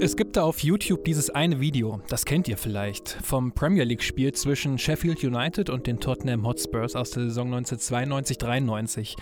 Es 0.00 0.16
gibt 0.16 0.36
da 0.36 0.44
auf 0.44 0.60
YouTube 0.60 1.04
dieses 1.04 1.28
eine 1.28 1.58
Video, 1.58 2.00
das 2.08 2.24
kennt 2.24 2.46
ihr 2.46 2.56
vielleicht, 2.56 3.18
vom 3.22 3.50
Premier 3.50 3.82
League-Spiel 3.82 4.32
zwischen 4.32 4.78
Sheffield 4.78 5.24
United 5.24 5.70
und 5.70 5.88
den 5.88 5.98
Tottenham 5.98 6.46
Hotspurs 6.46 6.94
aus 6.94 7.10
der 7.10 7.24
Saison 7.24 7.52
1992-93. 7.52 9.16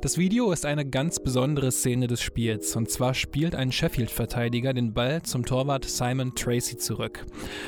Das 0.00 0.18
Video 0.18 0.50
ist 0.50 0.66
eine 0.66 0.84
ganz 0.84 1.20
besondere 1.20 1.70
Szene 1.70 2.08
des 2.08 2.22
Spiels 2.22 2.74
und 2.74 2.90
zwar 2.90 3.14
spielt 3.14 3.54
ein 3.54 3.70
Sheffield-Verteidiger 3.70 4.74
den 4.74 4.92
Ball 4.92 5.22
zum 5.22 5.46
Torwart 5.46 5.84
Simon 5.84 6.34
Tracy 6.34 6.76
zurück. 6.76 7.24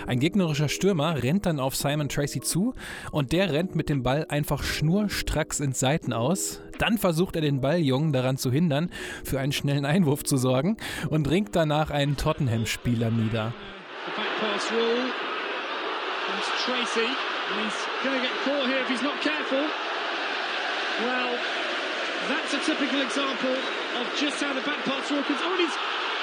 Ein 0.08 0.18
gegnerischer 0.18 0.68
Stürmer 0.68 1.22
rennt 1.22 1.46
dann 1.46 1.60
auf 1.60 1.76
Simon 1.76 2.08
Tracy 2.08 2.40
zu 2.40 2.74
und 3.12 3.30
der 3.30 3.52
rennt 3.52 3.76
mit 3.76 3.88
dem 3.88 4.02
Ball 4.02 4.26
einfach 4.28 4.64
schnurstracks 4.64 5.60
ins 5.60 5.78
Seiten 5.78 6.12
aus. 6.12 6.60
Dann 6.78 6.98
versucht 6.98 7.36
er 7.36 7.42
den 7.42 7.60
Balljungen 7.60 8.12
daran 8.12 8.36
zu 8.36 8.50
hindern, 8.50 8.90
für 9.24 9.40
einen 9.40 9.52
schnellen 9.52 9.84
Einwurf 9.84 10.24
zu 10.24 10.36
sorgen 10.36 10.76
und 11.10 11.28
ringt 11.28 11.54
danach 11.54 11.90
einen 11.90 12.16
Tottenham-Spieler 12.16 13.10
nieder. 13.10 13.52
that's 22.28 22.52
a 22.52 22.60
typical 22.60 23.00
example 23.00 23.56
of 24.00 24.06
just 24.20 24.42
how 24.42 24.52
the 24.52 24.60
back 24.60 24.84
rule 24.86 25.22
comes. 25.22 25.40
Oh, 25.42 25.56
he's 25.56 25.76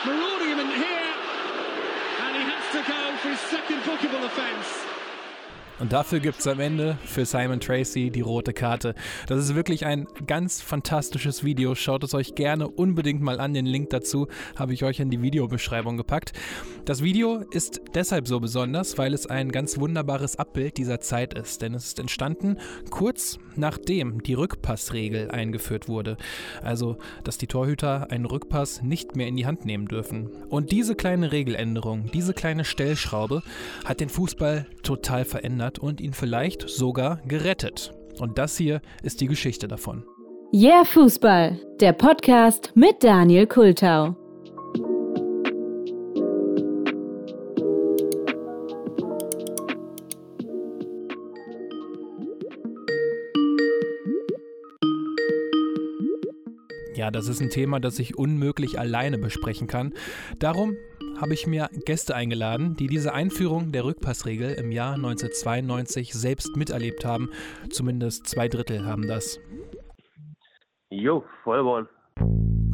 marauding 0.05 0.49
him 0.49 0.59
in 0.59 0.69
here, 0.69 1.11
and 2.21 2.31
he 2.37 2.43
has 2.45 2.65
to 2.77 2.81
go 2.85 3.17
for 3.17 3.29
his 3.29 3.39
second 3.49 3.81
bookable 3.81 4.23
offence. 4.25 5.04
Und 5.79 5.91
dafür 5.91 6.21
gibt 6.21 6.39
es 6.39 6.47
am 6.47 6.61
Ende 6.61 6.97
für 7.05 7.25
Simon 7.25 7.59
Tracy 7.59 8.09
die 8.09 8.21
rote 8.21 8.53
Karte. 8.53 8.95
Das 9.27 9.39
ist 9.39 9.55
wirklich 9.55 9.85
ein 9.85 10.07
ganz 10.25 10.61
fantastisches 10.61 11.43
Video. 11.43 11.75
Schaut 11.75 12.03
es 12.03 12.13
euch 12.13 12.35
gerne 12.35 12.69
unbedingt 12.69 13.21
mal 13.21 13.41
an. 13.41 13.53
Den 13.53 13.65
Link 13.65 13.89
dazu 13.89 14.27
habe 14.55 14.73
ich 14.73 14.83
euch 14.85 15.01
in 15.01 15.09
die 15.09 15.21
Videobeschreibung 15.21 15.97
gepackt. 15.97 16.31
Das 16.85 17.03
Video 17.03 17.43
ist 17.51 17.81
deshalb 17.93 18.27
so 18.27 18.39
besonders, 18.39 18.97
weil 18.97 19.13
es 19.13 19.25
ein 19.25 19.51
ganz 19.51 19.77
wunderbares 19.77 20.37
Abbild 20.37 20.77
dieser 20.77 21.01
Zeit 21.01 21.33
ist. 21.33 21.61
Denn 21.61 21.73
es 21.73 21.87
ist 21.87 21.99
entstanden 21.99 22.57
kurz 22.89 23.37
nachdem 23.57 24.21
die 24.21 24.33
Rückpassregel 24.33 25.31
eingeführt 25.31 25.87
wurde. 25.87 26.17
Also, 26.61 26.97
dass 27.23 27.37
die 27.37 27.47
Torhüter 27.47 28.11
einen 28.11 28.25
Rückpass 28.25 28.81
nicht 28.81 29.15
mehr 29.15 29.27
in 29.27 29.35
die 29.35 29.45
Hand 29.45 29.65
nehmen 29.65 29.87
dürfen. 29.87 30.29
Und 30.49 30.71
diese 30.71 30.95
kleine 30.95 31.31
Regeländerung, 31.31 32.09
diese 32.13 32.33
kleine 32.33 32.65
Stellschraube 32.65 33.43
hat 33.83 33.99
den 33.99 34.09
Fußball 34.09 34.67
total 34.83 35.25
verändert 35.25 35.64
verändert 35.65 35.79
und 35.79 36.01
ihn 36.01 36.13
vielleicht 36.13 36.69
sogar 36.69 37.19
gerettet. 37.27 37.91
Und 38.19 38.37
das 38.37 38.57
hier 38.57 38.81
ist 39.03 39.21
die 39.21 39.27
Geschichte 39.27 39.67
davon. 39.67 40.03
Yeah 40.53 40.85
Fußball, 40.85 41.59
der 41.79 41.93
Podcast 41.93 42.71
mit 42.75 43.03
Daniel 43.03 43.47
Kultau. 43.47 44.15
Ja, 57.05 57.11
das 57.11 57.27
ist 57.27 57.39
ein 57.39 57.51
Thema, 57.51 57.79
das 57.79 57.99
ich 57.99 58.17
unmöglich 58.17 58.79
alleine 58.79 59.19
besprechen 59.19 59.67
kann. 59.67 59.93
Darum 60.39 60.75
habe 61.21 61.35
ich 61.35 61.45
mir 61.45 61.69
Gäste 61.85 62.15
eingeladen, 62.15 62.75
die 62.77 62.87
diese 62.87 63.13
Einführung 63.13 63.71
der 63.71 63.85
Rückpassregel 63.85 64.53
im 64.53 64.71
Jahr 64.71 64.95
1992 64.95 66.13
selbst 66.13 66.57
miterlebt 66.57 67.05
haben. 67.05 67.29
Zumindest 67.69 68.25
zwei 68.25 68.47
Drittel 68.47 68.87
haben 68.87 69.07
das. 69.07 69.39
Jo, 70.89 71.23
Vollborn. 71.43 71.87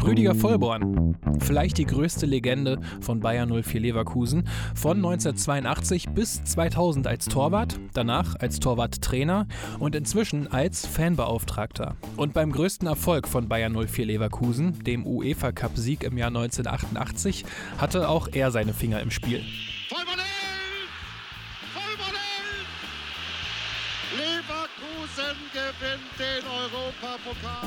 Rüdiger 0.03 0.33
Vollborn, 0.33 1.15
vielleicht 1.39 1.77
die 1.77 1.85
größte 1.85 2.25
Legende 2.25 2.79
von 3.01 3.19
Bayern 3.19 3.49
04 3.49 3.81
Leverkusen, 3.81 4.47
von 4.73 4.97
1982 4.97 6.09
bis 6.09 6.43
2000 6.43 7.07
als 7.07 7.25
Torwart, 7.25 7.79
danach 7.93 8.35
als 8.35 8.59
Torwarttrainer 8.59 9.47
und 9.79 9.95
inzwischen 9.95 10.51
als 10.51 10.87
Fanbeauftragter. 10.87 11.95
Und 12.17 12.33
beim 12.33 12.51
größten 12.51 12.87
Erfolg 12.87 13.27
von 13.27 13.47
Bayern 13.47 13.73
04 13.73 14.05
Leverkusen, 14.05 14.79
dem 14.83 15.05
UEFA 15.05 15.51
Cup 15.51 15.77
Sieg 15.77 16.03
im 16.03 16.17
Jahr 16.17 16.29
1988, 16.29 17.45
hatte 17.77 18.09
auch 18.09 18.27
er 18.31 18.51
seine 18.51 18.73
Finger 18.73 19.01
im 19.01 19.11
Spiel. 19.11 19.41
Vollborn 19.89 20.20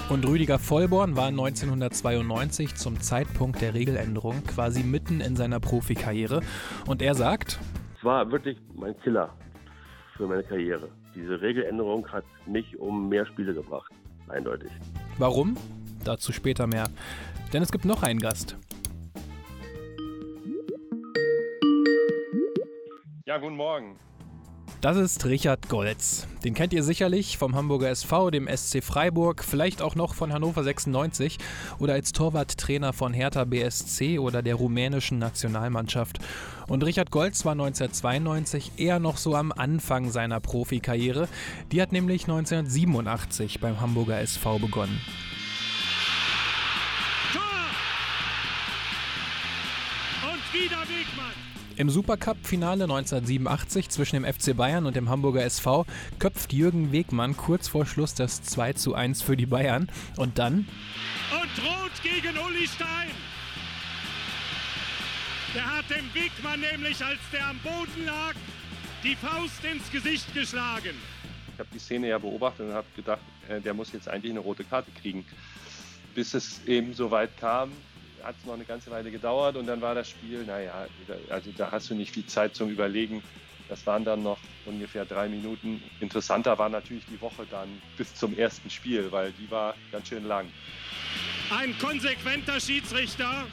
Und 0.08 0.26
Rüdiger 0.26 0.58
Vollborn 0.58 1.16
war 1.16 1.28
1992 1.28 2.74
zum 2.74 3.00
Zeitpunkt 3.00 3.60
der 3.60 3.74
Regeländerung 3.74 4.44
quasi 4.44 4.82
mitten 4.82 5.20
in 5.20 5.36
seiner 5.36 5.60
Profikarriere. 5.60 6.40
Und 6.86 7.02
er 7.02 7.14
sagt: 7.14 7.58
Es 7.98 8.04
war 8.04 8.30
wirklich 8.30 8.58
mein 8.74 8.98
Killer 9.00 9.32
für 10.16 10.26
meine 10.26 10.42
Karriere. 10.42 10.88
Diese 11.14 11.40
Regeländerung 11.40 12.06
hat 12.08 12.24
mich 12.46 12.78
um 12.78 13.08
mehr 13.08 13.26
Spiele 13.26 13.54
gebracht. 13.54 13.92
Eindeutig. 14.28 14.70
Warum? 15.18 15.56
Dazu 16.04 16.32
später 16.32 16.66
mehr. 16.66 16.88
Denn 17.52 17.62
es 17.62 17.70
gibt 17.70 17.84
noch 17.84 18.02
einen 18.02 18.20
Gast. 18.20 18.56
Ja, 23.26 23.38
guten 23.38 23.56
Morgen. 23.56 23.96
Das 24.84 24.98
ist 24.98 25.24
Richard 25.24 25.70
Golz. 25.70 26.26
Den 26.44 26.52
kennt 26.52 26.74
ihr 26.74 26.82
sicherlich 26.82 27.38
vom 27.38 27.56
Hamburger 27.56 27.88
SV, 27.88 28.30
dem 28.30 28.46
SC 28.54 28.84
Freiburg, 28.84 29.42
vielleicht 29.42 29.80
auch 29.80 29.94
noch 29.94 30.12
von 30.12 30.30
Hannover 30.30 30.62
96 30.62 31.38
oder 31.78 31.94
als 31.94 32.12
Torwarttrainer 32.12 32.92
von 32.92 33.14
Hertha 33.14 33.44
BSC 33.44 34.18
oder 34.18 34.42
der 34.42 34.56
rumänischen 34.56 35.18
Nationalmannschaft. 35.18 36.18
Und 36.68 36.84
Richard 36.84 37.10
Golz 37.10 37.46
war 37.46 37.52
1992 37.52 38.72
eher 38.76 38.98
noch 38.98 39.16
so 39.16 39.34
am 39.34 39.52
Anfang 39.52 40.10
seiner 40.10 40.40
Profikarriere. 40.40 41.28
Die 41.72 41.80
hat 41.80 41.92
nämlich 41.92 42.24
1987 42.24 43.60
beim 43.60 43.80
Hamburger 43.80 44.20
SV 44.20 44.58
begonnen. 44.58 45.00
Im 51.76 51.90
Supercup-Finale 51.90 52.84
1987 52.84 53.88
zwischen 53.88 54.22
dem 54.22 54.32
FC 54.32 54.56
Bayern 54.56 54.86
und 54.86 54.94
dem 54.94 55.08
Hamburger 55.08 55.42
SV 55.42 55.86
köpft 56.20 56.52
Jürgen 56.52 56.92
Wegmann 56.92 57.36
kurz 57.36 57.66
vor 57.66 57.84
Schluss 57.84 58.14
das 58.14 58.42
2 58.44 58.74
zu 58.74 58.94
1 58.94 59.22
für 59.22 59.36
die 59.36 59.46
Bayern. 59.46 59.90
Und 60.16 60.38
dann. 60.38 60.68
Und 61.32 61.64
rot 61.64 61.90
gegen 62.02 62.38
Uli 62.38 62.68
Stein. 62.68 63.10
Der 65.52 65.64
hat 65.64 65.90
dem 65.90 66.14
Wegmann 66.14 66.60
nämlich, 66.60 67.04
als 67.04 67.18
der 67.32 67.48
am 67.48 67.58
Boden 67.58 68.06
lag, 68.06 68.34
die 69.02 69.16
Faust 69.16 69.64
ins 69.64 69.90
Gesicht 69.90 70.32
geschlagen. 70.32 70.94
Ich 71.54 71.58
habe 71.58 71.68
die 71.74 71.80
Szene 71.80 72.08
ja 72.08 72.18
beobachtet 72.18 72.68
und 72.68 72.72
habe 72.74 72.86
gedacht, 72.94 73.20
äh, 73.48 73.60
der 73.60 73.74
muss 73.74 73.90
jetzt 73.92 74.08
eigentlich 74.08 74.30
eine 74.30 74.40
rote 74.40 74.62
Karte 74.62 74.92
kriegen. 75.00 75.24
Bis 76.14 76.34
es 76.34 76.64
eben 76.66 76.94
so 76.94 77.10
weit 77.10 77.36
kam, 77.38 77.72
hat 78.24 78.34
es 78.38 78.46
noch 78.46 78.54
eine 78.54 78.64
ganze 78.64 78.90
Weile 78.90 79.10
gedauert 79.10 79.56
und 79.56 79.66
dann 79.66 79.80
war 79.80 79.94
das 79.94 80.10
Spiel, 80.10 80.44
naja, 80.44 80.86
also 81.28 81.50
da 81.56 81.70
hast 81.70 81.90
du 81.90 81.94
nicht 81.94 82.12
viel 82.12 82.26
Zeit 82.26 82.54
zum 82.54 82.70
Überlegen. 82.70 83.22
Das 83.68 83.86
waren 83.86 84.04
dann 84.04 84.22
noch 84.22 84.38
ungefähr 84.66 85.04
drei 85.04 85.28
Minuten. 85.28 85.82
Interessanter 86.00 86.58
war 86.58 86.68
natürlich 86.68 87.04
die 87.06 87.20
Woche 87.20 87.46
dann 87.50 87.80
bis 87.96 88.14
zum 88.14 88.36
ersten 88.36 88.68
Spiel, 88.68 89.10
weil 89.10 89.32
die 89.32 89.50
war 89.50 89.74
ganz 89.90 90.08
schön 90.08 90.26
lang. 90.26 90.46
Ein 91.50 91.76
konsequenter 91.78 92.60
Schiedsrichter. 92.60 93.46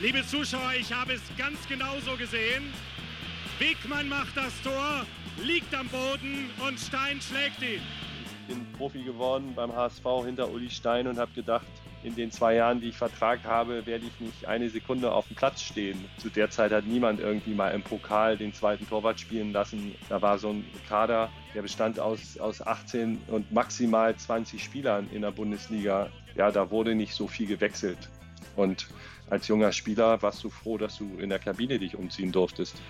Liebe 0.00 0.26
Zuschauer, 0.26 0.72
ich 0.78 0.92
habe 0.92 1.14
es 1.14 1.22
ganz 1.38 1.66
genauso 1.68 2.16
gesehen. 2.16 2.72
Wegmann 3.58 4.08
macht 4.08 4.36
das 4.36 4.52
Tor, 4.62 5.06
liegt 5.42 5.74
am 5.74 5.88
Boden 5.88 6.50
und 6.66 6.78
Stein 6.78 7.20
schlägt 7.20 7.62
ihn. 7.62 7.80
Ich 8.48 8.54
bin 8.54 8.66
Profi 8.72 9.02
geworden 9.02 9.52
beim 9.54 9.74
HSV 9.74 10.04
hinter 10.24 10.50
Uli 10.50 10.70
Stein 10.70 11.06
und 11.06 11.18
habe 11.18 11.32
gedacht, 11.32 11.66
in 12.06 12.14
den 12.14 12.30
zwei 12.30 12.54
Jahren, 12.54 12.80
die 12.80 12.90
ich 12.90 12.96
Vertrag 12.96 13.42
habe, 13.44 13.84
werde 13.84 14.06
ich 14.06 14.20
nicht 14.20 14.46
eine 14.46 14.70
Sekunde 14.70 15.10
auf 15.10 15.26
dem 15.26 15.34
Platz 15.34 15.60
stehen. 15.60 16.04
Zu 16.18 16.30
der 16.30 16.48
Zeit 16.50 16.70
hat 16.70 16.86
niemand 16.86 17.18
irgendwie 17.18 17.52
mal 17.52 17.70
im 17.70 17.82
Pokal 17.82 18.36
den 18.36 18.54
zweiten 18.54 18.88
Torwart 18.88 19.18
spielen 19.18 19.52
lassen. 19.52 19.92
Da 20.08 20.22
war 20.22 20.38
so 20.38 20.50
ein 20.50 20.64
Kader, 20.88 21.30
der 21.52 21.62
bestand 21.62 21.98
aus, 21.98 22.38
aus 22.38 22.64
18 22.64 23.20
und 23.26 23.50
maximal 23.50 24.14
20 24.14 24.62
Spielern 24.62 25.08
in 25.12 25.22
der 25.22 25.32
Bundesliga. 25.32 26.08
Ja, 26.36 26.52
da 26.52 26.70
wurde 26.70 26.94
nicht 26.94 27.12
so 27.12 27.26
viel 27.26 27.48
gewechselt. 27.48 27.98
Und 28.54 28.86
als 29.28 29.48
junger 29.48 29.72
Spieler 29.72 30.22
warst 30.22 30.44
du 30.44 30.48
froh, 30.48 30.78
dass 30.78 30.98
du 30.98 31.18
in 31.18 31.28
der 31.28 31.40
Kabine 31.40 31.76
dich 31.80 31.96
umziehen 31.96 32.30
durftest. 32.30 32.80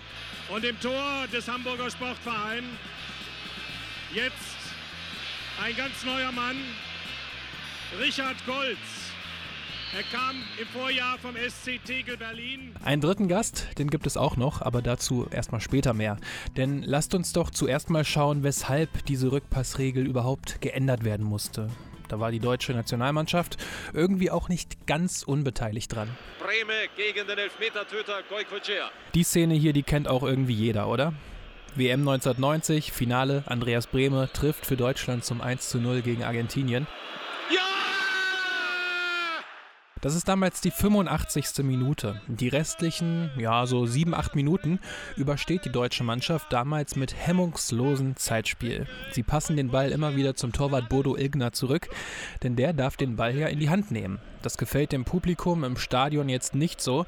Und 0.49 0.63
im 0.63 0.79
Tor 0.79 1.25
des 1.33 1.47
Hamburger 1.47 1.89
Sportvereins 1.89 2.65
jetzt 4.13 4.57
ein 5.63 5.75
ganz 5.75 6.05
neuer 6.05 6.31
Mann, 6.31 6.57
Richard 7.99 8.37
Golz. 8.45 9.06
Er 9.97 10.03
kam 10.15 10.35
im 10.61 10.67
Vorjahr 10.67 11.17
vom 11.17 11.33
SC 11.35 11.83
Tegel 11.83 12.17
Berlin. 12.17 12.75
Einen 12.83 13.01
dritten 13.01 13.27
Gast, 13.27 13.67
den 13.79 13.89
gibt 13.89 14.05
es 14.05 14.15
auch 14.15 14.37
noch, 14.37 14.61
aber 14.61 14.83
dazu 14.83 15.25
erstmal 15.31 15.59
später 15.59 15.95
mehr. 15.95 16.17
Denn 16.55 16.83
lasst 16.83 17.15
uns 17.15 17.33
doch 17.33 17.49
zuerst 17.49 17.89
mal 17.89 18.05
schauen, 18.05 18.43
weshalb 18.43 19.07
diese 19.07 19.31
Rückpassregel 19.31 20.05
überhaupt 20.05 20.61
geändert 20.61 21.03
werden 21.03 21.25
musste. 21.25 21.71
Da 22.09 22.19
war 22.19 22.29
die 22.29 22.39
deutsche 22.39 22.73
Nationalmannschaft 22.73 23.57
irgendwie 23.91 24.29
auch 24.29 24.49
nicht 24.49 24.85
ganz 24.85 25.23
unbeteiligt 25.23 25.95
dran. 25.95 26.15
Breme 26.37 26.89
gegen 26.95 27.27
den 27.27 27.39
Elfmetertöter 27.39 28.21
Goikocea. 28.29 28.91
Die 29.15 29.23
Szene 29.23 29.55
hier, 29.55 29.73
die 29.73 29.81
kennt 29.81 30.07
auch 30.07 30.21
irgendwie 30.21 30.53
jeder, 30.53 30.89
oder? 30.89 31.13
WM 31.73 32.01
1990, 32.01 32.91
Finale, 32.91 33.43
Andreas 33.47 33.87
Brehme 33.87 34.29
trifft 34.31 34.67
für 34.67 34.77
Deutschland 34.77 35.25
zum 35.25 35.41
1 35.41 35.69
zu 35.69 35.79
0 35.79 36.03
gegen 36.03 36.23
Argentinien. 36.23 36.85
Das 40.01 40.13
ist 40.13 40.27
damals 40.27 40.61
die 40.61 40.69
85. 40.69 41.63
Minute. 41.63 42.21
Die 42.27 42.49
restlichen, 42.49 43.31
ja, 43.37 43.65
so 43.65 43.87
7, 43.87 44.13
8 44.13 44.35
Minuten 44.35 44.79
übersteht 45.15 45.65
die 45.65 45.71
deutsche 45.71 46.03
Mannschaft 46.03 46.53
damals 46.53 46.95
mit 46.95 47.15
hemmungslosen 47.15 48.15
Zeitspiel. 48.15 48.85
Sie 49.11 49.23
passen 49.23 49.57
den 49.57 49.71
Ball 49.71 49.91
immer 49.91 50.15
wieder 50.15 50.35
zum 50.35 50.53
Torwart 50.53 50.87
Bodo 50.87 51.17
Ilgner 51.17 51.51
zurück, 51.51 51.89
denn 52.43 52.55
der 52.55 52.73
darf 52.73 52.95
den 52.95 53.15
Ball 53.15 53.35
ja 53.35 53.47
in 53.47 53.59
die 53.59 53.71
Hand 53.71 53.89
nehmen. 53.89 54.19
Das 54.43 54.57
gefällt 54.57 54.91
dem 54.91 55.03
Publikum 55.03 55.63
im 55.63 55.77
Stadion 55.77 56.29
jetzt 56.29 56.53
nicht 56.53 56.79
so. 56.79 57.07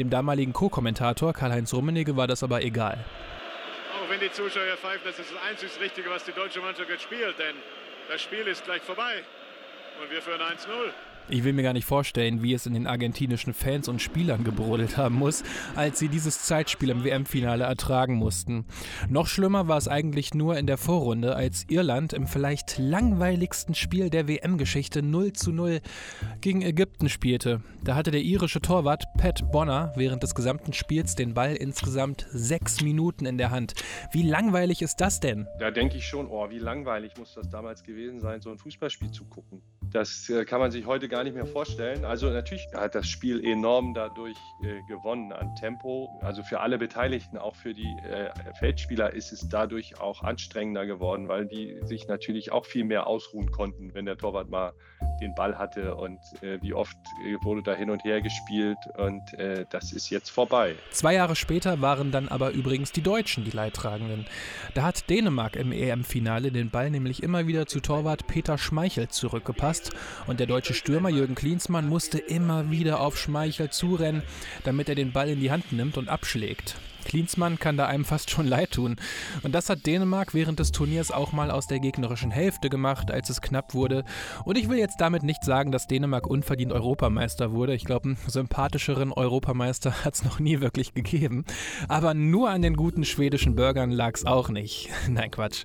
Dem 0.00 0.10
damaligen 0.10 0.52
Co-Kommentator 0.52 1.32
Karl-Heinz 1.32 1.72
Rummenigge 1.72 2.16
war 2.16 2.26
das 2.26 2.42
aber 2.42 2.62
egal. 2.62 3.04
Auch 3.94 4.10
wenn 4.10 4.18
die 4.18 4.32
Zuschauer 4.32 4.76
pfeifen, 4.76 5.02
das 5.04 5.20
ist 5.20 5.30
das 5.30 5.40
einzig 5.48 5.70
Richtige, 5.80 6.10
was 6.10 6.24
die 6.24 6.32
deutsche 6.32 6.60
Mannschaft 6.60 6.90
jetzt 6.90 7.04
spielt, 7.04 7.38
denn 7.38 7.54
das 8.10 8.20
Spiel 8.20 8.46
ist 8.48 8.64
gleich 8.64 8.82
vorbei. 8.82 9.22
Und 10.02 10.10
wir 10.10 10.20
führen 10.20 10.40
1-0. 10.40 10.66
Ich 11.30 11.42
will 11.42 11.54
mir 11.54 11.62
gar 11.62 11.72
nicht 11.72 11.86
vorstellen, 11.86 12.42
wie 12.42 12.52
es 12.52 12.66
in 12.66 12.74
den 12.74 12.86
argentinischen 12.86 13.54
Fans 13.54 13.88
und 13.88 14.02
Spielern 14.02 14.44
gebrodelt 14.44 14.98
haben 14.98 15.14
muss, 15.14 15.42
als 15.74 15.98
sie 15.98 16.08
dieses 16.08 16.42
Zeitspiel 16.42 16.90
im 16.90 17.02
WM-Finale 17.02 17.64
ertragen 17.64 18.16
mussten. 18.16 18.66
Noch 19.08 19.26
schlimmer 19.26 19.66
war 19.66 19.78
es 19.78 19.88
eigentlich 19.88 20.34
nur 20.34 20.58
in 20.58 20.66
der 20.66 20.76
Vorrunde, 20.76 21.34
als 21.34 21.64
Irland 21.68 22.12
im 22.12 22.26
vielleicht 22.26 22.78
langweiligsten 22.78 23.74
Spiel 23.74 24.10
der 24.10 24.28
WM-Geschichte 24.28 25.02
0 25.02 25.32
zu 25.32 25.50
0 25.50 25.80
gegen 26.42 26.60
Ägypten 26.60 27.08
spielte. 27.08 27.62
Da 27.82 27.94
hatte 27.94 28.10
der 28.10 28.22
irische 28.22 28.60
Torwart 28.60 29.04
Pat 29.16 29.50
Bonner 29.50 29.94
während 29.96 30.22
des 30.22 30.34
gesamten 30.34 30.74
Spiels 30.74 31.14
den 31.14 31.32
Ball 31.32 31.54
insgesamt 31.56 32.26
sechs 32.32 32.82
Minuten 32.82 33.24
in 33.24 33.38
der 33.38 33.50
Hand. 33.50 33.72
Wie 34.12 34.22
langweilig 34.22 34.82
ist 34.82 35.00
das 35.00 35.20
denn? 35.20 35.46
Da 35.58 35.70
denke 35.70 35.96
ich 35.96 36.06
schon, 36.06 36.26
oh, 36.26 36.50
wie 36.50 36.58
langweilig 36.58 37.12
muss 37.16 37.32
das 37.32 37.48
damals 37.48 37.82
gewesen 37.82 38.20
sein, 38.20 38.42
so 38.42 38.50
ein 38.50 38.58
Fußballspiel 38.58 39.10
zu 39.10 39.24
gucken. 39.24 39.62
Das 39.92 40.28
äh, 40.28 40.44
kann 40.44 40.60
man 40.60 40.70
sich 40.70 40.86
heute 40.86 41.08
gar 41.08 41.24
nicht 41.24 41.34
mehr 41.34 41.46
vorstellen. 41.46 42.04
Also 42.04 42.30
natürlich 42.30 42.66
hat 42.74 42.94
das 42.94 43.06
Spiel 43.06 43.44
enorm 43.44 43.94
dadurch 43.94 44.36
äh, 44.62 44.82
gewonnen 44.88 45.32
an 45.32 45.54
Tempo. 45.56 46.08
Also 46.22 46.42
für 46.42 46.60
alle 46.60 46.78
Beteiligten, 46.78 47.38
auch 47.38 47.56
für 47.56 47.74
die 47.74 47.96
äh, 48.08 48.30
Feldspieler 48.58 49.12
ist 49.12 49.32
es 49.32 49.48
dadurch 49.48 50.00
auch 50.00 50.22
anstrengender 50.22 50.86
geworden, 50.86 51.28
weil 51.28 51.46
die 51.46 51.78
sich 51.84 52.08
natürlich 52.08 52.52
auch 52.52 52.64
viel 52.64 52.84
mehr 52.84 53.06
ausruhen 53.06 53.50
konnten, 53.50 53.94
wenn 53.94 54.06
der 54.06 54.16
Torwart 54.16 54.50
mal 54.50 54.72
den 55.20 55.34
Ball 55.34 55.58
hatte 55.58 55.94
und 55.94 56.18
äh, 56.42 56.60
wie 56.60 56.74
oft 56.74 56.96
äh, 57.24 57.36
wurde 57.44 57.62
da 57.62 57.74
hin 57.74 57.90
und 57.90 58.04
her 58.04 58.20
gespielt 58.20 58.78
und 58.96 59.22
äh, 59.34 59.64
das 59.70 59.92
ist 59.92 60.10
jetzt 60.10 60.30
vorbei. 60.30 60.74
Zwei 60.90 61.14
Jahre 61.14 61.36
später 61.36 61.80
waren 61.80 62.10
dann 62.10 62.28
aber 62.28 62.50
übrigens 62.50 62.92
die 62.92 63.02
Deutschen 63.02 63.44
die 63.44 63.50
Leidtragenden. 63.50 64.26
Da 64.74 64.82
hat 64.82 65.08
Dänemark 65.08 65.56
im 65.56 65.72
EM-Finale 65.72 66.50
den 66.50 66.70
Ball 66.70 66.90
nämlich 66.90 67.22
immer 67.22 67.46
wieder 67.46 67.66
zu 67.66 67.80
Torwart 67.80 68.26
Peter 68.26 68.58
Schmeichel 68.58 69.08
zurückgepasst 69.08 69.73
und 70.26 70.40
der 70.40 70.46
deutsche 70.46 70.74
Stürmer 70.74 71.08
Jürgen 71.08 71.34
Klinsmann 71.34 71.88
musste 71.88 72.18
immer 72.18 72.70
wieder 72.70 73.00
auf 73.00 73.18
Schmeichel 73.18 73.70
zurennen, 73.70 74.22
damit 74.64 74.88
er 74.88 74.94
den 74.94 75.12
Ball 75.12 75.28
in 75.28 75.40
die 75.40 75.50
Hand 75.50 75.72
nimmt 75.72 75.96
und 75.96 76.08
abschlägt. 76.08 76.76
Klinsmann 77.04 77.58
kann 77.58 77.76
da 77.76 77.86
einem 77.86 78.04
fast 78.04 78.30
schon 78.30 78.46
leid 78.46 78.72
tun. 78.72 78.96
Und 79.42 79.54
das 79.54 79.68
hat 79.68 79.86
Dänemark 79.86 80.34
während 80.34 80.58
des 80.58 80.72
Turniers 80.72 81.10
auch 81.10 81.32
mal 81.32 81.50
aus 81.50 81.66
der 81.66 81.80
gegnerischen 81.80 82.30
Hälfte 82.30 82.68
gemacht, 82.70 83.10
als 83.10 83.30
es 83.30 83.40
knapp 83.40 83.74
wurde. 83.74 84.04
Und 84.44 84.58
ich 84.58 84.68
will 84.68 84.78
jetzt 84.78 85.00
damit 85.00 85.22
nicht 85.22 85.44
sagen, 85.44 85.70
dass 85.72 85.86
Dänemark 85.86 86.26
unverdient 86.26 86.72
Europameister 86.72 87.52
wurde. 87.52 87.74
Ich 87.74 87.84
glaube, 87.84 88.10
einen 88.10 88.18
sympathischeren 88.26 89.12
Europameister 89.12 89.92
hat 90.04 90.14
es 90.14 90.24
noch 90.24 90.38
nie 90.38 90.60
wirklich 90.60 90.94
gegeben. 90.94 91.44
Aber 91.88 92.14
nur 92.14 92.50
an 92.50 92.62
den 92.62 92.76
guten 92.76 93.04
schwedischen 93.04 93.54
Bürgern 93.54 93.90
lag 93.90 94.14
es 94.14 94.24
auch 94.24 94.48
nicht. 94.48 94.90
Nein, 95.08 95.30
Quatsch. 95.30 95.64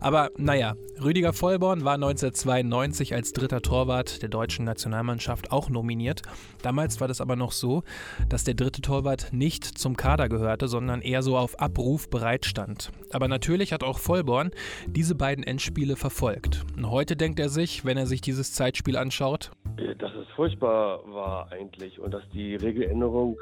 Aber 0.00 0.30
naja, 0.36 0.74
Rüdiger 1.02 1.32
Vollborn 1.32 1.84
war 1.84 1.94
1992 1.94 3.14
als 3.14 3.32
dritter 3.32 3.62
Torwart 3.62 4.22
der 4.22 4.28
deutschen 4.28 4.64
Nationalmannschaft 4.64 5.52
auch 5.52 5.68
nominiert. 5.68 6.22
Damals 6.62 7.00
war 7.00 7.08
das 7.08 7.20
aber 7.20 7.36
noch 7.36 7.52
so, 7.52 7.84
dass 8.28 8.44
der 8.44 8.54
dritte 8.54 8.80
Torwart 8.80 9.28
nicht 9.32 9.64
zum 9.64 9.96
Kader 9.96 10.28
gehörte, 10.28 10.66
sondern 10.66 10.77
sondern 10.78 11.00
eher 11.00 11.22
so 11.22 11.36
auf 11.36 11.58
Abruf 11.60 12.08
bereitstand. 12.08 12.92
Aber 13.12 13.26
natürlich 13.26 13.72
hat 13.72 13.82
auch 13.82 13.98
Vollborn 13.98 14.52
diese 14.86 15.16
beiden 15.16 15.42
Endspiele 15.42 15.96
verfolgt. 15.96 16.64
Und 16.76 16.88
heute 16.88 17.16
denkt 17.16 17.40
er 17.40 17.48
sich, 17.48 17.84
wenn 17.84 17.98
er 17.98 18.06
sich 18.06 18.20
dieses 18.20 18.52
Zeitspiel 18.52 18.96
anschaut, 18.96 19.50
dass 19.98 20.12
es 20.14 20.28
furchtbar 20.36 21.00
war 21.06 21.50
eigentlich 21.50 21.98
und 21.98 22.14
dass 22.14 22.22
die 22.32 22.54
Regeländerung 22.54 23.36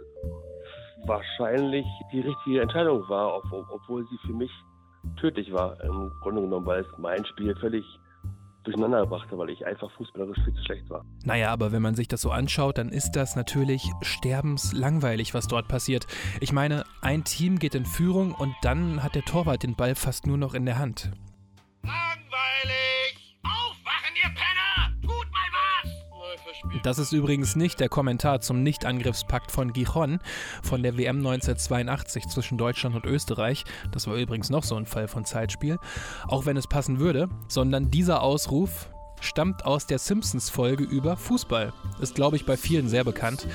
wahrscheinlich 1.05 1.85
die 2.11 2.21
richtige 2.21 2.63
Entscheidung 2.63 3.07
war, 3.11 3.43
obwohl 3.71 4.07
sie 4.09 4.19
für 4.27 4.33
mich 4.33 4.51
tödlich 5.21 5.53
war 5.53 5.79
im 5.85 6.11
Grunde 6.23 6.41
genommen, 6.41 6.65
weil 6.65 6.81
es 6.81 6.87
mein 6.97 7.23
Spiel 7.27 7.55
völlig 7.57 7.85
durcheinander 8.67 9.07
brachte, 9.07 9.39
weil 9.39 9.51
ich 9.51 9.65
einfach 9.65 9.91
fußballerisch 9.93 10.39
viel 10.45 10.55
zu 10.55 10.65
schlecht 10.65 10.91
war. 10.91 11.05
Naja, 11.25 11.51
aber 11.51 11.73
wenn 11.73 11.83
man 11.83 11.95
sich 11.95 12.09
das 12.09 12.21
so 12.21 12.31
anschaut, 12.31 12.79
dann 12.79 12.91
ist 12.91 13.13
das 13.13 13.37
natürlich 13.37 13.91
sterbenslangweilig, 14.03 15.35
was 15.35 15.47
dort 15.47 15.69
passiert. 15.69 16.07
Ich 16.41 16.53
meine, 16.53 16.85
ein 17.01 17.25
Team 17.25 17.59
geht 17.59 17.75
in 17.75 17.87
Führung 17.87 18.35
und 18.35 18.55
dann 18.63 19.03
hat 19.03 19.15
der 19.15 19.23
Torwart 19.23 19.63
den 19.63 19.77
Ball 19.77 19.95
fast 19.95 20.27
nur 20.27 20.37
noch 20.37 20.55
in 20.55 20.67
der 20.67 20.79
Hand. 20.79 21.11
Das 26.83 26.99
ist 26.99 27.13
übrigens 27.13 27.57
nicht 27.57 27.81
der 27.81 27.89
Kommentar 27.89 28.41
zum 28.41 28.63
Nichtangriffspakt 28.63 29.51
von 29.51 29.73
Gijon 29.73 30.21
von 30.63 30.83
der 30.83 30.97
WM 30.97 31.19
1982 31.19 32.29
zwischen 32.29 32.59
Deutschland 32.59 32.95
und 32.95 33.07
Österreich. 33.07 33.65
Das 33.93 34.07
war 34.07 34.17
übrigens 34.17 34.51
noch 34.51 34.65
so 34.65 34.77
ein 34.77 34.87
Fall 34.87 35.09
von 35.09 35.25
Zeitspiel, 35.25 35.79
auch 36.29 36.47
wenn 36.47 36.57
es 36.57 36.67
passen 36.67 36.99
würde, 36.99 37.29
sondern 37.49 37.91
dieser 37.91 38.23
Ausruf, 38.23 38.89
stammt 39.21 39.65
aus 39.65 39.87
der 39.87 39.99
Simpsons-Folge 39.99 40.85
über 40.85 41.17
Fußball. 41.17 41.73
Ist, 42.01 42.15
glaube 42.15 42.37
ich, 42.37 42.47
bei 42.47 42.57
vielen 42.57 42.89
sehr 42.89 43.05
bekannt. 43.05 43.47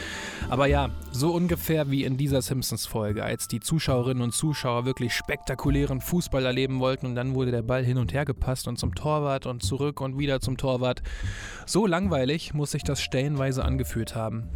Aber 0.49 0.67
ja, 0.67 0.89
so 1.11 1.31
ungefähr 1.31 1.91
wie 1.91 2.03
in 2.03 2.17
dieser 2.17 2.41
Simpsons-Folge, 2.41 3.23
als 3.23 3.47
die 3.47 3.59
Zuschauerinnen 3.59 4.23
und 4.23 4.33
Zuschauer 4.33 4.85
wirklich 4.85 5.13
spektakulären 5.13 6.01
Fußball 6.01 6.45
erleben 6.45 6.79
wollten 6.79 7.05
und 7.05 7.15
dann 7.15 7.35
wurde 7.35 7.51
der 7.51 7.61
Ball 7.61 7.83
hin 7.83 7.97
und 7.97 8.13
her 8.13 8.25
gepasst 8.25 8.67
und 8.67 8.77
zum 8.77 8.95
Torwart 8.95 9.45
und 9.45 9.63
zurück 9.63 10.01
und 10.01 10.17
wieder 10.17 10.39
zum 10.39 10.57
Torwart. 10.57 11.01
So 11.65 11.85
langweilig 11.85 12.53
muss 12.53 12.71
sich 12.71 12.83
das 12.83 13.01
stellenweise 13.01 13.63
angefühlt 13.63 14.15
haben. 14.15 14.49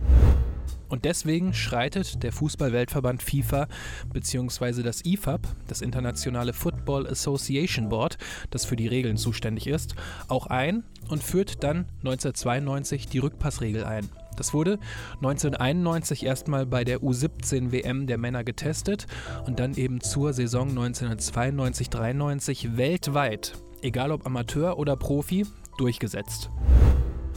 Und 0.88 1.06
deswegen 1.06 1.54
schreitet 1.54 2.24
der 2.24 2.32
Fußballweltverband 2.32 3.24
FIFA 3.24 3.68
bzw. 4.14 4.84
das 4.84 5.04
IFAB, 5.06 5.48
das 5.68 5.82
Internationale 5.82 6.54
Football 6.54 7.08
Association 7.08 7.90
Board, 7.90 8.18
das 8.52 8.66
für 8.66 8.76
die 8.76 8.88
Regeln 8.88 9.18
zuständig 9.18 9.68
ist, 9.68 9.96
auch 10.28 10.48
ein 10.48 10.84
und 11.10 11.24
führt 11.24 11.64
dann 11.64 11.86
1992 12.04 13.08
die 13.08 13.20
Rückpassregel 13.20 13.84
ein. 13.84 14.10
Das 14.36 14.54
wurde 14.54 14.80
1991 15.16 16.26
erstmal 16.26 16.66
bei 16.66 16.84
der 16.84 17.00
U17 17.00 17.72
WM 17.72 18.08
der 18.08 18.18
Männer 18.18 18.44
getestet 18.44 19.08
und 19.46 19.60
dann 19.60 19.76
eben 19.76 20.02
zur 20.02 20.34
Saison 20.34 20.78
1992-93 20.78 22.78
weltweit, 22.78 23.54
egal 23.82 24.12
ob 24.12 24.26
Amateur 24.26 24.78
oder 24.78 24.98
Profi, 24.98 25.46
durchgesetzt. 25.78 26.50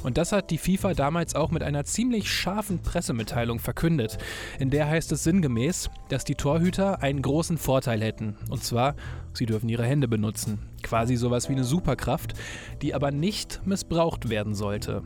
Und 0.08 0.16
das 0.16 0.32
hat 0.32 0.50
die 0.50 0.56
FIFA 0.56 0.94
damals 0.94 1.34
auch 1.34 1.50
mit 1.50 1.62
einer 1.62 1.84
ziemlich 1.84 2.32
scharfen 2.32 2.78
Pressemitteilung 2.78 3.58
verkündet. 3.58 4.16
In 4.58 4.70
der 4.70 4.88
heißt 4.88 5.12
es 5.12 5.22
sinngemäß, 5.22 5.90
dass 6.08 6.24
die 6.24 6.34
Torhüter 6.34 7.02
einen 7.02 7.20
großen 7.20 7.58
Vorteil 7.58 8.00
hätten. 8.00 8.34
Und 8.48 8.64
zwar, 8.64 8.96
sie 9.34 9.44
dürfen 9.44 9.68
ihre 9.68 9.84
Hände 9.84 10.08
benutzen. 10.08 10.60
Quasi 10.82 11.16
sowas 11.16 11.50
wie 11.50 11.52
eine 11.52 11.64
Superkraft, 11.64 12.32
die 12.80 12.94
aber 12.94 13.10
nicht 13.10 13.60
missbraucht 13.66 14.30
werden 14.30 14.54
sollte. 14.54 15.02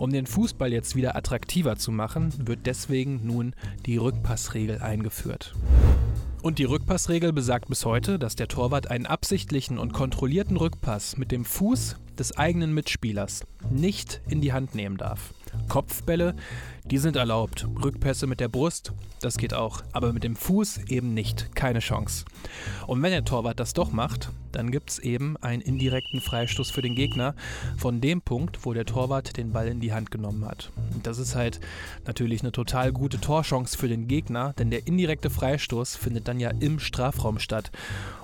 Um 0.00 0.10
den 0.10 0.26
Fußball 0.26 0.72
jetzt 0.72 0.96
wieder 0.96 1.14
attraktiver 1.14 1.76
zu 1.76 1.92
machen, 1.92 2.34
wird 2.44 2.66
deswegen 2.66 3.20
nun 3.24 3.54
die 3.86 3.98
Rückpassregel 3.98 4.80
eingeführt. 4.82 5.54
Und 6.42 6.58
die 6.58 6.64
Rückpassregel 6.64 7.32
besagt 7.32 7.68
bis 7.68 7.84
heute, 7.84 8.18
dass 8.18 8.34
der 8.34 8.48
Torwart 8.48 8.90
einen 8.90 9.06
absichtlichen 9.06 9.78
und 9.78 9.92
kontrollierten 9.92 10.56
Rückpass 10.56 11.16
mit 11.18 11.30
dem 11.30 11.44
Fuß 11.44 11.98
des 12.18 12.36
eigenen 12.36 12.72
Mitspielers 12.74 13.44
nicht 13.70 14.20
in 14.28 14.40
die 14.40 14.52
Hand 14.52 14.74
nehmen 14.74 14.96
darf. 14.96 15.34
Kopfbälle, 15.68 16.34
die 16.84 16.98
sind 16.98 17.16
erlaubt. 17.16 17.66
Rückpässe 17.82 18.26
mit 18.26 18.40
der 18.40 18.48
Brust, 18.48 18.92
das 19.20 19.38
geht 19.38 19.54
auch. 19.54 19.82
Aber 19.92 20.12
mit 20.12 20.22
dem 20.22 20.36
Fuß 20.36 20.84
eben 20.88 21.14
nicht. 21.14 21.56
Keine 21.56 21.78
Chance. 21.78 22.26
Und 22.86 23.02
wenn 23.02 23.10
der 23.10 23.24
Torwart 23.24 23.58
das 23.58 23.72
doch 23.72 23.90
macht, 23.90 24.30
dann 24.52 24.70
gibt 24.70 24.90
es 24.90 24.98
eben 24.98 25.36
einen 25.38 25.62
indirekten 25.62 26.20
Freistoß 26.20 26.70
für 26.70 26.82
den 26.82 26.94
Gegner 26.94 27.34
von 27.78 28.00
dem 28.00 28.20
Punkt, 28.20 28.66
wo 28.66 28.74
der 28.74 28.84
Torwart 28.84 29.36
den 29.36 29.52
Ball 29.52 29.68
in 29.68 29.80
die 29.80 29.92
Hand 29.92 30.10
genommen 30.10 30.44
hat. 30.44 30.70
Und 30.92 31.06
das 31.06 31.18
ist 31.18 31.34
halt 31.34 31.58
natürlich 32.06 32.42
eine 32.42 32.52
total 32.52 32.92
gute 32.92 33.18
Torchance 33.18 33.76
für 33.78 33.88
den 33.88 34.06
Gegner, 34.06 34.52
denn 34.58 34.70
der 34.70 34.86
indirekte 34.86 35.30
Freistoß 35.30 35.96
findet 35.96 36.28
dann 36.28 36.38
ja 36.38 36.50
im 36.60 36.78
Strafraum 36.78 37.38
statt. 37.38 37.70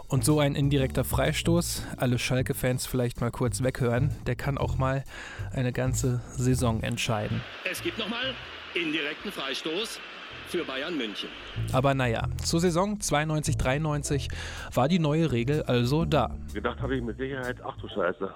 Und 0.06 0.24
so 0.24 0.40
ein 0.40 0.56
indirekter 0.56 1.04
Freistoß, 1.04 1.84
alle 1.96 2.18
Schalke-Fans 2.18 2.84
vielleicht 2.84 3.20
mal 3.20 3.30
kurz 3.30 3.62
weghören, 3.62 4.10
der 4.26 4.34
kann 4.34 4.58
auch 4.58 4.76
mal 4.76 5.04
eine 5.52 5.72
ganze 5.72 6.20
Saison 6.36 6.82
entscheiden. 6.82 7.40
Es 7.70 7.80
gibt 7.80 7.96
nochmal 7.96 8.34
indirekten 8.74 9.32
Freistoß 9.32 10.00
für 10.48 10.64
Bayern 10.64 10.96
München. 10.96 11.28
Aber 11.72 11.94
naja, 11.94 12.28
zur 12.44 12.60
Saison 12.60 12.98
92-93 12.98 14.28
war 14.74 14.88
die 14.88 14.98
neue 14.98 15.30
Regel 15.30 15.62
also 15.62 16.04
da. 16.04 16.36
Gedacht 16.52 16.80
habe 16.80 16.96
ich 16.96 17.02
mit 17.02 17.18
Sicherheit, 17.18 17.56
ach 17.64 17.76
du 17.78 17.88
Scheiße. 17.88 18.34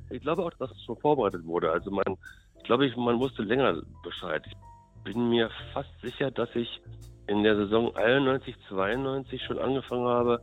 ich 0.09 0.21
glaube 0.21 0.43
auch, 0.43 0.53
dass 0.59 0.71
es 0.71 0.83
schon 0.83 0.97
vorbereitet 0.97 1.45
wurde. 1.45 1.71
Also 1.71 1.91
man, 1.91 2.17
ich 2.57 2.63
glaube, 2.63 2.85
ich, 2.85 2.95
man 2.95 3.19
wusste 3.19 3.43
länger 3.43 3.81
Bescheid. 4.03 4.43
Ich 4.47 5.03
bin 5.03 5.29
mir 5.29 5.49
fast 5.73 5.89
sicher, 6.01 6.31
dass 6.31 6.49
ich 6.55 6.81
in 7.27 7.43
der 7.43 7.55
Saison 7.55 7.95
91, 7.95 8.55
92 8.69 9.41
schon 9.43 9.59
angefangen 9.59 10.07
habe, 10.07 10.41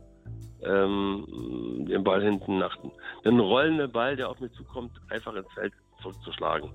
ähm, 0.63 1.85
den 1.89 2.03
Ball 2.03 2.23
hinten 2.23 2.59
nach 2.59 2.77
den 3.23 3.39
rollenden 3.39 3.91
Ball, 3.91 4.15
der 4.15 4.29
auf 4.29 4.39
mich 4.39 4.51
zukommt, 4.53 4.91
einfach 5.09 5.33
ins 5.35 5.51
Feld 5.53 5.73
zurückzuschlagen. 6.01 6.69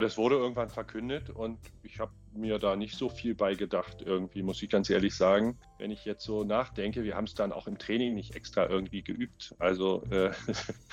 Das 0.00 0.16
wurde 0.16 0.36
irgendwann 0.36 0.70
verkündet 0.70 1.28
und 1.28 1.58
ich 1.82 2.00
habe 2.00 2.12
mir 2.32 2.58
da 2.58 2.74
nicht 2.74 2.96
so 2.96 3.10
viel 3.10 3.34
bei 3.34 3.54
gedacht, 3.54 3.98
irgendwie, 4.04 4.42
muss 4.42 4.62
ich 4.62 4.70
ganz 4.70 4.88
ehrlich 4.88 5.14
sagen. 5.14 5.58
Wenn 5.78 5.90
ich 5.90 6.06
jetzt 6.06 6.24
so 6.24 6.42
nachdenke, 6.42 7.04
wir 7.04 7.16
haben 7.16 7.24
es 7.24 7.34
dann 7.34 7.52
auch 7.52 7.66
im 7.66 7.76
Training 7.76 8.14
nicht 8.14 8.34
extra 8.34 8.66
irgendwie 8.66 9.02
geübt. 9.02 9.54
Also 9.58 10.02
äh, 10.10 10.30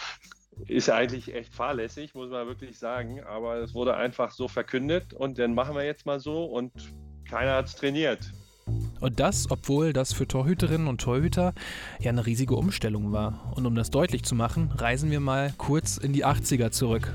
ist 0.67 0.89
eigentlich 0.89 1.33
echt 1.33 1.53
fahrlässig, 1.53 2.15
muss 2.15 2.29
man 2.29 2.47
wirklich 2.47 2.77
sagen. 2.77 3.23
Aber 3.23 3.55
es 3.55 3.73
wurde 3.73 3.95
einfach 3.95 4.31
so 4.31 4.49
verkündet 4.49 5.13
und 5.13 5.39
dann 5.39 5.53
machen 5.53 5.75
wir 5.75 5.85
jetzt 5.85 6.05
mal 6.05 6.19
so 6.19 6.43
und 6.43 6.73
keiner 7.29 7.55
hat 7.55 7.67
es 7.67 7.75
trainiert. 7.75 8.33
Und 8.99 9.21
das, 9.21 9.49
obwohl 9.49 9.93
das 9.93 10.11
für 10.11 10.27
Torhüterinnen 10.27 10.87
und 10.87 10.99
Torhüter 10.99 11.53
ja 11.99 12.09
eine 12.09 12.25
riesige 12.25 12.55
Umstellung 12.55 13.13
war. 13.13 13.53
Und 13.55 13.65
um 13.65 13.75
das 13.75 13.89
deutlich 13.89 14.23
zu 14.23 14.35
machen, 14.35 14.69
reisen 14.75 15.11
wir 15.11 15.21
mal 15.21 15.53
kurz 15.57 15.97
in 15.97 16.11
die 16.11 16.25
80er 16.25 16.71
zurück. 16.71 17.13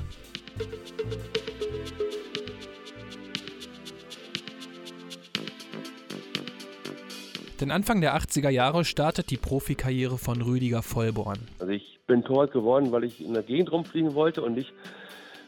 Denn 7.59 7.71
Anfang 7.71 8.01
der 8.01 8.15
80er 8.17 8.49
Jahre 8.49 8.83
startet 8.85 9.29
die 9.29 9.37
Profikarriere 9.37 10.17
von 10.17 10.41
Rüdiger 10.41 10.81
Vollborn. 10.81 11.39
Also 11.59 11.71
ich 11.71 11.99
bin 12.07 12.23
Torwart 12.23 12.51
geworden, 12.51 12.91
weil 12.91 13.03
ich 13.03 13.23
in 13.23 13.33
der 13.33 13.43
Gegend 13.43 13.71
rumfliegen 13.71 14.13
wollte 14.13 14.41
und 14.41 14.55
nicht, 14.55 14.73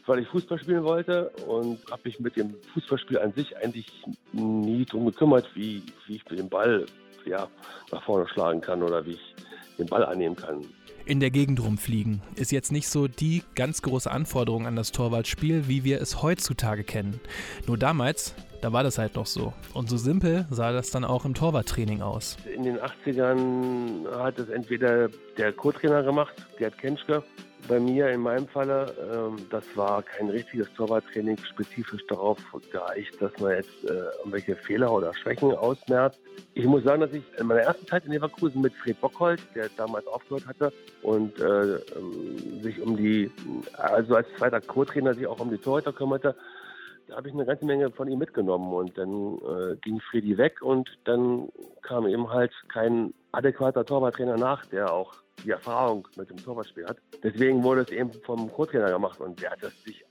weil 0.06 0.20
ich 0.20 0.28
Fußball 0.28 0.58
spielen 0.58 0.84
wollte 0.84 1.30
und 1.46 1.78
habe 1.90 2.02
mich 2.04 2.20
mit 2.20 2.36
dem 2.36 2.54
Fußballspiel 2.74 3.18
an 3.18 3.32
sich 3.32 3.56
eigentlich 3.56 3.86
nie 4.32 4.84
darum 4.84 5.06
gekümmert, 5.06 5.48
wie, 5.54 5.82
wie 6.06 6.16
ich 6.16 6.24
den 6.24 6.48
Ball 6.48 6.86
ja, 7.24 7.48
nach 7.90 8.02
vorne 8.04 8.28
schlagen 8.28 8.60
kann 8.60 8.82
oder 8.82 9.04
wie 9.04 9.12
ich 9.12 9.34
den 9.78 9.86
Ball 9.86 10.04
annehmen 10.04 10.36
kann. 10.36 10.64
In 11.04 11.20
der 11.20 11.30
Gegend 11.30 11.62
rumfliegen 11.62 12.20
ist 12.34 12.50
jetzt 12.50 12.72
nicht 12.72 12.88
so 12.88 13.06
die 13.06 13.44
ganz 13.54 13.80
große 13.82 14.10
Anforderung 14.10 14.66
an 14.66 14.74
das 14.74 14.90
Torwartspiel, 14.90 15.68
wie 15.68 15.84
wir 15.84 16.00
es 16.00 16.20
heutzutage 16.20 16.82
kennen. 16.82 17.20
Nur 17.68 17.78
damals, 17.78 18.34
da 18.60 18.72
war 18.72 18.82
das 18.82 18.98
halt 18.98 19.14
noch 19.14 19.26
so. 19.26 19.52
Und 19.74 19.88
so 19.88 19.96
simpel 19.96 20.46
sah 20.50 20.72
das 20.72 20.90
dann 20.90 21.04
auch 21.04 21.24
im 21.24 21.34
Torwarttraining 21.34 22.02
aus. 22.02 22.36
In 22.54 22.64
den 22.64 22.78
80ern 22.78 24.10
hat 24.18 24.38
es 24.38 24.48
entweder 24.48 25.08
der 25.36 25.52
Co-Trainer 25.52 26.02
gemacht, 26.02 26.34
Gerd 26.58 26.78
Kenschke, 26.78 27.22
bei 27.68 27.80
mir 27.80 28.08
in 28.10 28.20
meinem 28.20 28.46
Falle, 28.46 28.94
ähm, 29.12 29.36
das 29.50 29.64
war 29.74 30.02
kein 30.02 30.28
richtiges 30.28 30.72
Torwarttraining 30.74 31.36
spezifisch 31.38 32.06
darauf 32.06 32.38
geeicht, 32.70 33.20
dass 33.20 33.32
man 33.40 33.56
jetzt 33.56 33.84
äh, 33.84 33.92
irgendwelche 34.18 34.54
Fehler 34.56 34.92
oder 34.92 35.12
Schwächen 35.14 35.52
ausmerzt. 35.52 36.20
Ich 36.54 36.64
muss 36.64 36.84
sagen, 36.84 37.00
dass 37.00 37.12
ich 37.12 37.22
in 37.38 37.46
meiner 37.46 37.62
ersten 37.62 37.86
Zeit 37.86 38.04
in 38.04 38.12
Leverkusen 38.12 38.60
mit 38.60 38.72
Fred 38.74 39.00
Bockhold, 39.00 39.40
der 39.54 39.68
damals 39.76 40.06
aufgehört 40.06 40.46
hatte 40.46 40.72
und 41.02 41.38
äh, 41.40 41.74
ähm, 41.74 42.62
sich 42.62 42.80
um 42.80 42.96
die, 42.96 43.30
also 43.76 44.16
als 44.16 44.28
zweiter 44.38 44.60
Co-Trainer 44.60 45.14
sich 45.14 45.26
auch 45.26 45.40
um 45.40 45.50
die 45.50 45.58
Torhüter 45.58 45.92
kümmerte, 45.92 46.34
habe 47.14 47.28
ich 47.28 47.34
eine 47.34 47.44
ganze 47.44 47.64
Menge 47.64 47.90
von 47.90 48.08
ihm 48.08 48.18
mitgenommen 48.18 48.72
und 48.72 48.96
dann 48.98 49.38
äh, 49.38 49.76
ging 49.76 50.00
Freddy 50.00 50.36
weg 50.36 50.62
und 50.62 50.88
dann 51.04 51.48
kam 51.82 52.06
eben 52.06 52.30
halt 52.30 52.52
kein 52.68 53.14
adäquater 53.32 53.84
Torwarttrainer 53.84 54.36
nach, 54.36 54.66
der 54.66 54.92
auch 54.92 55.14
die 55.44 55.50
Erfahrung 55.50 56.08
mit 56.16 56.30
dem 56.30 56.38
Torwartspiel 56.38 56.86
hat. 56.86 56.98
Deswegen 57.22 57.62
wurde 57.62 57.82
es 57.82 57.90
eben 57.90 58.12
vom 58.24 58.50
Co-Trainer 58.50 58.90
gemacht 58.90 59.20
und 59.20 59.40
der 59.40 59.50
hat 59.50 59.62
das 59.62 59.82
sich 59.82 60.04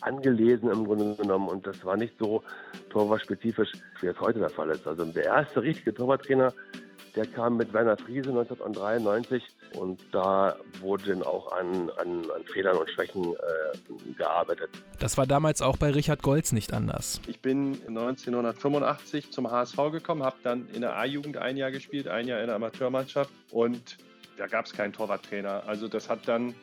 angelesen 0.00 0.70
im 0.70 0.84
Grunde 0.84 1.14
genommen 1.14 1.48
und 1.48 1.66
das 1.66 1.84
war 1.84 1.96
nicht 1.96 2.14
so 2.18 2.42
torwartspezifisch, 2.90 3.72
wie 4.00 4.08
es 4.08 4.20
heute 4.20 4.40
der 4.40 4.50
Fall 4.50 4.70
ist. 4.70 4.86
Also 4.86 5.04
der 5.04 5.24
erste 5.24 5.62
richtige 5.62 5.94
Torwarttrainer, 5.94 6.52
der 7.14 7.26
kam 7.26 7.56
mit 7.56 7.72
Werner 7.72 7.96
Friese 7.96 8.30
1993 8.30 9.42
und 9.74 10.00
da 10.12 10.56
wurde 10.80 11.10
dann 11.10 11.22
auch 11.22 11.52
an, 11.52 11.90
an, 11.98 12.30
an 12.30 12.44
Fehlern 12.52 12.76
und 12.76 12.90
Schwächen 12.90 13.34
äh, 13.34 14.12
gearbeitet. 14.16 14.70
Das 14.98 15.18
war 15.18 15.26
damals 15.26 15.62
auch 15.62 15.76
bei 15.76 15.90
Richard 15.90 16.22
Golz 16.22 16.52
nicht 16.52 16.72
anders. 16.72 17.20
Ich 17.26 17.40
bin 17.40 17.78
1985 17.86 19.30
zum 19.30 19.50
HSV 19.50 19.76
gekommen, 19.92 20.22
habe 20.22 20.36
dann 20.42 20.68
in 20.72 20.80
der 20.80 20.96
A-Jugend 20.96 21.36
ein 21.36 21.56
Jahr 21.56 21.70
gespielt, 21.70 22.08
ein 22.08 22.26
Jahr 22.28 22.40
in 22.40 22.46
der 22.46 22.56
Amateurmannschaft 22.56 23.30
und 23.50 23.98
da 24.36 24.46
gab 24.46 24.66
es 24.66 24.72
keinen 24.72 24.92
Torwarttrainer. 24.92 25.64
Also 25.66 25.88
das 25.88 26.08
hat 26.08 26.26
dann 26.26 26.54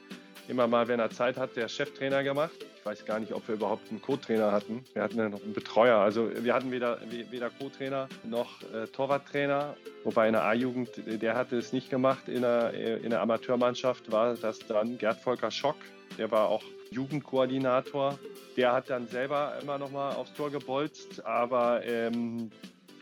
immer 0.50 0.68
mal, 0.68 0.88
wenn 0.88 1.00
er 1.00 1.10
Zeit 1.12 1.38
hat, 1.38 1.56
der 1.56 1.68
Cheftrainer 1.68 2.24
gemacht. 2.24 2.66
Ich 2.80 2.86
weiß 2.86 3.06
gar 3.06 3.20
nicht, 3.20 3.34
ob 3.34 3.48
wir 3.48 3.56
überhaupt 3.56 3.90
einen 3.92 4.02
Co-Trainer 4.02 4.52
hatten. 4.52 4.84
Wir 4.94 5.04
hatten 5.04 5.18
ja 5.18 5.30
noch 5.30 5.44
einen 5.44 5.54
Betreuer. 5.54 5.98
Also 5.98 6.32
wir 6.44 6.54
hatten 6.54 6.72
weder, 6.72 7.00
weder 7.30 7.50
Co-Trainer 7.50 8.10
noch 8.24 8.62
äh, 8.74 8.88
Torwarttrainer. 8.88 9.76
Wobei 10.04 10.28
in 10.28 10.34
der 10.34 10.44
A-Jugend, 10.44 10.90
der 11.06 11.36
hatte 11.36 11.58
es 11.58 11.72
nicht 11.72 11.90
gemacht. 11.90 12.28
In 12.28 12.42
der, 12.42 12.74
in 12.74 13.12
der 13.12 13.22
Amateurmannschaft 13.22 14.12
war 14.12 14.36
das 14.36 14.60
dann 14.60 14.98
Gerd 14.98 15.20
Volker 15.20 15.52
Schock. 15.52 15.78
Der 16.18 16.32
war 16.32 16.48
auch 16.48 16.64
Jugendkoordinator. 16.90 18.18
Der 18.58 18.74
hat 18.74 18.90
dann 18.90 19.08
selber 19.08 19.54
immer 19.62 19.78
noch 19.78 19.92
mal 19.92 20.16
aufs 20.16 20.34
Tor 20.34 20.50
gebolzt. 20.50 21.24
Aber 21.26 21.86
ähm, 21.86 22.50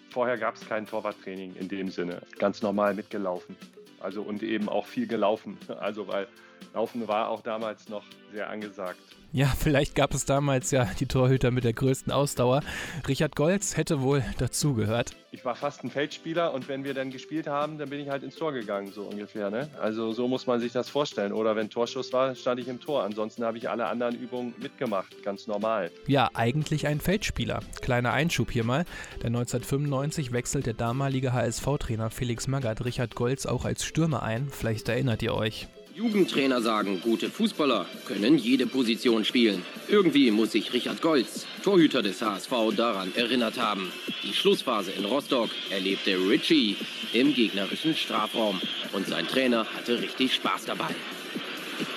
vorher 0.09 0.37
gab 0.37 0.55
es 0.55 0.67
kein 0.67 0.85
Torwarttraining 0.85 1.55
in 1.55 1.69
dem 1.69 1.89
Sinne. 1.89 2.21
Ganz 2.39 2.61
normal 2.61 2.93
mitgelaufen. 2.93 3.55
Also 3.99 4.21
und 4.21 4.43
eben 4.43 4.67
auch 4.67 4.85
viel 4.85 5.07
gelaufen. 5.07 5.57
Also 5.79 6.07
weil 6.07 6.27
Laufen 6.73 7.07
war 7.07 7.29
auch 7.29 7.41
damals 7.41 7.89
noch 7.89 8.03
sehr 8.31 8.49
angesagt. 8.49 8.99
Ja, 9.33 9.47
vielleicht 9.47 9.93
gab 9.93 10.13
es 10.13 10.25
damals 10.25 10.71
ja 10.71 10.87
die 10.99 11.05
Torhüter 11.05 11.51
mit 11.51 11.65
der 11.65 11.73
größten 11.73 12.13
Ausdauer. 12.13 12.61
Richard 13.07 13.35
Golz 13.35 13.75
hätte 13.75 14.01
wohl 14.01 14.23
dazugehört. 14.37 15.15
Ich 15.31 15.43
war 15.43 15.55
fast 15.55 15.83
ein 15.83 15.91
Feldspieler 15.91 16.53
und 16.53 16.69
wenn 16.69 16.85
wir 16.85 16.93
dann 16.93 17.11
gespielt 17.11 17.45
haben, 17.45 17.77
dann 17.77 17.89
bin 17.89 17.99
ich 17.99 18.09
halt 18.09 18.23
ins 18.23 18.35
Tor 18.35 18.53
gegangen, 18.53 18.91
so 18.93 19.03
ungefähr. 19.03 19.49
Ne? 19.49 19.69
Also 19.81 20.13
so 20.13 20.27
muss 20.29 20.47
man 20.47 20.61
sich 20.61 20.71
das 20.71 20.89
vorstellen. 20.89 21.33
Oder 21.33 21.55
wenn 21.55 21.69
Torschuss 21.69 22.13
war, 22.13 22.33
stand 22.35 22.61
ich 22.61 22.69
im 22.69 22.79
Tor. 22.79 23.03
Ansonsten 23.03 23.43
habe 23.43 23.57
ich 23.57 23.69
alle 23.69 23.87
anderen 23.87 24.15
Übungen 24.15 24.55
mitgemacht, 24.57 25.21
ganz 25.23 25.45
normal. 25.45 25.91
Ja, 26.07 26.29
eigentlich 26.33 26.87
ein 26.87 27.01
Feldspieler. 27.01 27.59
Kleiner 27.81 28.13
Einschub 28.13 28.49
hier 28.49 28.63
mal. 28.63 28.85
Denn 29.21 29.35
1995 29.35 30.31
wechselt 30.31 30.65
der 30.65 30.73
damalige 30.73 31.33
HSV-Trainer 31.33 32.09
Felix 32.09 32.47
Magath 32.47 32.85
Richard 32.85 33.13
Golz 33.15 33.45
auch 33.45 33.65
als 33.65 33.83
Stürmer 33.83 34.23
ein. 34.23 34.47
Vielleicht 34.49 34.87
erinnert 34.87 35.21
ihr 35.21 35.33
euch. 35.33 35.67
Jugendtrainer 35.97 36.61
sagen, 36.61 37.01
gute 37.01 37.27
Fußballer 37.27 37.87
können 38.05 38.37
jede 38.37 38.67
Position 38.67 39.25
spielen. 39.25 39.63
Irgendwie 39.87 40.29
muss 40.29 40.51
sich 40.51 40.71
Richard 40.71 41.01
Golz, 41.01 41.47
Torhüter 41.63 42.03
des 42.03 42.21
HSV, 42.21 42.51
daran 42.75 43.11
erinnert 43.15 43.59
haben. 43.59 43.91
Die 44.21 44.31
Schlussphase 44.31 44.91
in 44.91 45.05
Rostock 45.05 45.49
erlebte 45.71 46.15
Richie 46.29 46.77
im 47.13 47.33
gegnerischen 47.33 47.95
Strafraum 47.95 48.61
und 48.93 49.07
sein 49.07 49.25
Trainer 49.25 49.65
hatte 49.75 49.99
richtig 49.99 50.35
Spaß 50.35 50.65
dabei. 50.65 50.93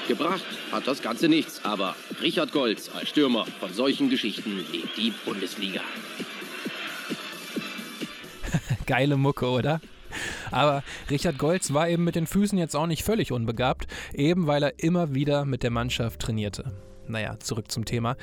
Gebracht 0.09 0.47
hat 0.73 0.87
das 0.87 1.03
Ganze 1.03 1.29
nichts, 1.29 1.63
aber 1.63 1.95
Richard 2.23 2.53
Golz 2.53 2.89
als 2.95 3.11
Stürmer 3.11 3.45
von 3.61 3.75
solchen 3.75 4.09
Geschichten 4.09 4.65
lebt 4.73 4.97
die 4.97 5.13
Bundesliga. 5.27 5.83
Geile 8.87 9.19
Mucke, 9.19 9.47
oder? 9.47 9.83
Aber 10.51 10.83
Richard 11.11 11.39
Golz 11.39 11.73
war 11.73 11.89
eben 11.89 12.05
mit 12.05 12.17
den 12.17 12.27
Füßen 12.27 12.59
jetzt 12.59 12.77
auch 12.77 12.87
nicht 12.87 13.05
völlig 13.05 13.33
unbegabt, 13.33 13.87
eben 14.13 14.47
weil 14.47 14.63
er 14.63 14.79
immer 14.79 15.15
wieder 15.15 15.45
mit 15.45 15.63
der 15.63 15.71
Mannschaft 15.71 16.21
trainierte. 16.21 16.73
Naja, 17.11 17.39
zurück 17.41 17.71
zum 17.71 17.85
Thema. 17.85 18.17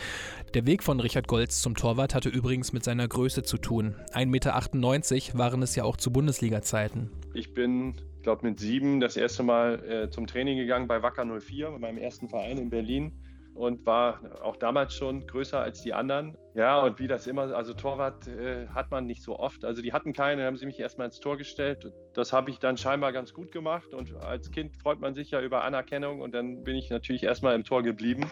Der 0.53 0.65
Weg 0.65 0.82
von 0.82 1.00
Richard 1.00 1.27
Golz 1.27 1.62
zum 1.62 1.75
Torwart 1.75 2.15
hatte 2.15 2.29
übrigens 2.29 2.72
mit 2.72 2.84
seiner 2.84 3.08
Größe 3.08 3.44
zu 3.44 3.58
tun. 3.58 3.96
1,98 4.13 4.25
Meter 4.25 5.38
waren 5.38 5.62
es 5.62 5.75
ja 5.75 5.84
auch 5.84 5.98
zu 5.98 6.12
Bundesliga-Zeiten. 6.12 7.12
Ich 7.34 7.53
bin, 7.53 7.96
glaube 8.24 8.48
mit 8.48 8.60
sieben 8.60 9.01
das 9.01 9.17
erste 9.17 9.44
Mal 9.44 9.84
äh, 9.84 10.10
zum 10.10 10.25
Training 10.25 10.58
gegangen 10.58 10.88
bei 10.88 11.03
Wacker 11.03 11.25
04, 11.25 11.72
mit 11.72 11.82
meinem 11.82 11.98
ersten 11.98 12.29
Verein 12.29 12.58
in 12.58 12.70
Berlin 12.70 13.12
und 13.53 13.86
war 13.86 14.22
auch 14.41 14.56
damals 14.56 14.94
schon 14.94 15.25
größer 15.27 15.60
als 15.60 15.82
die 15.82 15.94
anderen. 15.94 16.38
Ja, 16.58 16.80
und 16.80 16.98
wie 16.98 17.08
das 17.08 17.28
immer, 17.28 17.56
also 17.56 17.76
Torwart 17.76 18.28
äh, 18.28 18.66
hat 18.70 18.90
man 18.90 19.06
nicht 19.06 19.22
so 19.22 19.38
oft. 19.38 19.64
Also 19.64 19.84
die 19.84 19.94
hatten 19.94 20.12
keine, 20.12 20.38
dann 20.38 20.48
haben 20.48 20.58
sie 20.58 20.66
mich 20.66 20.80
erstmal 20.80 21.06
ins 21.06 21.20
Tor 21.20 21.38
gestellt. 21.38 21.94
Das 22.16 22.34
habe 22.34 22.50
ich 22.50 22.58
dann 22.58 22.78
scheinbar 22.78 23.14
ganz 23.14 23.32
gut 23.32 23.52
gemacht 23.52 23.94
und 23.94 24.16
als 24.24 24.50
Kind 24.50 24.76
freut 24.76 25.00
man 25.00 25.14
sich 25.14 25.30
ja 25.30 25.40
über 25.40 25.64
Anerkennung 25.64 26.20
und 26.20 26.34
dann 26.34 26.64
bin 26.64 26.76
ich 26.76 26.90
natürlich 26.90 27.22
erstmal 27.22 27.54
im 27.54 27.64
Tor 27.64 27.84
geblieben. 27.84 28.32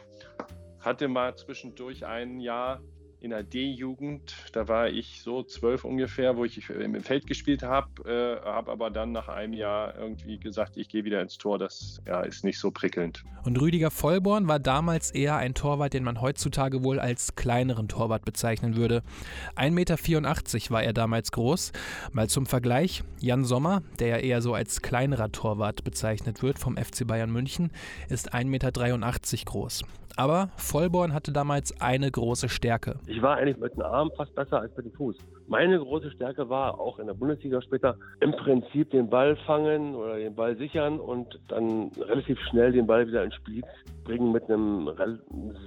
Hatte 0.79 1.07
mal 1.07 1.35
zwischendurch 1.35 2.07
ein 2.07 2.39
Jahr 2.39 2.81
in 3.25 3.31
der 3.31 3.43
D-Jugend. 3.43 4.35
Da 4.53 4.67
war 4.67 4.87
ich 4.87 5.21
so 5.21 5.43
zwölf 5.43 5.83
ungefähr, 5.83 6.37
wo 6.37 6.45
ich 6.45 6.69
im 6.69 7.01
Feld 7.01 7.25
gespielt 7.25 7.63
habe, 7.63 7.89
äh, 8.07 8.45
habe 8.45 8.71
aber 8.71 8.91
dann 8.91 9.11
nach 9.11 9.27
einem 9.27 9.53
Jahr 9.53 9.97
irgendwie 9.97 10.37
gesagt, 10.37 10.77
ich 10.77 10.87
gehe 10.87 11.03
wieder 11.03 11.21
ins 11.21 11.37
Tor. 11.37 11.57
Das 11.57 12.01
ja, 12.05 12.21
ist 12.21 12.43
nicht 12.43 12.59
so 12.59 12.69
prickelnd. 12.71 13.23
Und 13.43 13.59
Rüdiger 13.59 13.89
Vollborn 13.91 14.47
war 14.47 14.59
damals 14.59 15.11
eher 15.11 15.37
ein 15.37 15.55
Torwart, 15.55 15.93
den 15.93 16.03
man 16.03 16.21
heutzutage 16.21 16.83
wohl 16.83 16.99
als 16.99 17.35
kleineren 17.35 17.87
Torwart 17.87 18.25
bezeichnen 18.25 18.75
würde. 18.75 19.01
1,84 19.55 19.71
Meter 19.71 20.71
war 20.71 20.83
er 20.83 20.93
damals 20.93 21.31
groß. 21.31 21.71
Mal 22.11 22.29
zum 22.29 22.45
Vergleich, 22.45 23.03
Jan 23.19 23.43
Sommer, 23.43 23.81
der 23.99 24.07
ja 24.07 24.17
eher 24.17 24.41
so 24.43 24.53
als 24.53 24.83
kleinerer 24.83 25.31
Torwart 25.31 25.83
bezeichnet 25.83 26.43
wird 26.43 26.59
vom 26.59 26.77
FC 26.77 27.07
Bayern 27.07 27.31
München, 27.31 27.71
ist 28.07 28.33
1,83 28.33 28.45
Meter 28.45 28.71
groß. 29.45 29.83
Aber 30.17 30.49
Vollborn 30.55 31.13
hatte 31.13 31.33
damals 31.33 31.79
eine 31.81 32.09
große 32.09 32.47
Stärke. 32.47 32.99
Ich 33.07 33.21
war 33.21 33.37
eigentlich 33.37 33.57
mit 33.57 33.73
dem 33.73 33.81
Arm 33.81 34.11
fast 34.15 34.33
besser 34.33 34.61
als 34.61 34.75
mit 34.77 34.85
dem 34.85 34.93
Fuß. 34.93 35.17
Meine 35.47 35.77
große 35.77 36.11
Stärke 36.11 36.49
war 36.49 36.79
auch 36.79 36.99
in 36.99 37.07
der 37.07 37.13
Bundesliga 37.13 37.61
später 37.61 37.97
im 38.21 38.31
Prinzip 38.31 38.89
den 38.91 39.09
Ball 39.09 39.35
fangen 39.45 39.95
oder 39.95 40.17
den 40.17 40.33
Ball 40.33 40.55
sichern 40.57 40.99
und 40.99 41.39
dann 41.49 41.91
relativ 41.99 42.39
schnell 42.49 42.71
den 42.71 42.87
Ball 42.87 43.07
wieder 43.07 43.23
ins 43.23 43.35
Spiel 43.35 43.63
bringen 44.05 44.31
mit 44.31 44.43
einem 44.45 44.89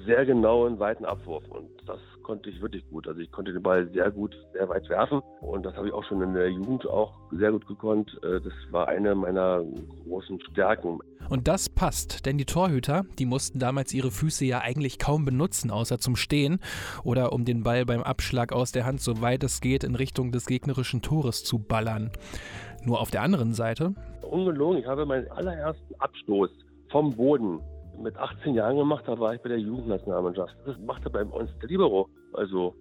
sehr 0.07 0.25
genauen, 0.25 0.78
weiten 0.78 1.05
Abwurf. 1.05 1.45
Und 1.49 1.69
das 1.87 1.99
konnte 2.29 2.51
ich 2.51 2.61
wirklich 2.61 2.87
gut. 2.91 3.09
Also 3.09 3.21
ich 3.21 3.33
konnte 3.33 3.55
den 3.55 3.63
Ball 3.63 3.89
sehr 3.89 4.11
gut, 4.11 4.37
sehr 4.53 4.69
weit 4.69 4.87
werfen. 4.91 5.23
Und 5.41 5.65
das 5.65 5.75
habe 5.77 5.89
ich 5.89 5.95
auch 5.95 6.05
schon 6.05 6.21
in 6.21 6.35
der 6.35 6.51
Jugend 6.51 6.87
auch 6.87 7.15
sehr 7.33 7.51
gut 7.51 7.67
gekonnt. 7.67 8.21
Äh, 8.23 8.43
das 8.43 8.53
war 8.71 8.87
eine 8.87 9.15
meiner 9.15 9.65
großen 10.05 10.39
Stärken. 10.43 10.99
Und 11.31 11.49
das 11.49 11.71
passt, 11.71 12.27
denn 12.27 12.37
die 12.37 12.45
Torhüter, 12.45 13.07
die 13.19 13.25
mussten 13.25 13.59
damals 13.59 13.95
ihre 13.95 14.11
Füße 14.11 14.45
ja 14.45 14.61
eigentlich 14.61 14.99
kaum 14.99 15.25
benutzen, 15.25 15.71
außer 15.71 15.99
zum 15.99 16.17
Stehen 16.17 16.59
oder 17.03 17.33
um 17.33 17.47
den 17.47 17.63
Ball 17.63 17.87
beim 17.87 18.03
Abschlag 18.03 18.53
aus 18.53 18.73
der 18.73 18.85
Hand, 18.85 19.01
so 19.01 19.23
weit 19.23 19.43
es 19.43 19.63
geht, 19.63 19.83
in 19.83 19.95
Richtung 19.95 20.31
des 20.31 20.45
gegnerischen 20.45 21.01
Tores 21.01 21.45
zu 21.45 21.59
ballern. 21.59 22.11
Nur 22.85 23.01
auf 23.01 23.11
der 23.11 23.23
anderen 23.23 23.55
Seite. 23.55 23.95
Ungelogen, 24.21 24.81
ich 24.81 24.87
habe 24.87 25.07
meinen 25.07 25.31
allerersten 25.31 25.95
Abstoß 25.99 26.51
vom 26.91 27.17
Boden 27.17 27.61
mit 28.03 28.17
18 28.17 28.55
Jahren 28.55 28.77
gemacht, 28.77 29.05
da 29.07 29.19
war 29.19 29.35
ich 29.35 29.41
bei 29.41 29.49
der 29.49 29.59
Jugendnationalmannschaft. 29.59 30.55
Das 30.67 30.79
machte 30.81 31.09
bei 31.09 31.25
uns 31.25 31.51
der 31.61 31.69
Libero. 31.69 32.09
Also 32.33 32.75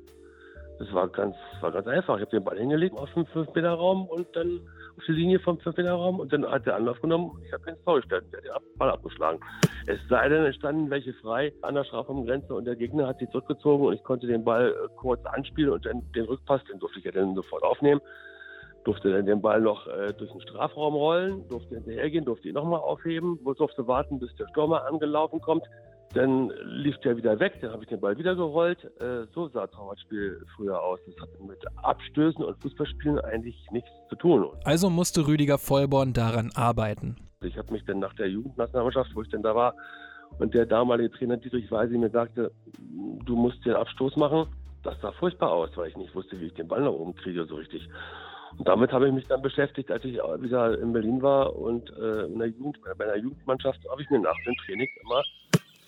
das 0.79 0.93
war 0.93 1.07
ganz, 1.07 1.35
war 1.61 1.71
ganz 1.71 1.87
einfach. 1.87 2.15
Ich 2.15 2.21
habe 2.21 2.31
den 2.31 2.43
Ball 2.43 2.57
hingelegt 2.57 2.97
auf 2.97 3.11
den 3.13 3.25
5-Meter-Raum 3.25 4.05
und 4.07 4.27
dann 4.35 4.59
auf 4.97 5.03
die 5.07 5.11
Linie 5.11 5.39
vom 5.39 5.57
5-Meter-Raum 5.57 6.19
und 6.19 6.31
dann 6.31 6.45
hat 6.45 6.65
der 6.65 6.75
Anlauf 6.75 7.01
genommen 7.01 7.41
ich 7.45 7.51
habe 7.51 7.65
den 7.65 7.83
Tor 7.83 7.97
gestellt. 7.97 8.25
Der 8.31 8.53
hat 8.53 8.61
den 8.61 8.77
Ball 8.77 8.91
abgeschlagen. 8.91 9.39
Es 9.87 9.99
sei 10.09 10.29
denn, 10.29 10.43
es 10.45 10.55
standen 10.55 10.89
welche 10.89 11.13
frei 11.13 11.53
an 11.61 11.75
der 11.75 11.83
Strafraumgrenze 11.83 12.53
und 12.53 12.65
der 12.65 12.75
Gegner 12.75 13.07
hat 13.07 13.19
sich 13.19 13.29
zurückgezogen 13.29 13.85
und 13.85 13.93
ich 13.93 14.03
konnte 14.03 14.27
den 14.27 14.43
Ball 14.43 14.69
äh, 14.69 14.87
kurz 14.97 15.25
anspielen 15.25 15.71
und 15.71 15.85
dann 15.85 16.03
den 16.13 16.25
Rückpass, 16.25 16.63
den 16.65 16.79
durfte 16.79 16.99
ich 16.99 17.05
ja 17.05 17.11
dann 17.11 17.35
sofort 17.35 17.63
aufnehmen 17.63 18.01
durfte 18.87 19.11
dann 19.11 19.25
den 19.25 19.41
Ball 19.41 19.59
noch 19.59 19.85
äh, 19.87 20.13
durch 20.13 20.31
den 20.31 20.39
Strafraum 20.39 20.95
rollen, 20.95 21.45
durfte 21.49 21.75
hinterhergehen, 21.75 22.23
durfte 22.23 22.47
ihn 22.47 22.53
nochmal 22.53 22.79
aufheben, 22.79 23.37
durfte 23.43 23.85
warten, 23.85 24.17
bis 24.17 24.33
der 24.35 24.47
Stürmer 24.47 24.85
angelaufen 24.85 25.41
kommt. 25.41 25.65
Dann 26.13 26.51
lief 26.63 26.97
der 26.99 27.17
wieder 27.17 27.39
weg, 27.39 27.59
dann 27.61 27.71
habe 27.71 27.83
ich 27.83 27.89
den 27.89 27.99
Ball 27.99 28.17
wieder 28.17 28.35
gerollt. 28.35 28.83
Äh, 28.99 29.25
so 29.33 29.49
sah 29.49 29.67
Torwartspiel 29.67 30.45
früher 30.55 30.81
aus. 30.81 30.99
Das 31.05 31.15
hatte 31.21 31.43
mit 31.43 31.59
Abstößen 31.83 32.43
und 32.43 32.57
Fußballspielen 32.61 33.19
eigentlich 33.19 33.55
nichts 33.71 33.89
zu 34.09 34.15
tun. 34.15 34.47
Also 34.63 34.89
musste 34.89 35.27
Rüdiger 35.27 35.57
Vollborn 35.57 36.13
daran 36.13 36.51
arbeiten. 36.55 37.17
Ich 37.41 37.57
habe 37.57 37.71
mich 37.73 37.83
dann 37.85 37.99
nach 37.99 38.13
der 38.15 38.29
Jugendnationalmannschaft, 38.29 39.13
wo 39.15 39.21
ich 39.21 39.29
dann 39.29 39.43
da 39.43 39.53
war, 39.53 39.75
und 40.39 40.53
der 40.53 40.65
damalige 40.65 41.11
Trainer 41.11 41.37
Dietrich 41.37 41.69
Weisi 41.71 41.97
mir 41.97 42.09
sagte, 42.09 42.51
du 43.25 43.35
musst 43.35 43.65
den 43.65 43.73
Abstoß 43.73 44.15
machen. 44.17 44.47
Das 44.83 44.99
sah 45.01 45.11
furchtbar 45.11 45.51
aus, 45.51 45.69
weil 45.75 45.89
ich 45.89 45.97
nicht 45.97 46.13
wusste, 46.15 46.39
wie 46.39 46.45
ich 46.45 46.53
den 46.53 46.67
Ball 46.67 46.81
nach 46.81 46.91
oben 46.91 47.15
kriege 47.15 47.45
so 47.45 47.55
richtig. 47.55 47.89
Und 48.57 48.67
damit 48.67 48.91
habe 48.91 49.07
ich 49.07 49.13
mich 49.13 49.27
dann 49.27 49.41
beschäftigt, 49.41 49.91
als 49.91 50.03
ich 50.05 50.15
wieder 50.15 50.79
in 50.79 50.93
Berlin 50.93 51.21
war 51.21 51.55
und 51.55 51.89
äh, 51.97 52.25
in 52.25 52.39
der 52.39 52.47
Jugend, 52.47 52.79
bei 52.97 53.05
einer 53.05 53.17
Jugendmannschaft 53.17 53.79
habe 53.89 54.01
ich 54.01 54.09
mir 54.09 54.19
nach 54.19 54.37
dem 54.45 54.55
Training 54.65 54.87
immer 55.03 55.21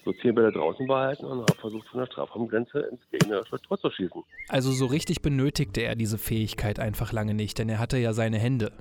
so 0.09 0.21
zehn 0.21 0.35
Bälle 0.35 0.51
draußen 0.51 0.87
behalten 0.87 1.25
und 1.25 1.41
habe 1.41 1.59
versucht, 1.59 1.87
von 1.87 1.99
der 1.99 2.07
Strafraumgrenze 2.07 2.79
ins 2.79 3.01
gegnerische 3.11 3.57
Tor 3.61 3.77
zu 3.77 3.89
schießen. 3.91 4.23
Also 4.47 4.71
so 4.71 4.85
richtig 4.85 5.21
benötigte 5.21 5.81
er 5.81 5.95
diese 5.95 6.17
Fähigkeit 6.17 6.79
einfach 6.79 7.11
lange 7.11 7.33
nicht, 7.33 7.59
denn 7.59 7.69
er 7.69 7.79
hatte 7.79 7.97
ja 7.97 8.13
seine 8.13 8.37
Hände. 8.37 8.71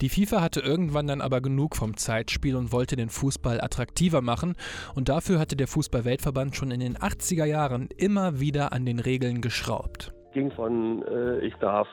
Die 0.00 0.08
FIFA 0.08 0.42
hatte 0.42 0.60
irgendwann 0.60 1.06
dann 1.06 1.20
aber 1.20 1.40
genug 1.40 1.76
vom 1.76 1.96
Zeitspiel 1.96 2.56
und 2.56 2.72
wollte 2.72 2.96
den 2.96 3.08
Fußball 3.08 3.60
attraktiver 3.60 4.20
machen 4.20 4.54
und 4.94 5.08
dafür 5.08 5.38
hatte 5.38 5.56
der 5.56 5.68
Fußballweltverband 5.68 6.56
schon 6.56 6.70
in 6.70 6.80
den 6.80 6.96
80er 6.96 7.44
Jahren 7.44 7.88
immer 7.96 8.40
wieder 8.40 8.72
an 8.72 8.84
den 8.84 8.98
Regeln 8.98 9.40
geschraubt. 9.40 10.12
Ging 10.32 10.50
von 10.52 11.02
äh, 11.04 11.40
ich 11.40 11.54
darf 11.56 11.88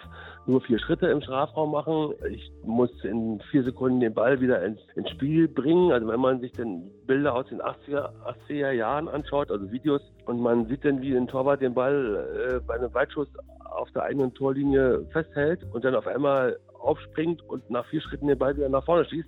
nur 0.47 0.62
vier 0.62 0.79
Schritte 0.79 1.07
im 1.07 1.21
Strafraum 1.21 1.71
machen. 1.71 2.13
Ich 2.31 2.51
muss 2.63 2.89
in 3.03 3.41
vier 3.51 3.63
Sekunden 3.63 3.99
den 3.99 4.13
Ball 4.13 4.39
wieder 4.39 4.63
ins, 4.63 4.79
ins 4.95 5.10
Spiel 5.10 5.47
bringen. 5.47 5.91
Also 5.91 6.07
wenn 6.07 6.19
man 6.19 6.39
sich 6.39 6.53
dann 6.53 6.89
Bilder 7.05 7.36
aus 7.36 7.47
den 7.47 7.62
80er, 7.62 8.10
80er 8.49 8.71
Jahren 8.71 9.07
anschaut, 9.10 9.51
also 9.51 9.71
Videos, 9.71 10.01
und 10.25 10.39
man 10.39 10.65
sieht 10.67 10.86
dann, 10.86 11.01
wie 11.01 11.15
ein 11.15 11.27
Torwart 11.27 11.62
den 11.62 11.73
Ball 11.73 12.55
äh, 12.55 12.60
bei 12.65 12.75
einem 12.75 12.93
Weitschuss 12.93 13.27
auf 13.71 13.91
der 13.91 14.03
eigenen 14.03 14.33
Torlinie 14.33 15.05
festhält 15.12 15.65
und 15.73 15.83
dann 15.83 15.95
auf 15.95 16.07
einmal 16.07 16.57
aufspringt 16.79 17.41
und 17.49 17.69
nach 17.69 17.86
vier 17.88 18.01
Schritten 18.01 18.27
den 18.27 18.38
Ball 18.38 18.55
wieder 18.55 18.69
nach 18.69 18.86
vorne 18.86 19.05
schießt, 19.05 19.27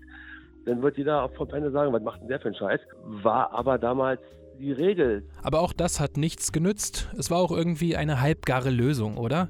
dann 0.65 0.81
wird 0.81 0.97
jeder 0.97 1.27
vom 1.29 1.49
Ferne 1.49 1.71
sagen, 1.71 1.91
was 1.93 2.01
macht 2.01 2.21
denn 2.21 2.27
der 2.27 2.39
für 2.39 2.47
einen 2.47 2.55
Scheiß? 2.55 2.79
War 3.03 3.51
aber 3.53 3.77
damals 3.77 4.21
die 4.59 4.71
Regel. 4.71 5.27
Aber 5.41 5.61
auch 5.61 5.73
das 5.73 5.99
hat 5.99 6.17
nichts 6.17 6.51
genützt. 6.51 7.09
Es 7.17 7.31
war 7.31 7.39
auch 7.39 7.51
irgendwie 7.51 7.95
eine 7.95 8.21
halbgare 8.21 8.69
Lösung, 8.69 9.17
oder? 9.17 9.49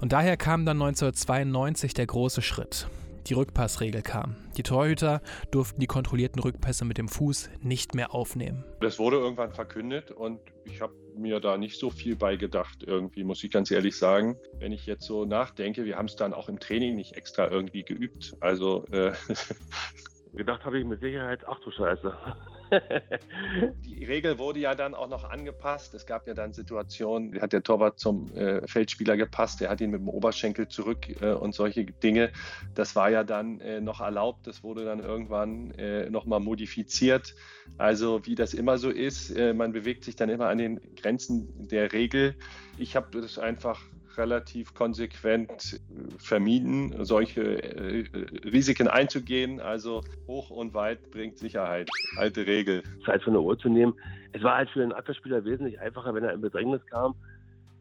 Und 0.00 0.12
daher 0.12 0.36
kam 0.36 0.66
dann 0.66 0.82
1992 0.82 1.94
der 1.94 2.06
große 2.06 2.42
Schritt. 2.42 2.88
Die 3.28 3.34
Rückpassregel 3.34 4.00
kam. 4.00 4.36
Die 4.56 4.62
Torhüter 4.62 5.20
durften 5.50 5.80
die 5.80 5.86
kontrollierten 5.86 6.40
Rückpässe 6.40 6.86
mit 6.86 6.96
dem 6.96 7.08
Fuß 7.08 7.50
nicht 7.60 7.94
mehr 7.94 8.14
aufnehmen. 8.14 8.64
Das 8.80 8.98
wurde 8.98 9.18
irgendwann 9.18 9.52
verkündet 9.52 10.10
und 10.10 10.40
ich 10.64 10.80
habe 10.80 10.94
mir 11.14 11.38
da 11.38 11.58
nicht 11.58 11.78
so 11.78 11.90
viel 11.90 12.16
beigedacht, 12.16 12.84
irgendwie, 12.86 13.24
muss 13.24 13.44
ich 13.44 13.50
ganz 13.50 13.70
ehrlich 13.70 13.98
sagen. 13.98 14.36
Wenn 14.58 14.72
ich 14.72 14.86
jetzt 14.86 15.04
so 15.04 15.26
nachdenke, 15.26 15.84
wir 15.84 15.96
haben 15.96 16.06
es 16.06 16.16
dann 16.16 16.32
auch 16.32 16.48
im 16.48 16.58
Training 16.58 16.94
nicht 16.94 17.16
extra 17.16 17.50
irgendwie 17.50 17.82
geübt. 17.82 18.34
Also 18.40 18.86
äh, 18.92 19.12
gedacht 20.38 20.64
habe 20.64 20.78
ich 20.78 20.86
mit 20.86 21.00
Sicherheit, 21.00 21.46
ach 21.46 21.60
du 21.60 21.70
Scheiße. 21.70 22.16
die 23.84 24.04
Regel 24.04 24.38
wurde 24.38 24.60
ja 24.60 24.74
dann 24.74 24.94
auch 24.94 25.08
noch 25.08 25.24
angepasst. 25.24 25.94
Es 25.94 26.06
gab 26.06 26.26
ja 26.26 26.34
dann 26.34 26.52
Situationen, 26.52 27.40
hat 27.40 27.52
der 27.52 27.62
Torwart 27.62 27.98
zum 27.98 28.32
äh, 28.34 28.66
Feldspieler 28.66 29.16
gepasst, 29.16 29.60
der 29.60 29.70
hat 29.70 29.80
ihn 29.80 29.90
mit 29.90 30.00
dem 30.00 30.08
Oberschenkel 30.08 30.68
zurück 30.68 31.08
äh, 31.20 31.32
und 31.32 31.54
solche 31.54 31.84
Dinge. 31.84 32.30
Das 32.74 32.96
war 32.96 33.10
ja 33.10 33.24
dann 33.24 33.60
äh, 33.60 33.80
noch 33.80 34.00
erlaubt, 34.00 34.46
das 34.46 34.62
wurde 34.62 34.84
dann 34.84 35.00
irgendwann 35.00 35.72
äh, 35.72 36.10
nochmal 36.10 36.40
modifiziert. 36.40 37.34
Also 37.76 38.24
wie 38.26 38.34
das 38.34 38.54
immer 38.54 38.78
so 38.78 38.90
ist, 38.90 39.30
äh, 39.30 39.54
man 39.54 39.72
bewegt 39.72 40.04
sich 40.04 40.16
dann 40.16 40.28
immer 40.28 40.48
an 40.48 40.58
den 40.58 40.80
Grenzen 40.96 41.68
der 41.68 41.92
Regel. 41.92 42.36
Ich 42.76 42.96
habe 42.96 43.20
das 43.20 43.38
einfach 43.38 43.80
relativ 44.18 44.74
konsequent 44.74 45.74
äh, 45.74 46.18
vermieden, 46.18 47.04
solche 47.04 47.62
äh, 47.62 48.04
Risiken 48.44 48.88
einzugehen. 48.88 49.60
Also 49.60 50.02
hoch 50.26 50.50
und 50.50 50.74
weit 50.74 51.10
bringt 51.10 51.38
Sicherheit. 51.38 51.88
Alte 52.16 52.46
Regel. 52.46 52.82
Zeit 53.04 53.22
von 53.22 53.32
der 53.32 53.42
Uhr 53.42 53.58
zu 53.58 53.68
nehmen. 53.68 53.94
Es 54.32 54.42
war 54.42 54.56
halt 54.56 54.70
für 54.70 54.82
einen 54.82 54.92
Abwehrspieler 54.92 55.44
wesentlich 55.44 55.80
einfacher, 55.80 56.14
wenn 56.14 56.24
er 56.24 56.32
in 56.32 56.40
Bedrängnis 56.40 56.84
kam, 56.86 57.14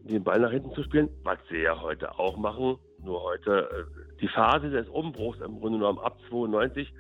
den 0.04 0.24
Ball 0.24 0.40
nach 0.40 0.52
hinten 0.52 0.72
zu 0.74 0.84
spielen, 0.84 1.10
was 1.24 1.38
sie 1.50 1.58
ja 1.58 1.82
heute 1.82 2.18
auch 2.18 2.38
machen. 2.38 2.78
Nur 3.04 3.22
heute, 3.24 3.70
äh, 3.70 4.20
die 4.22 4.28
Phase 4.30 4.70
des 4.70 4.88
Umbruchs 4.90 5.40
im 5.42 5.60
Grunde 5.60 5.80
genommen 5.80 6.00
ab 6.00 6.18
92 6.30 6.92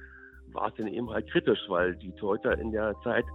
war 0.53 0.69
es 0.69 0.75
dann 0.75 0.87
eben 0.87 1.09
halt 1.09 1.29
kritisch, 1.29 1.59
weil 1.67 1.95
die 1.95 2.11
Torhüter 2.13 2.57
in 2.57 2.71
der 2.71 2.95
Zeit 3.03 3.25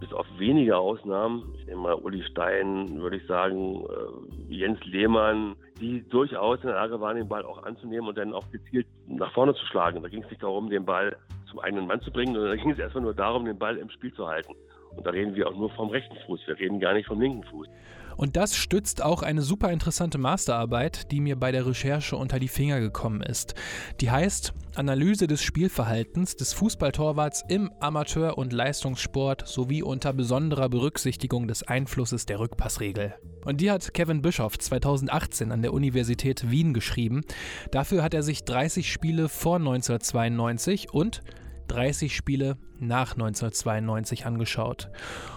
bis 0.00 0.12
auf 0.12 0.26
wenige 0.38 0.76
Ausnahmen, 0.76 1.54
ich 1.58 1.66
nehme 1.66 1.82
mal 1.82 1.94
Uli 1.94 2.22
Stein, 2.22 3.00
würde 3.00 3.18
ich 3.18 3.26
sagen, 3.26 3.84
äh, 3.84 4.54
Jens 4.54 4.82
Lehmann, 4.84 5.54
die 5.78 6.02
durchaus 6.08 6.60
in 6.60 6.68
der 6.68 6.76
Lage 6.76 7.00
waren, 7.00 7.16
den 7.16 7.28
Ball 7.28 7.44
auch 7.44 7.62
anzunehmen 7.62 8.08
und 8.08 8.16
dann 8.16 8.32
auch 8.32 8.50
gezielt 8.50 8.86
nach 9.06 9.32
vorne 9.32 9.54
zu 9.54 9.64
schlagen. 9.66 10.02
Da 10.02 10.08
ging 10.08 10.22
es 10.22 10.30
nicht 10.30 10.42
darum, 10.42 10.70
den 10.70 10.86
Ball 10.86 11.16
zum 11.50 11.60
eigenen 11.60 11.86
Mann 11.86 12.00
zu 12.00 12.10
bringen, 12.10 12.34
sondern 12.34 12.56
da 12.56 12.62
ging 12.62 12.70
es 12.70 12.78
erstmal 12.78 13.04
nur 13.04 13.14
darum, 13.14 13.44
den 13.44 13.58
Ball 13.58 13.76
im 13.76 13.90
Spiel 13.90 14.12
zu 14.14 14.26
halten. 14.26 14.54
Und 14.96 15.06
da 15.06 15.10
reden 15.10 15.34
wir 15.34 15.48
auch 15.48 15.54
nur 15.54 15.70
vom 15.70 15.90
rechten 15.90 16.16
Fuß, 16.26 16.40
wir 16.46 16.58
reden 16.58 16.80
gar 16.80 16.94
nicht 16.94 17.06
vom 17.06 17.20
linken 17.20 17.44
Fuß. 17.44 17.68
Und 18.16 18.36
das 18.36 18.56
stützt 18.56 19.02
auch 19.02 19.22
eine 19.22 19.42
super 19.42 19.70
interessante 19.70 20.18
Masterarbeit, 20.18 21.10
die 21.10 21.20
mir 21.20 21.36
bei 21.36 21.52
der 21.52 21.66
Recherche 21.66 22.16
unter 22.16 22.38
die 22.38 22.48
Finger 22.48 22.80
gekommen 22.80 23.22
ist. 23.22 23.54
Die 24.00 24.10
heißt 24.10 24.52
Analyse 24.74 25.26
des 25.26 25.42
Spielverhaltens 25.42 26.36
des 26.36 26.52
Fußballtorwarts 26.52 27.44
im 27.48 27.70
Amateur- 27.80 28.38
und 28.38 28.52
Leistungssport 28.52 29.46
sowie 29.48 29.82
unter 29.82 30.12
besonderer 30.12 30.68
Berücksichtigung 30.68 31.48
des 31.48 31.62
Einflusses 31.62 32.26
der 32.26 32.38
Rückpassregel. 32.38 33.14
Und 33.44 33.60
die 33.60 33.70
hat 33.70 33.94
Kevin 33.94 34.22
Bischoff 34.22 34.58
2018 34.58 35.50
an 35.50 35.62
der 35.62 35.72
Universität 35.72 36.50
Wien 36.50 36.74
geschrieben. 36.74 37.22
Dafür 37.70 38.02
hat 38.02 38.14
er 38.14 38.22
sich 38.22 38.44
30 38.44 38.92
Spiele 38.92 39.28
vor 39.28 39.56
1992 39.56 40.92
und 40.92 41.22
30 41.70 42.14
Spiele 42.14 42.56
nach 42.78 43.12
1992 43.12 44.26
angeschaut. 44.26 44.90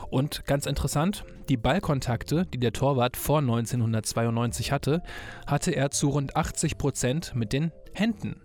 Und 0.10 0.46
ganz 0.46 0.66
interessant, 0.66 1.26
die 1.50 1.58
Ballkontakte, 1.58 2.46
die 2.46 2.60
der 2.60 2.74
Torwart 2.74 3.18
vor 3.18 3.40
1992 3.40 4.72
hatte, 4.72 5.04
hatte 5.46 5.72
er 5.72 5.92
zu 5.92 6.10
rund 6.10 6.36
80 6.36 6.78
Prozent 6.78 7.36
mit 7.36 7.54
den 7.54 7.72
Händen. 7.94 8.42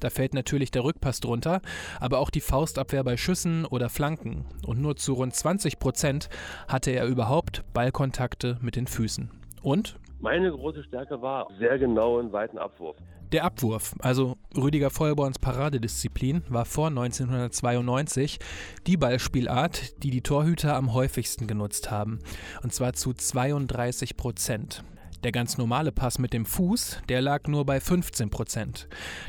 Da 0.00 0.10
fällt 0.10 0.34
natürlich 0.34 0.70
der 0.70 0.84
Rückpass 0.84 1.20
drunter, 1.20 1.62
aber 1.98 2.18
auch 2.18 2.28
die 2.28 2.42
Faustabwehr 2.42 3.02
bei 3.04 3.16
Schüssen 3.16 3.64
oder 3.64 3.88
Flanken. 3.88 4.44
Und 4.66 4.80
nur 4.80 4.96
zu 4.96 5.14
rund 5.14 5.34
20 5.34 5.78
Prozent 5.78 6.28
hatte 6.68 6.90
er 6.90 7.06
überhaupt 7.06 7.64
Ballkontakte 7.72 8.58
mit 8.60 8.76
den 8.76 8.86
Füßen. 8.86 9.30
Und? 9.62 9.96
Meine 10.20 10.50
große 10.50 10.84
Stärke 10.84 11.20
war 11.20 11.48
sehr 11.58 11.78
genauen 11.78 12.32
weiten 12.32 12.58
Abwurf. 12.58 12.96
Der 13.32 13.44
Abwurf, 13.44 13.94
also 13.98 14.36
Rüdiger 14.56 14.90
Vollborns 14.90 15.38
Paradedisziplin, 15.38 16.44
war 16.48 16.64
vor 16.64 16.88
1992 16.88 18.38
die 18.86 18.96
Ballspielart, 18.96 20.02
die 20.04 20.10
die 20.10 20.22
Torhüter 20.22 20.76
am 20.76 20.94
häufigsten 20.94 21.46
genutzt 21.46 21.90
haben. 21.90 22.20
Und 22.62 22.72
zwar 22.72 22.92
zu 22.92 23.12
32 23.12 24.16
Prozent. 24.16 24.84
Der 25.24 25.32
ganz 25.32 25.56
normale 25.56 25.90
Pass 25.90 26.18
mit 26.18 26.32
dem 26.32 26.44
Fuß, 26.44 27.00
der 27.08 27.22
lag 27.22 27.48
nur 27.48 27.64
bei 27.64 27.80
15 27.80 28.28
Prozent. 28.28 28.88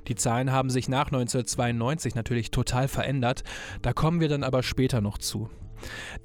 Die 0.10 0.16
Zahlen 0.16 0.52
haben 0.52 0.70
sich 0.70 0.90
nach 0.90 1.08
1992 1.08 2.16
natürlich 2.16 2.52
total 2.52 2.88
verändert, 2.90 3.44
da 3.82 3.94
kommen 3.94 4.20
wir 4.20 4.28
dann 4.28 4.44
aber 4.44 4.62
später 4.62 5.00
noch 5.00 5.18
zu. 5.18 5.50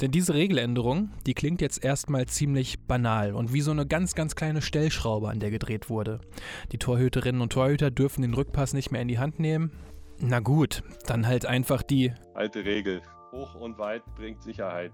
Denn 0.00 0.10
diese 0.10 0.34
Regeländerung, 0.34 1.10
die 1.26 1.34
klingt 1.34 1.60
jetzt 1.60 1.84
erstmal 1.84 2.26
ziemlich 2.26 2.80
banal 2.80 3.34
und 3.34 3.52
wie 3.52 3.60
so 3.60 3.70
eine 3.70 3.86
ganz, 3.86 4.14
ganz 4.14 4.34
kleine 4.34 4.62
Stellschraube, 4.62 5.28
an 5.28 5.40
der 5.40 5.50
gedreht 5.50 5.90
wurde. 5.90 6.20
Die 6.72 6.78
Torhüterinnen 6.78 7.40
und 7.40 7.52
Torhüter 7.52 7.90
dürfen 7.90 8.22
den 8.22 8.34
Rückpass 8.34 8.72
nicht 8.72 8.90
mehr 8.90 9.02
in 9.02 9.08
die 9.08 9.18
Hand 9.18 9.38
nehmen. 9.38 9.72
Na 10.18 10.40
gut, 10.40 10.82
dann 11.06 11.26
halt 11.26 11.46
einfach 11.46 11.82
die 11.82 12.12
alte 12.34 12.64
Regel. 12.64 13.02
Hoch 13.32 13.54
und 13.54 13.78
weit 13.78 14.02
bringt 14.16 14.42
Sicherheit. 14.42 14.92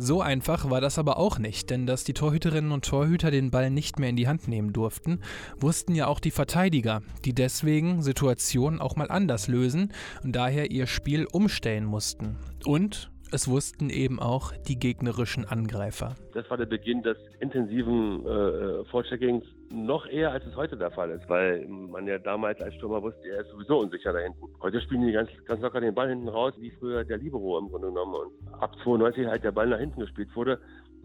So 0.00 0.20
einfach 0.22 0.70
war 0.70 0.80
das 0.80 0.96
aber 0.96 1.16
auch 1.16 1.40
nicht, 1.40 1.70
denn 1.70 1.84
dass 1.84 2.04
die 2.04 2.14
Torhüterinnen 2.14 2.70
und 2.70 2.84
Torhüter 2.84 3.32
den 3.32 3.50
Ball 3.50 3.68
nicht 3.68 3.98
mehr 3.98 4.10
in 4.10 4.14
die 4.14 4.28
Hand 4.28 4.46
nehmen 4.46 4.72
durften, 4.72 5.20
wussten 5.58 5.92
ja 5.96 6.06
auch 6.06 6.20
die 6.20 6.30
Verteidiger, 6.30 7.02
die 7.24 7.34
deswegen 7.34 8.00
Situationen 8.00 8.80
auch 8.80 8.94
mal 8.94 9.10
anders 9.10 9.48
lösen 9.48 9.92
und 10.22 10.36
daher 10.36 10.70
ihr 10.70 10.86
Spiel 10.86 11.26
umstellen 11.26 11.84
mussten. 11.84 12.36
Und 12.64 13.10
es 13.32 13.48
wussten 13.48 13.90
eben 13.90 14.20
auch 14.20 14.52
die 14.68 14.78
gegnerischen 14.78 15.44
Angreifer. 15.44 16.14
Das 16.34 16.48
war 16.50 16.56
der 16.56 16.66
Beginn 16.66 17.02
des 17.02 17.16
intensiven 17.40 18.24
äh, 18.26 18.30
äh, 18.30 18.84
Vorcheckings 18.86 19.44
noch 19.70 20.06
eher, 20.06 20.32
als 20.32 20.46
es 20.46 20.56
heute 20.56 20.76
der 20.76 20.90
Fall 20.90 21.10
ist, 21.10 21.28
weil 21.28 21.66
man 21.68 22.06
ja 22.06 22.18
damals 22.18 22.60
als 22.60 22.74
Stürmer 22.74 23.02
wusste, 23.02 23.28
er 23.28 23.42
ist 23.42 23.50
sowieso 23.50 23.80
unsicher 23.80 24.12
da 24.12 24.20
hinten. 24.20 24.46
Heute 24.60 24.80
spielen 24.80 25.06
die 25.06 25.12
ganz, 25.12 25.28
ganz 25.44 25.60
locker 25.60 25.80
den 25.80 25.94
Ball 25.94 26.08
hinten 26.08 26.28
raus, 26.28 26.54
wie 26.58 26.70
früher 26.70 27.04
der 27.04 27.18
Libero 27.18 27.58
im 27.58 27.68
Grunde 27.68 27.88
genommen. 27.88 28.14
Und 28.14 28.62
ab 28.62 28.74
92 28.82 29.26
halt 29.26 29.44
der 29.44 29.52
Ball 29.52 29.68
nach 29.68 29.78
hinten 29.78 30.00
gespielt 30.00 30.34
wurde, 30.34 30.58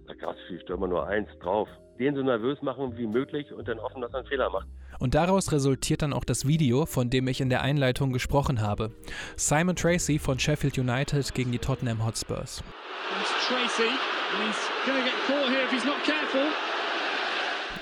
da 0.07 0.13
gab 0.13 0.35
es 0.35 0.41
die 0.49 0.59
Stürmer 0.59 0.87
nur 0.87 1.07
eins 1.07 1.29
drauf. 1.41 1.67
Den 1.99 2.15
so 2.15 2.23
nervös 2.23 2.61
machen 2.61 2.97
wie 2.97 3.07
möglich 3.07 3.51
und 3.53 3.67
dann 3.67 3.79
hoffen, 3.79 4.01
dass 4.01 4.11
er 4.13 4.19
einen 4.19 4.27
Fehler 4.27 4.49
macht. 4.49 4.67
Und 4.99 5.13
daraus 5.15 5.51
resultiert 5.51 6.01
dann 6.01 6.13
auch 6.13 6.23
das 6.23 6.47
Video, 6.47 6.85
von 6.85 7.09
dem 7.09 7.27
ich 7.27 7.39
in 7.39 7.49
der 7.49 7.61
Einleitung 7.61 8.11
gesprochen 8.11 8.61
habe. 8.61 8.91
Simon 9.35 9.75
Tracy 9.75 10.19
von 10.19 10.39
Sheffield 10.39 10.77
United 10.77 11.33
gegen 11.33 11.51
die 11.51 11.59
Tottenham 11.59 12.05
Hotspurs. 12.05 12.63
Tracy. 13.47 13.89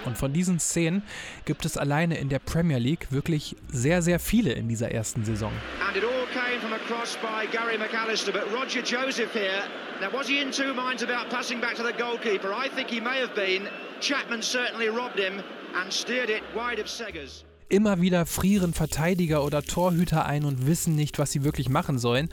Und 0.06 0.18
von 0.18 0.34
diesen 0.34 0.60
Szenen 0.60 1.04
gibt 1.46 1.66
es 1.66 1.78
alleine 1.78 2.18
in 2.18 2.30
der 2.30 2.40
Premier 2.40 2.80
League 2.80 3.12
wirklich 3.12 3.56
sehr, 3.68 4.02
sehr 4.02 4.20
viele 4.20 4.52
in 4.52 4.68
dieser 4.68 4.92
ersten 4.92 5.24
Saison. 5.24 5.52
And 5.88 5.96
it 5.96 6.04
all 6.04 6.21
from 6.62 6.74
a 6.74 6.80
cross 6.80 7.18
by 7.18 7.48
Gary 7.48 7.76
McAllister, 7.76 8.32
but 8.32 8.52
Roger 8.54 8.84
Joseph 8.84 9.34
here. 9.34 9.64
Now, 10.00 10.12
was 10.12 10.28
he 10.28 10.40
in 10.42 10.52
two 10.52 10.74
minds 10.76 11.02
about 11.02 11.30
passing 11.32 11.60
back 11.60 11.76
to 11.76 11.84
the 11.84 11.94
goalkeeper? 11.94 12.54
I 12.54 12.70
think 12.70 12.90
he 12.90 13.02
may 13.02 13.20
have 13.20 13.34
been. 13.34 13.68
Chapman 14.00 14.44
certainly 14.44 14.88
robbed 14.88 15.18
him 15.18 15.42
and 15.76 15.92
steered 15.92 16.30
it 16.30 16.44
wide 16.56 16.80
of 16.80 16.88
Seggers. 16.88 17.46
Immer 17.70 18.02
wieder 18.02 18.26
frieren 18.26 18.74
Verteidiger 18.74 19.44
oder 19.46 19.64
Torhüter 19.64 20.26
ein 20.26 20.44
und 20.44 20.68
wissen 20.68 20.94
nicht, 20.96 21.18
was 21.20 21.32
sie 21.32 21.44
wirklich 21.44 21.70
machen 21.70 21.98
sollen. 21.98 22.30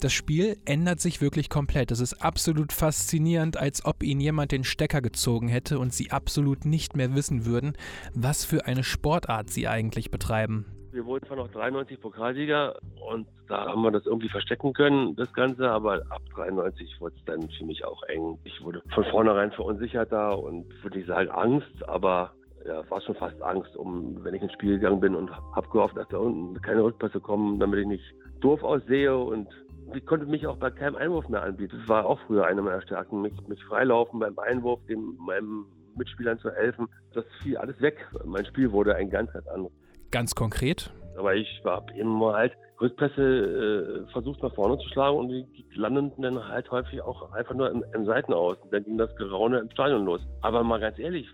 Das 0.00 0.12
Spiel 0.12 0.56
ändert 0.64 1.00
sich 1.00 1.20
wirklich 1.20 1.50
komplett. 1.50 1.90
Es 1.90 2.00
ist 2.00 2.14
absolut 2.22 2.72
faszinierend, 2.72 3.58
als 3.58 3.84
ob 3.84 4.02
ihnen 4.02 4.20
jemand 4.20 4.50
den 4.50 4.64
Stecker 4.64 5.02
gezogen 5.02 5.48
hätte 5.48 5.78
und 5.78 5.92
sie 5.92 6.10
absolut 6.10 6.64
nicht 6.64 6.96
mehr 6.96 7.14
wissen 7.14 7.44
würden, 7.44 7.74
was 8.14 8.44
für 8.44 8.64
eine 8.64 8.82
Sportart 8.82 9.50
sie 9.50 9.68
eigentlich 9.68 10.10
betreiben. 10.10 10.64
Wir 10.90 11.04
wurden 11.04 11.26
zwar 11.26 11.36
noch 11.36 11.48
93 11.48 12.00
Pokalsieger 12.00 12.76
und 13.10 13.26
da 13.46 13.66
haben 13.66 13.82
wir 13.82 13.90
das 13.90 14.06
irgendwie 14.06 14.28
verstecken 14.28 14.72
können, 14.72 15.16
das 15.16 15.32
Ganze, 15.34 15.70
aber 15.70 16.02
ab 16.08 16.22
93 16.34 17.00
wurde 17.00 17.14
es 17.18 17.24
dann 17.26 17.48
für 17.50 17.64
mich 17.64 17.84
auch 17.84 18.02
eng. 18.04 18.38
Ich 18.44 18.62
wurde 18.62 18.82
von 18.94 19.04
vornherein 19.04 19.52
verunsichert 19.52 20.10
da 20.12 20.30
und 20.30 20.66
würde 20.82 21.00
ich 21.00 21.06
sagen 21.06 21.30
Angst, 21.30 21.86
aber 21.86 22.32
ja, 22.66 22.88
war 22.90 23.00
schon 23.02 23.14
fast 23.14 23.40
Angst, 23.42 23.76
um, 23.76 24.24
wenn 24.24 24.34
ich 24.34 24.42
ins 24.42 24.52
Spiel 24.52 24.78
gegangen 24.78 25.00
bin 25.00 25.14
und 25.14 25.30
habe 25.30 25.68
gehofft, 25.68 25.96
dass 25.96 26.08
da 26.08 26.18
unten 26.18 26.60
keine 26.62 26.82
Rückpässe 26.82 27.20
kommen, 27.20 27.60
damit 27.60 27.80
ich 27.80 27.86
nicht 27.86 28.14
doof 28.40 28.62
aussehe 28.62 29.16
und 29.16 29.48
ich 29.94 30.04
konnte 30.06 30.26
mich 30.26 30.46
auch 30.46 30.56
bei 30.56 30.70
keinem 30.70 30.96
Einwurf 30.96 31.28
mehr 31.28 31.42
anbieten. 31.42 31.78
Das 31.80 31.88
war 31.88 32.06
auch 32.06 32.18
früher 32.26 32.46
eine 32.46 32.62
meiner 32.62 32.82
Stärken, 32.82 33.22
mich, 33.22 33.34
mich 33.46 33.62
freilaufen 33.64 34.20
beim 34.20 34.38
Einwurf, 34.38 34.80
dem 34.86 35.16
meinem 35.18 35.66
Mitspielern 35.96 36.38
zu 36.38 36.50
helfen. 36.50 36.88
Das 37.14 37.24
fiel 37.42 37.56
alles 37.56 37.80
weg. 37.80 38.06
Mein 38.24 38.44
Spiel 38.44 38.70
wurde 38.72 38.94
ein 38.94 39.10
ganz, 39.10 39.32
ganz 39.32 39.46
anderes. 39.48 39.72
Ganz 40.10 40.34
konkret? 40.34 40.90
Aber 41.16 41.34
ich 41.34 41.60
war 41.64 41.84
immer 41.96 42.34
halt 42.34 42.52
Rückpässe 42.80 44.04
äh, 44.06 44.12
versucht 44.12 44.42
nach 44.42 44.54
vorne 44.54 44.78
zu 44.78 44.88
schlagen 44.88 45.16
und 45.16 45.28
die, 45.28 45.44
die 45.44 45.66
landeten 45.74 46.22
dann 46.22 46.48
halt 46.48 46.70
häufig 46.70 47.02
auch 47.02 47.32
einfach 47.32 47.54
nur 47.54 47.70
im, 47.70 47.84
im 47.92 48.06
Seitenaus. 48.06 48.56
Dann 48.70 48.84
ging 48.84 48.98
das 48.98 49.14
Geraune 49.16 49.58
im 49.58 49.70
Stadion 49.70 50.04
los. 50.04 50.20
Aber 50.42 50.62
mal 50.62 50.78
ganz 50.78 50.98
ehrlich, 50.98 51.26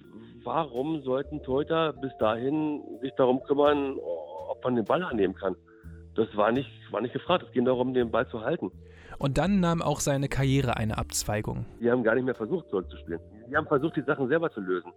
warum 0.43 1.03
sollten 1.03 1.43
Torhüter 1.43 1.93
bis 1.93 2.13
dahin 2.19 2.83
sich 3.03 3.13
darum 3.17 3.43
kümmern, 3.45 3.99
ob 4.49 4.65
man 4.65 4.77
den 4.77 4.85
Ball 4.87 5.03
annehmen 5.03 5.35
kann? 5.35 5.55
Das 6.15 6.35
war 6.35 6.51
nicht, 6.51 6.71
war 6.91 7.01
nicht 7.01 7.13
gefragt. 7.13 7.45
Es 7.47 7.53
ging 7.53 7.65
darum, 7.65 7.93
den 7.93 8.11
Ball 8.11 8.27
zu 8.29 8.41
halten. 8.41 8.71
Und 9.19 9.39
dann 9.39 9.61
nahm 9.61 9.83
auch 9.83 10.01
seine 10.01 10.29
Karriere 10.29 10.77
eine 10.77 10.99
Abzweigung. 10.99 11.67
Die 11.81 11.91
haben 11.91 12.03
gar 12.03 12.15
nicht 12.15 12.25
mehr 12.25 12.35
versucht, 12.35 12.69
zurückzuspielen. 12.71 13.21
Die 13.49 13.57
haben 13.57 13.67
versucht, 13.67 13.97
die 13.97 14.03
Sachen 14.03 14.29
selber 14.29 14.51
zu 14.51 14.61
lösen, 14.61 14.93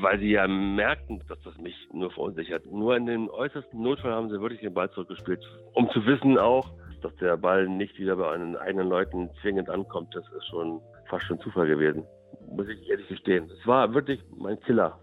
weil 0.00 0.18
sie 0.18 0.32
ja 0.32 0.46
merkten, 0.48 1.22
dass 1.28 1.38
das 1.42 1.56
mich 1.58 1.74
nur 1.92 2.10
verunsichert. 2.10 2.66
Nur 2.66 2.96
in 2.96 3.06
dem 3.06 3.28
äußersten 3.30 3.80
Notfall 3.80 4.12
haben 4.12 4.28
sie 4.28 4.40
wirklich 4.40 4.60
den 4.60 4.74
Ball 4.74 4.90
zurückgespielt, 4.90 5.40
um 5.74 5.88
zu 5.90 6.04
wissen 6.04 6.36
auch, 6.38 6.68
dass 7.02 7.14
der 7.16 7.36
Ball 7.36 7.68
nicht 7.68 7.98
wieder 7.98 8.16
bei 8.16 8.32
einen 8.32 8.56
eigenen 8.56 8.88
Leuten 8.88 9.30
zwingend 9.40 9.70
ankommt. 9.70 10.14
Das 10.14 10.24
ist 10.36 10.46
schon 10.46 10.80
fast 11.08 11.24
schon 11.26 11.38
Zufall 11.40 11.68
gewesen 11.68 12.04
muss 12.50 12.68
ich 12.68 12.88
ehrlich 12.88 13.08
gestehen. 13.08 13.50
Es 13.50 13.66
war 13.66 13.92
wirklich 13.94 14.20
mein 14.36 14.60
Killer 14.60 14.98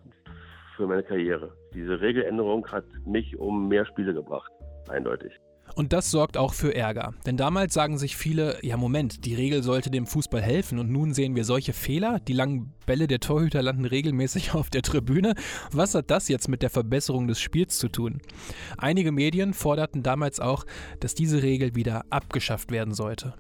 für 0.76 0.88
meine 0.88 1.04
Karriere. 1.04 1.54
Diese 1.74 2.02
Regeländerung 2.02 2.66
hat 2.72 2.86
mich 3.06 3.38
um 3.38 3.68
mehr 3.68 3.86
Spiele 3.86 4.14
gebracht, 4.14 4.52
eindeutig. 4.90 5.32
Und 5.76 5.92
das 5.92 6.12
sorgt 6.12 6.38
auch 6.38 6.54
für 6.54 6.76
Ärger. 6.76 7.14
Denn 7.26 7.36
damals 7.36 7.74
sagen 7.74 7.98
sich 7.98 8.16
viele, 8.16 8.58
ja 8.62 8.78
Moment, 8.78 9.26
die 9.26 9.34
Regel 9.34 9.64
sollte 9.64 9.90
dem 9.90 10.06
Fußball 10.06 10.42
helfen 10.42 10.78
und 10.78 10.92
nun 10.92 11.14
sehen 11.14 11.36
wir 11.36 11.46
solche 11.46 11.74
Fehler. 11.74 12.20
Die 12.20 12.34
langen 12.34 12.74
Bälle 12.86 13.08
der 13.08 13.20
Torhüter 13.20 13.62
landen 13.62 13.86
regelmäßig 13.86 14.54
auf 14.54 14.70
der 14.70 14.84
Tribüne. 14.84 15.34
Was 15.72 15.96
hat 15.96 16.12
das 16.12 16.28
jetzt 16.28 16.48
mit 16.48 16.62
der 16.62 16.70
Verbesserung 16.70 17.28
des 17.28 17.40
Spiels 17.40 17.80
zu 17.80 17.90
tun? 17.90 18.22
Einige 18.78 19.12
Medien 19.12 19.54
forderten 19.54 20.04
damals 20.04 20.40
auch, 20.40 20.66
dass 21.00 21.16
diese 21.16 21.42
Regel 21.42 21.76
wieder 21.76 22.06
abgeschafft 22.10 22.72
werden 22.72 22.94
sollte. 22.94 23.34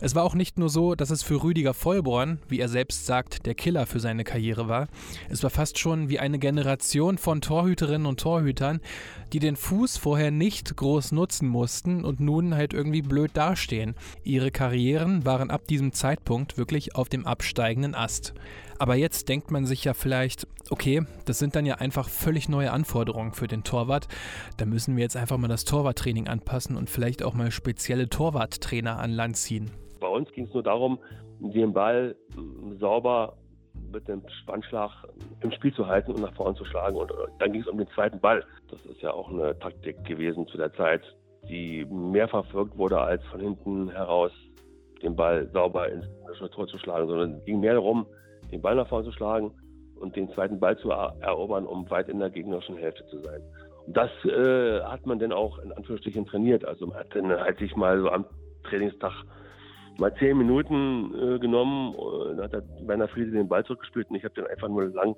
Es 0.00 0.14
war 0.14 0.22
auch 0.22 0.34
nicht 0.34 0.58
nur 0.58 0.68
so, 0.68 0.94
dass 0.94 1.10
es 1.10 1.22
für 1.22 1.42
Rüdiger 1.42 1.74
Vollborn, 1.74 2.38
wie 2.48 2.60
er 2.60 2.68
selbst 2.68 3.06
sagt, 3.06 3.46
der 3.46 3.54
Killer 3.54 3.86
für 3.86 3.98
seine 3.98 4.22
Karriere 4.22 4.68
war. 4.68 4.88
Es 5.28 5.42
war 5.42 5.50
fast 5.50 5.78
schon 5.78 6.08
wie 6.08 6.20
eine 6.20 6.38
Generation 6.38 7.18
von 7.18 7.40
Torhüterinnen 7.40 8.06
und 8.06 8.20
Torhütern, 8.20 8.80
die 9.32 9.40
den 9.40 9.56
Fuß 9.56 9.96
vorher 9.96 10.30
nicht 10.30 10.76
groß 10.76 11.12
nutzen 11.12 11.48
mussten 11.48 12.04
und 12.04 12.20
nun 12.20 12.54
halt 12.54 12.74
irgendwie 12.74 13.02
blöd 13.02 13.32
dastehen. 13.34 13.94
Ihre 14.22 14.50
Karrieren 14.50 15.24
waren 15.24 15.50
ab 15.50 15.66
diesem 15.66 15.92
Zeitpunkt 15.92 16.56
wirklich 16.56 16.94
auf 16.94 17.08
dem 17.08 17.26
absteigenden 17.26 17.94
Ast. 17.94 18.34
Aber 18.78 18.94
jetzt 18.94 19.28
denkt 19.28 19.50
man 19.50 19.66
sich 19.66 19.82
ja 19.82 19.92
vielleicht, 19.92 20.46
okay, 20.70 21.02
das 21.24 21.40
sind 21.40 21.56
dann 21.56 21.66
ja 21.66 21.76
einfach 21.76 22.08
völlig 22.08 22.48
neue 22.48 22.70
Anforderungen 22.70 23.32
für 23.32 23.48
den 23.48 23.64
Torwart. 23.64 24.06
Da 24.56 24.66
müssen 24.66 24.96
wir 24.96 25.02
jetzt 25.02 25.16
einfach 25.16 25.36
mal 25.36 25.48
das 25.48 25.64
Torwarttraining 25.64 26.28
anpassen 26.28 26.76
und 26.76 26.88
vielleicht 26.88 27.24
auch 27.24 27.34
mal 27.34 27.50
spezielle 27.50 28.08
Torwarttrainer 28.08 29.00
an 29.00 29.10
Land 29.10 29.36
ziehen. 29.36 29.72
Bei 30.00 30.08
uns 30.08 30.30
ging 30.32 30.46
es 30.46 30.54
nur 30.54 30.62
darum, 30.62 30.98
den 31.40 31.72
Ball 31.72 32.16
sauber 32.78 33.36
mit 33.92 34.06
dem 34.08 34.22
Spannschlag 34.42 34.90
im 35.40 35.52
Spiel 35.52 35.72
zu 35.72 35.86
halten 35.86 36.12
und 36.12 36.20
nach 36.20 36.34
vorne 36.34 36.56
zu 36.56 36.64
schlagen. 36.64 36.96
Und 36.96 37.12
dann 37.38 37.52
ging 37.52 37.62
es 37.62 37.68
um 37.68 37.78
den 37.78 37.88
zweiten 37.88 38.20
Ball. 38.20 38.44
Das 38.70 38.84
ist 38.86 39.00
ja 39.00 39.12
auch 39.12 39.30
eine 39.30 39.58
Taktik 39.58 40.04
gewesen 40.04 40.46
zu 40.48 40.56
der 40.56 40.72
Zeit, 40.74 41.02
die 41.48 41.84
mehr 41.86 42.28
verfolgt 42.28 42.76
wurde, 42.76 43.00
als 43.00 43.24
von 43.26 43.40
hinten 43.40 43.88
heraus 43.90 44.32
den 45.02 45.14
Ball 45.14 45.48
sauber 45.52 45.88
ins 45.88 46.06
Tor 46.52 46.66
zu 46.66 46.78
schlagen, 46.78 47.06
sondern 47.06 47.34
es 47.34 47.44
ging 47.44 47.60
mehr 47.60 47.74
darum, 47.74 48.06
den 48.50 48.60
Ball 48.60 48.74
nach 48.74 48.88
vorne 48.88 49.06
zu 49.06 49.12
schlagen 49.12 49.52
und 50.00 50.16
den 50.16 50.28
zweiten 50.30 50.58
Ball 50.58 50.76
zu 50.78 50.90
erobern, 50.90 51.66
um 51.66 51.88
weit 51.90 52.08
in 52.08 52.18
der 52.18 52.30
gegnerischen 52.30 52.76
Hälfte 52.76 53.06
zu 53.06 53.18
sein. 53.20 53.42
Das 53.88 54.10
äh, 54.24 54.82
hat 54.82 55.06
man 55.06 55.18
dann 55.18 55.32
auch 55.32 55.58
in 55.60 55.72
Anführungsstrichen 55.72 56.26
trainiert. 56.26 56.64
Also 56.64 56.86
man 56.86 56.98
hat 56.98 57.14
dann 57.14 57.30
halt 57.30 57.58
sich 57.58 57.74
mal 57.74 57.98
so 58.00 58.10
am 58.10 58.26
Trainingstag 58.64 59.12
mal 59.98 60.14
zehn 60.16 60.38
Minuten 60.38 61.14
äh, 61.14 61.38
genommen, 61.38 61.94
äh, 61.94 62.36
dann 62.36 62.52
hat 62.52 62.64
Werner 62.86 63.08
Friede 63.08 63.32
den 63.32 63.48
Ball 63.48 63.64
zurückgespielt 63.64 64.08
und 64.10 64.16
ich 64.16 64.24
habe 64.24 64.34
den 64.34 64.46
einfach 64.46 64.68
nur 64.68 64.84
lang 64.86 65.16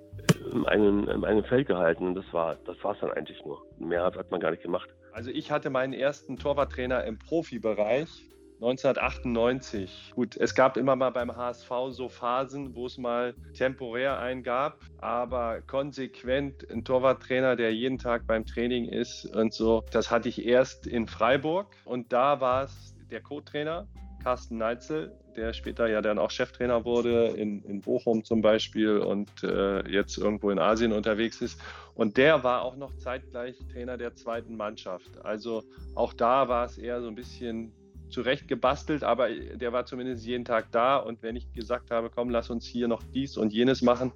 im 0.53 0.67
eigenen, 0.67 1.09
im 1.09 1.25
eigenen 1.25 1.45
Feld 1.45 1.69
gehalten. 1.69 2.15
Das 2.15 2.25
war 2.33 2.57
das 2.65 2.77
war 2.83 2.95
es 2.95 3.01
dann 3.01 3.13
eigentlich 3.13 3.45
nur. 3.45 3.63
Mehr 3.79 4.05
hat 4.05 4.31
man 4.31 4.41
gar 4.41 4.51
nicht 4.51 4.63
gemacht. 4.63 4.89
Also 5.13 5.31
ich 5.31 5.51
hatte 5.51 5.71
meinen 5.71 5.93
ersten 5.93 6.37
Torwarttrainer 6.37 7.05
im 7.05 7.19
Profibereich 7.19 8.31
1998. 8.63 10.13
Gut, 10.15 10.37
es 10.37 10.55
gab 10.55 10.77
immer 10.77 10.95
mal 10.95 11.11
beim 11.11 11.35
HSV 11.35 11.71
so 11.89 12.11
Phasen, 12.11 12.75
wo 12.75 12.87
es 12.87 12.99
mal 12.99 13.35
temporär 13.55 14.19
einen 14.19 14.43
gab, 14.43 14.81
aber 14.99 15.63
konsequent 15.63 16.71
ein 16.71 16.85
Torwarttrainer, 16.85 17.57
der 17.57 17.75
jeden 17.75 17.97
Tag 17.97 18.27
beim 18.27 18.45
Training 18.45 18.85
ist 18.87 19.25
und 19.35 19.55
so, 19.55 19.83
das 19.93 20.11
hatte 20.11 20.29
ich 20.29 20.45
erst 20.45 20.87
in 20.87 21.07
Freiburg 21.07 21.75
und 21.87 22.13
da 22.13 22.43
war 22.43 22.65
es 22.65 22.95
der 23.11 23.23
Co-Trainer 23.23 23.89
Carsten 24.23 24.59
Neitzel, 24.59 25.13
der 25.37 25.53
später 25.53 25.89
ja 25.89 26.03
dann 26.03 26.19
auch 26.19 26.31
Cheftrainer 26.31 26.85
wurde, 26.85 27.29
in, 27.29 27.63
in 27.65 27.81
Bochum 27.81 28.25
zum 28.25 28.43
Beispiel 28.43 28.99
und 28.99 29.31
äh, 29.43 29.89
jetzt 29.91 30.19
irgendwo 30.19 30.51
in 30.51 30.59
Asien 30.59 30.93
unterwegs 30.93 31.41
ist. 31.41 31.61
Und 31.95 32.17
der 32.17 32.45
war 32.45 32.63
auch 32.63 32.77
noch 32.77 32.97
zeitgleich 32.97 33.57
Trainer 33.73 33.97
der 33.97 34.15
zweiten 34.15 34.57
Mannschaft. 34.57 35.25
Also 35.25 35.63
auch 35.95 36.13
da 36.13 36.49
war 36.49 36.65
es 36.67 36.79
eher 36.79 37.01
so 37.01 37.09
ein 37.09 37.15
bisschen 37.15 37.73
zurecht 38.11 38.49
gebastelt, 38.49 39.05
aber 39.05 39.31
der 39.31 39.73
war 39.73 39.87
zumindest 39.87 40.27
jeden 40.27 40.45
Tag 40.45 40.71
da. 40.73 40.97
Und 40.97 41.23
wenn 41.23 41.37
ich 41.37 41.53
gesagt 41.53 41.91
habe, 41.91 42.11
komm, 42.11 42.31
lass 42.31 42.51
uns 42.51 42.67
hier 42.67 42.89
noch 42.89 43.03
dies 43.15 43.37
und 43.37 43.53
jenes 43.53 43.83
machen, 43.83 44.13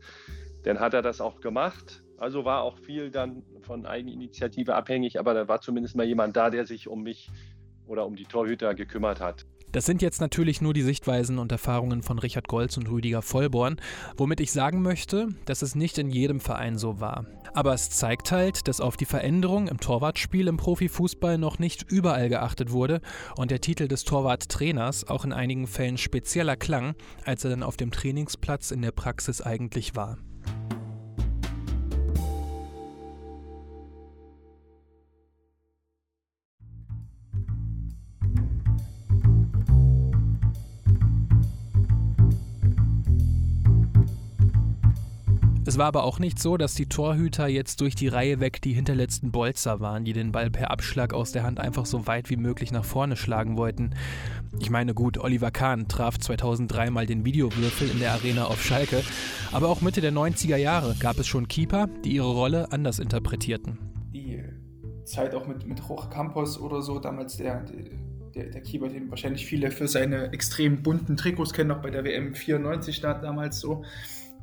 dann 0.65 0.81
hat 0.81 0.95
er 0.95 1.03
das 1.03 1.21
auch 1.21 1.41
gemacht. 1.41 2.03
Also 2.17 2.45
war 2.45 2.63
auch 2.63 2.79
viel 2.79 3.11
dann 3.11 3.45
von 3.63 3.87
Eigeninitiative 3.87 4.75
abhängig, 4.75 5.19
aber 5.19 5.35
da 5.35 5.49
war 5.49 5.61
zumindest 5.61 5.97
mal 5.97 6.07
jemand 6.07 6.37
da, 6.37 6.51
der 6.51 6.65
sich 6.65 6.89
um 6.89 7.03
mich 7.03 7.31
oder 7.87 8.07
um 8.07 8.17
die 8.17 8.25
Torhüter 8.25 8.75
gekümmert 8.75 9.21
hat. 9.21 9.47
Das 9.75 9.87
sind 9.87 10.03
jetzt 10.03 10.21
natürlich 10.21 10.61
nur 10.61 10.73
die 10.73 10.83
Sichtweisen 10.83 11.41
und 11.41 11.51
Erfahrungen 11.51 12.05
von 12.05 12.21
Richard 12.21 12.47
Golz 12.47 12.77
und 12.77 12.89
Rüdiger 12.89 13.23
Vollborn, 13.23 13.81
womit 14.17 14.39
ich 14.39 14.53
sagen 14.53 14.83
möchte, 14.83 15.31
dass 15.47 15.63
es 15.63 15.75
nicht 15.75 15.99
in 15.99 16.11
jedem 16.11 16.39
Verein 16.39 16.79
so 16.79 17.01
war. 17.01 17.27
Aber 17.55 17.75
es 17.75 17.91
zeigt 17.91 18.31
halt, 18.31 18.69
dass 18.69 18.81
auf 18.81 18.97
die 18.97 19.05
Veränderung 19.05 19.67
im 19.67 19.81
Torwartspiel 19.81 20.47
im 20.47 20.59
Profifußball 20.59 21.39
noch 21.39 21.59
nicht 21.59 21.91
überall 21.91 22.29
geachtet 22.29 22.71
wurde 22.71 23.01
und 23.37 23.51
der 23.51 23.61
Titel 23.61 23.89
des 23.89 24.05
Torwarttrainers 24.05 25.09
auch 25.09 25.25
in 25.25 25.33
einigen 25.33 25.67
Fällen 25.67 25.99
spezieller 25.99 26.55
klang, 26.55 26.95
als 27.25 27.43
er 27.43 27.51
dann 27.51 27.65
auf 27.65 27.77
dem 27.77 27.91
Trainingsplatz 27.91 28.71
in 28.71 28.81
der 28.81 28.93
Praxis 28.93 29.41
eigentlich 29.41 29.97
war. 29.97 30.19
Es 45.75 45.79
war 45.79 45.87
aber 45.87 46.05
auch 46.05 46.21
nicht 46.21 46.39
so, 46.39 46.57
dass 46.57 46.75
die 46.75 46.87
Torhüter 46.87 47.49
jetzt 47.49 47.81
durch 47.81 47.97
die 47.97 48.07
Reihe 48.07 48.39
weg 48.39 48.63
die 48.63 48.75
hinterletzten 48.75 49.33
Bolzer 49.33 49.81
waren, 49.81 50.05
die 50.05 50.13
den 50.13 50.31
Ball 50.31 50.49
per 50.49 50.71
Abschlag 50.71 51.13
aus 51.13 51.33
der 51.33 51.43
Hand 51.43 51.59
einfach 51.59 51.85
so 51.85 52.07
weit 52.07 52.31
wie 52.31 52.37
möglich 52.37 52.71
nach 52.71 52.85
vorne 52.85 53.17
schlagen 53.17 53.59
wollten. 53.59 53.91
Ich 54.61 54.71
meine, 54.71 54.95
gut, 54.95 55.19
Oliver 55.19 55.51
Kahn 55.51 55.89
traf 55.89 56.17
2003 56.17 56.91
mal 56.91 57.07
den 57.07 57.25
Videowürfel 57.25 57.91
in 57.91 57.99
der 57.99 58.13
Arena 58.13 58.45
auf 58.45 58.63
Schalke, 58.63 59.03
aber 59.51 59.69
auch 59.69 59.81
Mitte 59.81 60.01
der 60.01 60.13
90er 60.13 60.55
Jahre 60.55 60.95
gab 61.01 61.19
es 61.19 61.27
schon 61.27 61.49
Keeper, 61.49 61.89
die 62.05 62.15
ihre 62.15 62.31
Rolle 62.31 62.71
anders 62.71 63.01
interpretierten. 63.01 63.77
Die 64.13 64.45
Zeit 65.03 65.35
auch 65.35 65.49
mit, 65.49 65.67
mit 65.67 65.81
Jorge 65.81 66.09
Campos 66.09 66.57
oder 66.57 66.83
so, 66.83 67.01
damals 67.01 67.39
der, 67.39 67.65
der, 68.33 68.45
der 68.47 68.61
Keeper, 68.61 68.91
den 68.91 69.11
wahrscheinlich 69.11 69.45
viele 69.45 69.73
für 69.73 69.89
seine 69.89 70.33
extrem 70.33 70.85
bunten 70.85 71.17
Trikots 71.17 71.53
kennen, 71.53 71.71
noch 71.71 71.83
bei 71.83 71.91
der 71.91 72.05
WM 72.05 72.37
94 72.37 73.01
da, 73.01 73.15
damals 73.15 73.59
so 73.59 73.83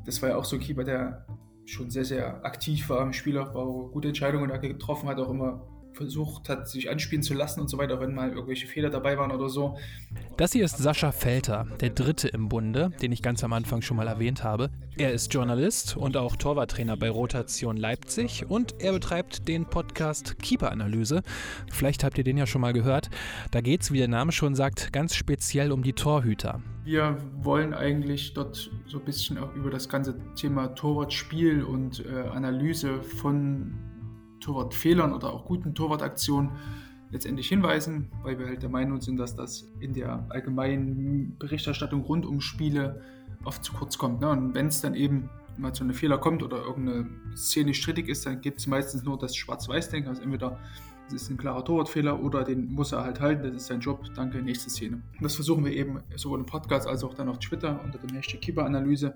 das 0.06 0.22
war 0.22 0.30
ja 0.30 0.36
auch 0.38 0.46
so 0.46 0.56
ein 0.56 0.62
Keeper, 0.62 0.84
der 0.84 1.26
schon 1.66 1.90
sehr, 1.90 2.06
sehr 2.06 2.44
aktiv 2.46 2.90
war 2.90 3.02
im 3.04 3.14
Spielaufbau, 3.14 3.90
gute 3.90 4.10
Entscheidungen 4.10 4.50
getroffen 4.62 5.08
hat, 5.10 5.20
auch 5.20 5.30
immer 5.30 5.68
versucht 5.94 6.50
hat, 6.50 6.68
sich 6.68 6.90
anspielen 6.90 7.24
zu 7.24 7.34
lassen 7.34 7.62
und 7.62 7.70
so 7.70 7.78
weiter, 7.78 8.00
wenn 8.00 8.14
mal 8.14 8.30
irgendwelche 8.30 8.68
Fehler 8.68 8.90
dabei 8.90 9.18
waren 9.18 9.32
oder 9.32 9.50
so. 9.50 9.78
Das 10.38 10.54
hier 10.54 10.66
ist 10.66 10.78
Sascha 10.78 11.12
Felter, 11.12 11.68
der 11.80 11.92
Dritte 11.92 12.28
im 12.30 12.50
Bunde, 12.50 12.92
den 13.02 13.12
ich 13.12 13.22
ganz 13.22 13.44
am 13.44 13.54
Anfang 13.54 13.82
schon 13.82 13.98
mal 13.98 14.08
erwähnt 14.08 14.44
habe. 14.44 14.70
Er 14.98 15.12
ist 15.12 15.34
Journalist 15.34 15.98
und 15.98 16.18
auch 16.18 16.36
Torwarttrainer 16.36 16.98
bei 16.98 17.10
Rotation 17.10 17.78
Leipzig 17.78 18.46
und 18.50 18.76
er 18.80 18.94
betreibt 18.94 19.48
den 19.48 19.66
Podcast 19.66 20.40
Keeper 20.40 20.72
Analyse. 20.72 21.22
Vielleicht 21.72 22.04
habt 22.04 22.18
ihr 22.18 22.24
den 22.24 22.38
ja 22.38 22.46
schon 22.46 22.62
mal 22.62 22.74
gehört. 22.74 23.10
Da 23.52 23.62
geht 23.62 23.82
es, 23.82 23.92
wie 23.92 23.98
der 23.98 24.08
Name 24.08 24.32
schon 24.32 24.56
sagt, 24.56 24.92
ganz 24.94 25.16
speziell 25.16 25.72
um 25.72 25.84
die 25.84 25.94
Torhüter. 25.94 26.62
Wir 26.84 27.18
wollen 27.42 27.74
eigentlich 27.74 28.34
dort 28.34 28.72
so 28.88 28.98
ein 28.98 29.06
bisschen 29.06 29.38
auch 29.38 29.54
über 29.54 29.70
das 29.70 29.88
ganze 29.88 30.16
Thema 30.36 30.70
Torwartspiel 30.70 31.64
und 31.64 32.04
äh, 32.06 32.28
Analyse 32.30 33.04
von 33.04 33.91
Torwartfehlern 34.42 35.14
oder 35.14 35.32
auch 35.32 35.46
guten 35.46 35.74
Torwartaktionen 35.74 36.52
letztendlich 37.12 37.48
hinweisen, 37.48 38.10
weil 38.24 38.40
wir 38.40 38.48
halt 38.48 38.64
der 38.64 38.70
Meinung 38.70 39.02
sind, 39.02 39.18
dass 39.18 39.36
das 39.36 39.70
in 39.80 39.94
der 39.94 40.26
allgemeinen 40.30 41.38
Berichterstattung 41.38 42.02
rund 42.02 42.26
um 42.26 42.42
Spiele 42.42 43.02
oft 43.44 43.64
zu 43.64 43.74
kurz 43.74 43.98
kommt. 43.98 44.22
Ne? 44.22 44.30
Und 44.30 44.56
wenn 44.56 44.68
es 44.68 44.82
dann 44.82 44.96
eben 44.96 45.30
mal 45.58 45.74
zu 45.74 45.84
einem 45.84 45.94
Fehler 45.94 46.18
kommt 46.18 46.44
oder 46.44 46.58
irgendeine 46.58 47.10
Szene 47.36 47.74
strittig 47.74 48.08
ist, 48.08 48.26
dann 48.26 48.42
gibt 48.42 48.60
es 48.60 48.68
meistens 48.68 49.04
nur 49.04 49.18
das 49.18 49.36
Schwarz-Weiß-Denken. 49.36 50.10
Also 50.10 50.22
entweder 50.22 50.60
es 51.14 51.24
ist 51.24 51.30
ein 51.30 51.38
klarer 51.38 51.64
Torwartfehler 51.64 52.22
oder 52.24 52.44
den 52.44 52.74
muss 52.74 52.92
er 52.92 53.04
halt 53.04 53.20
halten, 53.20 53.44
das 53.44 53.64
ist 53.64 53.68
sein 53.68 53.80
Job, 53.80 54.04
danke, 54.16 54.42
nächste 54.42 54.70
Szene. 54.70 55.02
Das 55.20 55.36
versuchen 55.36 55.66
wir 55.66 55.74
eben 55.74 56.00
sowohl 56.16 56.40
im 56.40 56.46
Podcast 56.46 56.88
als 56.88 57.04
auch 57.04 57.14
dann 57.14 57.30
auf 57.30 57.40
Twitter 57.40 57.82
unter 57.84 57.98
dem 57.98 58.16
Hashtag 58.16 58.42
Keeper-Analyse. 58.42 59.14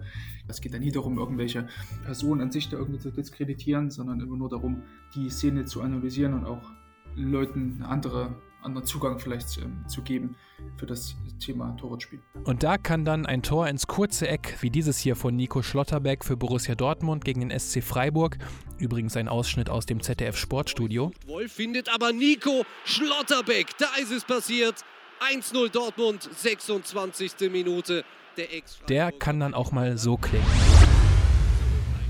Es 0.47 0.61
geht 0.61 0.73
dann 0.73 0.81
nie 0.81 0.91
darum, 0.91 1.17
irgendwelche 1.17 1.67
Personen 2.03 2.41
an 2.41 2.51
sich 2.51 2.69
da 2.69 2.77
irgendwie 2.77 2.99
zu 2.99 3.11
diskreditieren, 3.11 3.89
sondern 3.91 4.19
immer 4.19 4.37
nur 4.37 4.49
darum, 4.49 4.83
die 5.15 5.29
Szene 5.29 5.65
zu 5.65 5.81
analysieren 5.81 6.33
und 6.33 6.45
auch 6.45 6.71
Leuten 7.15 7.75
eine 7.77 7.87
andere 7.87 8.35
anderen 8.65 8.85
Zugang 8.85 9.19
vielleicht 9.19 9.57
ähm, 9.57 9.85
zu 9.87 10.01
geben 10.01 10.35
für 10.77 10.85
das 10.85 11.15
Thema 11.39 11.75
Torwartspiel. 11.77 12.19
Und 12.43 12.63
da 12.63 12.77
kann 12.77 13.05
dann 13.05 13.25
ein 13.25 13.43
Tor 13.43 13.67
ins 13.67 13.87
kurze 13.87 14.27
Eck, 14.27 14.57
wie 14.61 14.69
dieses 14.69 14.97
hier 14.97 15.15
von 15.15 15.35
Nico 15.35 15.61
Schlotterbeck 15.61 16.25
für 16.25 16.35
Borussia 16.35 16.75
Dortmund 16.75 17.23
gegen 17.23 17.47
den 17.47 17.57
SC 17.57 17.83
Freiburg, 17.83 18.37
übrigens 18.77 19.15
ein 19.15 19.27
Ausschnitt 19.27 19.69
aus 19.69 19.85
dem 19.85 20.01
ZDF 20.01 20.37
Sportstudio. 20.37 21.11
Wolf 21.27 21.53
findet 21.53 21.93
aber 21.93 22.11
Nico 22.11 22.65
Schlotterbeck, 22.83 23.67
da 23.77 23.87
ist 24.01 24.11
es 24.11 24.25
passiert. 24.25 24.75
1-0 25.21 25.69
Dortmund, 25.69 26.29
26. 26.35 27.49
Minute. 27.49 28.03
Der, 28.35 28.47
der 28.89 29.11
kann 29.13 29.39
dann 29.39 29.53
auch 29.53 29.71
mal 29.71 29.97
so 29.97 30.17
klingen. 30.17 30.45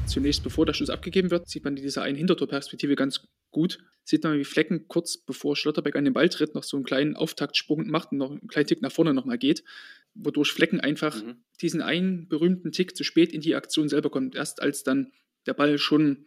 Zunächst, 0.06 0.44
bevor 0.44 0.66
der 0.66 0.74
Schuss 0.74 0.90
abgegeben 0.90 1.32
wird, 1.32 1.48
sieht 1.48 1.64
man 1.64 1.76
in 1.78 1.84
dieser 1.84 2.04
einen 2.04 2.18
Hintertorperspektive 2.18 2.96
ganz 2.96 3.22
gut. 3.56 3.80
Sieht 4.04 4.24
man, 4.24 4.38
wie 4.38 4.44
Flecken 4.44 4.88
kurz 4.88 5.18
bevor 5.18 5.56
Schlotterbeck 5.56 5.96
an 5.96 6.04
den 6.04 6.14
Ball 6.14 6.30
tritt, 6.30 6.54
noch 6.54 6.64
so 6.64 6.78
einen 6.78 6.84
kleinen 6.84 7.16
Auftaktsprung 7.16 7.88
macht 7.88 8.12
und 8.12 8.20
noch 8.20 8.32
einen 8.32 8.48
kleinen 8.48 8.68
Tick 8.68 8.82
nach 8.82 8.92
vorne 8.92 9.14
nochmal 9.14 9.38
geht, 9.38 9.64
wodurch 10.14 10.52
Flecken 10.52 10.80
einfach 10.80 11.24
mhm. 11.24 11.38
diesen 11.62 11.82
einen 11.82 12.28
berühmten 12.28 12.72
Tick 12.72 12.96
zu 12.96 13.04
spät 13.04 13.32
in 13.32 13.42
die 13.42 13.56
Aktion 13.56 13.90
selber 13.90 14.12
kommt. 14.12 14.36
Erst 14.36 14.62
als 14.62 14.84
dann 14.84 15.12
der 15.48 15.54
Ball 15.54 15.78
schon 15.78 16.26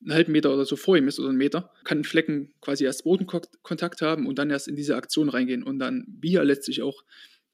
einen 0.00 0.14
halben 0.14 0.32
Meter 0.32 0.54
oder 0.54 0.64
so 0.64 0.76
vor 0.76 0.96
ihm 0.96 1.08
ist 1.08 1.18
oder 1.18 1.30
einen 1.30 1.38
Meter, 1.38 1.72
kann 1.82 2.04
Flecken 2.04 2.54
quasi 2.60 2.84
erst 2.84 3.02
Bodenkontakt 3.02 4.00
haben 4.00 4.26
und 4.26 4.38
dann 4.38 4.50
erst 4.50 4.68
in 4.68 4.76
diese 4.76 4.94
Aktion 4.94 5.28
reingehen 5.28 5.64
und 5.64 5.80
dann, 5.80 6.06
wie 6.06 6.36
er 6.36 6.44
letztlich 6.44 6.82
auch 6.82 7.02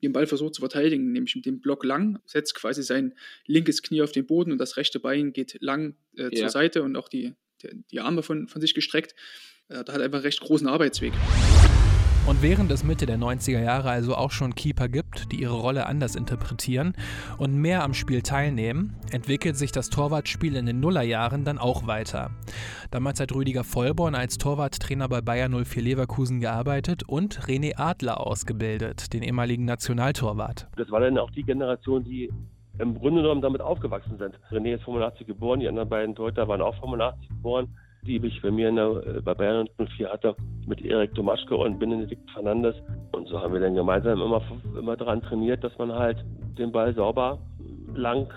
den 0.03 0.13
Ball 0.13 0.27
versucht 0.27 0.55
zu 0.55 0.61
verteidigen, 0.61 1.13
nämlich 1.13 1.35
mit 1.35 1.47
dem 1.47 1.61
Block 1.61 1.83
lang, 1.85 2.21
setzt 2.27 2.55
quasi 2.55 2.83
sein 2.83 3.15
linkes 3.47 3.83
Knie 3.83 4.03
auf 4.03 4.13
den 4.13 4.27
Boden 4.27 4.53
und 4.53 4.59
das 4.59 4.77
rechte 4.77 5.01
Bein 5.01 5.33
geht 5.33 5.57
lang 5.61 5.97
äh, 6.17 6.31
zur 6.31 6.45
ja. 6.45 6.49
Seite 6.51 6.83
und 6.83 6.97
auch 6.97 7.09
die, 7.09 7.33
die, 7.91 8.01
Arme 8.01 8.23
von, 8.23 8.49
von 8.49 8.61
sich 8.61 8.75
gestreckt. 8.75 9.15
Äh, 9.69 9.85
da 9.85 9.93
hat 9.93 10.01
er 10.01 10.05
einfach 10.05 10.19
einen 10.19 10.27
recht 10.27 10.41
großen 10.41 10.69
Arbeitsweg. 10.69 11.13
Und 12.27 12.41
während 12.41 12.73
es 12.73 12.85
Mitte 12.85 13.05
der 13.05 13.19
90er 13.19 13.63
Jahre 13.63 13.91
also 13.91 14.15
auch 14.15 14.31
schon 14.31 14.55
Keeper 14.55 14.89
gibt, 14.89 15.31
die 15.31 15.43
ihre 15.43 15.57
Rolle 15.57 15.85
anders 15.85 16.17
interpretieren 16.17 16.95
und 17.37 17.55
mehr 17.55 17.85
am 17.85 17.93
Spiel 17.93 18.23
teilnehmen, 18.23 18.97
entwickelt 19.13 19.59
sich 19.59 19.73
das 19.73 19.91
Torwartspiel 19.91 20.57
in 20.57 20.65
den 20.65 20.81
Nullerjahren 20.81 21.45
dann 21.45 21.59
auch 21.59 21.87
weiter. 21.87 22.31
Damals 22.91 23.21
hat 23.21 23.35
Rüdiger 23.35 23.63
Vollborn 23.63 24.15
als 24.15 24.39
Torwarttrainer 24.39 25.07
bei 25.07 25.21
Bayern 25.21 25.53
04 25.53 25.83
Leverkusen 25.83 26.41
gearbeitet 26.41 27.03
und 27.07 27.41
René 27.41 27.77
Adler 27.77 28.27
ausgebildet, 28.27 29.13
den 29.13 29.23
ehemaligen 29.23 29.67
Nationaltorwart. 29.67 30.67
Das 30.77 30.91
war 30.91 31.01
dann 31.01 31.19
auch 31.19 31.31
die 31.31 31.43
Generation, 31.43 32.05
die 32.05 32.33
im 32.79 32.99
Grunde 32.99 33.23
genommen 33.23 33.43
damit 33.43 33.61
aufgewachsen 33.61 34.19
sind. 34.19 34.35
René 34.51 34.75
ist 34.75 34.85
85 34.85 35.27
geboren, 35.27 35.61
die 35.61 35.69
anderen 35.69 35.89
beiden 35.89 36.15
Torhüter 36.15 36.49
waren 36.49 36.61
auch 36.61 36.75
85 36.81 37.29
geboren 37.29 37.69
die 38.07 38.17
ich 38.25 38.43
bei 38.43 38.51
mir 38.51 38.71
der, 38.73 39.17
äh, 39.17 39.21
bei 39.21 39.35
Bayern 39.35 39.69
04 39.79 40.11
hatte, 40.11 40.37
mit 40.67 40.83
Erik 40.83 41.15
Tomaschke 41.15 41.57
und 41.57 41.79
Benedikt 41.79 42.31
Fernandes. 42.31 42.75
Und 43.13 43.29
so 43.29 43.41
haben 43.41 43.53
wir 43.53 43.61
dann 43.61 43.75
gemeinsam 43.75 44.21
immer, 44.21 44.43
immer 44.79 44.97
daran 44.97 45.23
trainiert, 45.23 45.65
dass 45.65 45.77
man 45.79 45.93
halt 45.93 46.23
den 46.59 46.73
Ball 46.73 46.95
sauber, 46.95 47.39
lang 47.95 48.29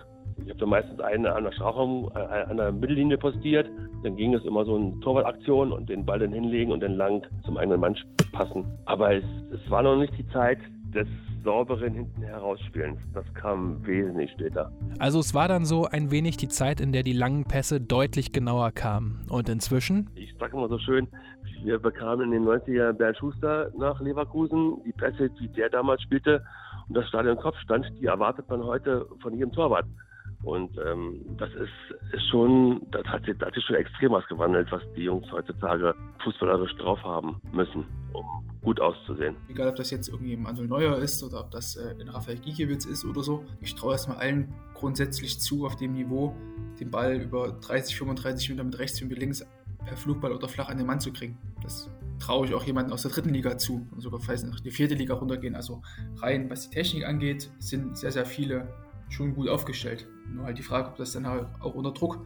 Ich 0.43 0.49
habe 0.49 0.59
da 0.59 0.65
meistens 0.65 0.99
einen 0.99 1.25
an 1.25 1.43
der 1.43 1.51
Strafraum, 1.51 2.11
äh, 2.15 2.19
an 2.19 2.57
der 2.57 2.71
Mittellinie 2.71 3.17
postiert. 3.17 3.67
Dann 4.03 4.15
ging 4.15 4.33
es 4.33 4.45
immer 4.45 4.63
so 4.65 4.75
eine 4.75 4.99
Torwartaktion 4.99 5.71
und 5.71 5.89
den 5.89 6.05
Ball 6.05 6.19
dann 6.19 6.31
hinlegen 6.31 6.71
und 6.71 6.81
dann 6.81 6.93
lang 6.93 7.25
zum 7.43 7.57
eigenen 7.57 7.79
Mann 7.79 7.97
passen. 8.31 8.65
Aber 8.85 9.13
es, 9.15 9.23
es 9.51 9.71
war 9.71 9.81
noch 9.81 9.97
nicht 9.97 10.15
die 10.17 10.27
Zeit 10.27 10.59
des 10.97 11.07
sauberen 11.43 11.93
hinten 11.93 12.21
herausspielens. 12.23 12.99
Das 13.13 13.25
kam 13.33 13.85
wesentlich 13.85 14.31
später. 14.31 14.71
Also 14.99 15.19
es 15.19 15.33
war 15.33 15.47
dann 15.47 15.65
so 15.65 15.85
ein 15.85 16.11
wenig 16.11 16.37
die 16.37 16.47
Zeit, 16.47 16.81
in 16.81 16.91
der 16.91 17.03
die 17.03 17.13
langen 17.13 17.45
Pässe 17.45 17.79
deutlich 17.79 18.31
genauer 18.31 18.71
kamen. 18.71 19.25
Und 19.29 19.47
inzwischen? 19.47 20.09
Ich 20.15 20.33
sage 20.39 20.57
immer 20.57 20.67
so 20.67 20.79
schön, 20.79 21.07
wir 21.63 21.79
bekamen 21.79 22.31
in 22.33 22.43
den 22.43 22.45
90er 22.45 22.93
Bernd 22.93 23.17
Schuster 23.17 23.71
nach 23.77 23.99
Leverkusen. 24.01 24.81
Die 24.85 24.91
Pässe, 24.91 25.29
die 25.39 25.47
der 25.49 25.69
damals 25.69 26.01
spielte 26.01 26.43
und 26.87 26.95
das 26.97 27.07
Stadion 27.07 27.37
Kopf 27.37 27.57
stand, 27.59 27.85
die 27.99 28.05
erwartet 28.05 28.49
man 28.49 28.63
heute 28.63 29.05
von 29.21 29.33
jedem 29.33 29.51
Torwart. 29.51 29.85
Und 30.43 30.77
ähm, 30.77 31.25
das 31.37 31.49
ist, 31.55 32.29
schon, 32.29 32.85
das 32.91 33.03
hat, 33.05 33.25
sich, 33.25 33.37
das 33.37 33.47
hat 33.47 33.55
sich 33.55 33.65
schon 33.65 33.75
extrem 33.75 34.11
was 34.11 34.25
gewandelt, 34.27 34.71
was 34.71 34.81
die 34.95 35.03
Jungs 35.03 35.29
heutzutage 35.31 35.93
fußballerisch 36.23 36.75
drauf 36.77 37.01
haben 37.03 37.41
müssen, 37.51 37.85
um 38.13 38.25
gut 38.61 38.79
auszusehen. 38.79 39.35
Egal, 39.49 39.69
ob 39.69 39.75
das 39.75 39.89
jetzt 39.91 40.09
irgendwie 40.09 40.35
Manuel 40.37 40.67
Neuer 40.67 40.97
ist 40.97 41.23
oder 41.23 41.39
ob 41.39 41.51
das 41.51 41.75
äh, 41.75 41.95
in 41.99 42.09
Rafael 42.09 42.37
Gikiewicz 42.37 42.85
ist 42.85 43.05
oder 43.05 43.23
so. 43.23 43.43
Ich 43.61 43.75
traue 43.75 43.93
erstmal 43.93 44.17
allen 44.17 44.53
grundsätzlich 44.73 45.39
zu, 45.39 45.65
auf 45.65 45.75
dem 45.75 45.93
Niveau 45.93 46.35
den 46.79 46.91
Ball 46.91 47.15
über 47.15 47.53
30, 47.61 47.95
35 47.97 48.51
Meter 48.51 48.63
mit 48.63 48.77
rechts 48.77 49.01
und 49.01 49.07
mit 49.07 49.19
links 49.19 49.45
per 49.85 49.97
Flugball 49.97 50.33
oder 50.33 50.47
flach 50.47 50.69
an 50.69 50.77
den 50.77 50.85
Mann 50.85 50.99
zu 50.99 51.11
kriegen. 51.11 51.37
Das 51.63 51.89
traue 52.19 52.45
ich 52.45 52.53
auch 52.53 52.63
jemandem 52.63 52.93
aus 52.93 53.03
der 53.03 53.11
dritten 53.11 53.29
Liga 53.29 53.57
zu 53.57 53.87
und 53.91 54.01
sogar 54.01 54.19
falls 54.19 54.43
noch 54.43 54.59
die 54.59 54.71
vierte 54.71 54.95
Liga 54.95 55.15
runtergehen. 55.15 55.55
Also 55.55 55.81
rein, 56.17 56.49
was 56.49 56.69
die 56.69 56.75
Technik 56.75 57.05
angeht, 57.05 57.49
sind 57.59 57.97
sehr, 57.97 58.11
sehr 58.11 58.25
viele 58.25 58.67
schon 59.09 59.33
gut 59.33 59.47
aufgestellt. 59.47 60.07
Nur 60.33 60.45
halt 60.45 60.57
die 60.57 60.63
Frage, 60.63 60.87
ob 60.87 60.97
das 60.97 61.13
dann 61.13 61.25
auch 61.25 61.73
unter 61.73 61.91
Druck 61.91 62.25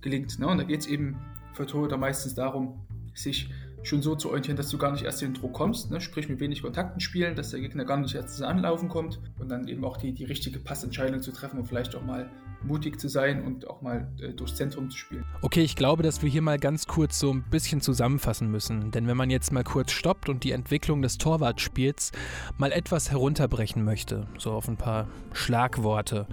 gelingt. 0.00 0.38
Ne? 0.38 0.46
Und 0.46 0.58
da 0.58 0.64
geht 0.64 0.80
es 0.80 0.86
eben 0.86 1.16
für 1.52 1.66
Torhüter 1.66 1.96
meistens 1.96 2.34
darum, 2.34 2.80
sich 3.14 3.50
schon 3.82 4.02
so 4.02 4.14
zu 4.14 4.28
orientieren, 4.28 4.56
dass 4.56 4.68
du 4.70 4.78
gar 4.78 4.92
nicht 4.92 5.04
erst 5.04 5.22
in 5.22 5.32
den 5.32 5.40
Druck 5.40 5.52
kommst, 5.52 5.90
ne? 5.90 6.00
sprich 6.00 6.28
mit 6.28 6.40
wenig 6.40 6.62
Kontakten 6.62 7.00
spielen, 7.00 7.34
dass 7.36 7.50
der 7.50 7.60
Gegner 7.60 7.84
gar 7.84 7.96
nicht 7.96 8.14
erst 8.14 8.42
anlaufen 8.42 8.88
kommt 8.88 9.20
und 9.38 9.48
dann 9.48 9.68
eben 9.68 9.84
auch 9.84 9.96
die, 9.96 10.12
die 10.12 10.24
richtige 10.24 10.58
Passentscheidung 10.58 11.22
zu 11.22 11.32
treffen 11.32 11.58
und 11.58 11.66
vielleicht 11.66 11.94
auch 11.94 12.02
mal 12.02 12.28
mutig 12.62 12.98
zu 12.98 13.08
sein 13.08 13.44
und 13.44 13.68
auch 13.68 13.82
mal 13.82 14.08
äh, 14.20 14.32
durchs 14.32 14.56
Zentrum 14.56 14.90
zu 14.90 14.98
spielen. 14.98 15.24
Okay, 15.42 15.62
ich 15.62 15.76
glaube, 15.76 16.02
dass 16.02 16.22
wir 16.22 16.28
hier 16.28 16.42
mal 16.42 16.58
ganz 16.58 16.86
kurz 16.86 17.18
so 17.18 17.32
ein 17.32 17.44
bisschen 17.50 17.80
zusammenfassen 17.80 18.50
müssen. 18.50 18.90
Denn 18.90 19.06
wenn 19.06 19.16
man 19.16 19.30
jetzt 19.30 19.52
mal 19.52 19.62
kurz 19.62 19.92
stoppt 19.92 20.28
und 20.28 20.42
die 20.42 20.50
Entwicklung 20.50 21.00
des 21.00 21.18
Torwartspiels 21.18 22.12
mal 22.56 22.72
etwas 22.72 23.10
herunterbrechen 23.10 23.84
möchte, 23.84 24.26
so 24.38 24.52
auf 24.52 24.68
ein 24.68 24.76
paar 24.76 25.06
Schlagworte, 25.32 26.26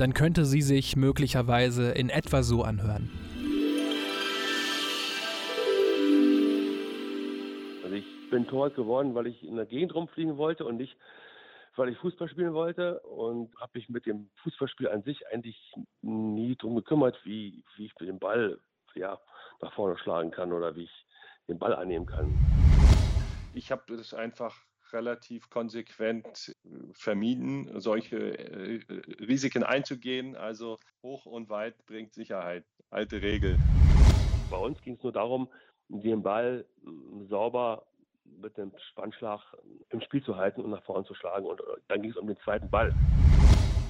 dann 0.00 0.14
könnte 0.14 0.46
sie 0.46 0.62
sich 0.62 0.96
möglicherweise 0.96 1.90
in 1.90 2.08
etwa 2.08 2.42
so 2.42 2.62
anhören. 2.62 3.10
Also 7.84 7.96
ich 7.96 8.30
bin 8.30 8.46
Torwart 8.46 8.76
geworden, 8.76 9.14
weil 9.14 9.26
ich 9.26 9.44
in 9.46 9.56
der 9.56 9.66
Gegend 9.66 9.94
rumfliegen 9.94 10.38
wollte 10.38 10.64
und 10.64 10.76
nicht 10.76 10.96
weil 11.76 11.88
ich 11.88 11.98
Fußball 11.98 12.28
spielen 12.28 12.52
wollte 12.52 13.00
und 13.00 13.54
habe 13.58 13.70
mich 13.74 13.88
mit 13.88 14.04
dem 14.04 14.28
Fußballspiel 14.42 14.88
an 14.88 15.02
sich 15.02 15.26
eigentlich 15.28 15.56
nie 16.02 16.56
darum 16.56 16.76
gekümmert, 16.76 17.18
wie, 17.24 17.64
wie 17.76 17.86
ich 17.86 17.94
den 17.94 18.18
Ball 18.18 18.58
ja, 18.94 19.18
nach 19.62 19.72
vorne 19.72 19.96
schlagen 19.98 20.30
kann 20.30 20.52
oder 20.52 20.74
wie 20.76 20.84
ich 20.84 21.06
den 21.48 21.58
Ball 21.58 21.74
annehmen 21.74 22.06
kann. 22.06 22.34
Ich 23.54 23.70
habe 23.70 23.96
das 23.96 24.12
einfach 24.12 24.54
relativ 24.92 25.50
konsequent 25.50 26.54
äh, 26.64 26.68
vermieden, 26.92 27.80
solche 27.80 28.38
äh, 28.38 28.80
Risiken 29.20 29.62
einzugehen. 29.62 30.36
Also 30.36 30.78
hoch 31.02 31.26
und 31.26 31.48
weit 31.48 31.74
bringt 31.86 32.14
Sicherheit. 32.14 32.64
Alte 32.90 33.22
Regel. 33.22 33.58
Bei 34.50 34.56
uns 34.56 34.80
ging 34.82 34.94
es 34.94 35.02
nur 35.02 35.12
darum, 35.12 35.48
den 35.88 36.22
Ball 36.22 36.64
sauber 37.28 37.86
mit 38.24 38.56
dem 38.56 38.72
Spannschlag 38.90 39.40
im 39.90 40.00
Spiel 40.00 40.22
zu 40.22 40.36
halten 40.36 40.60
und 40.60 40.70
nach 40.70 40.82
vorne 40.82 41.04
zu 41.04 41.14
schlagen. 41.14 41.46
Und 41.46 41.60
dann 41.88 42.02
ging 42.02 42.10
es 42.10 42.16
um 42.16 42.26
den 42.26 42.36
zweiten 42.38 42.70
Ball. 42.70 42.94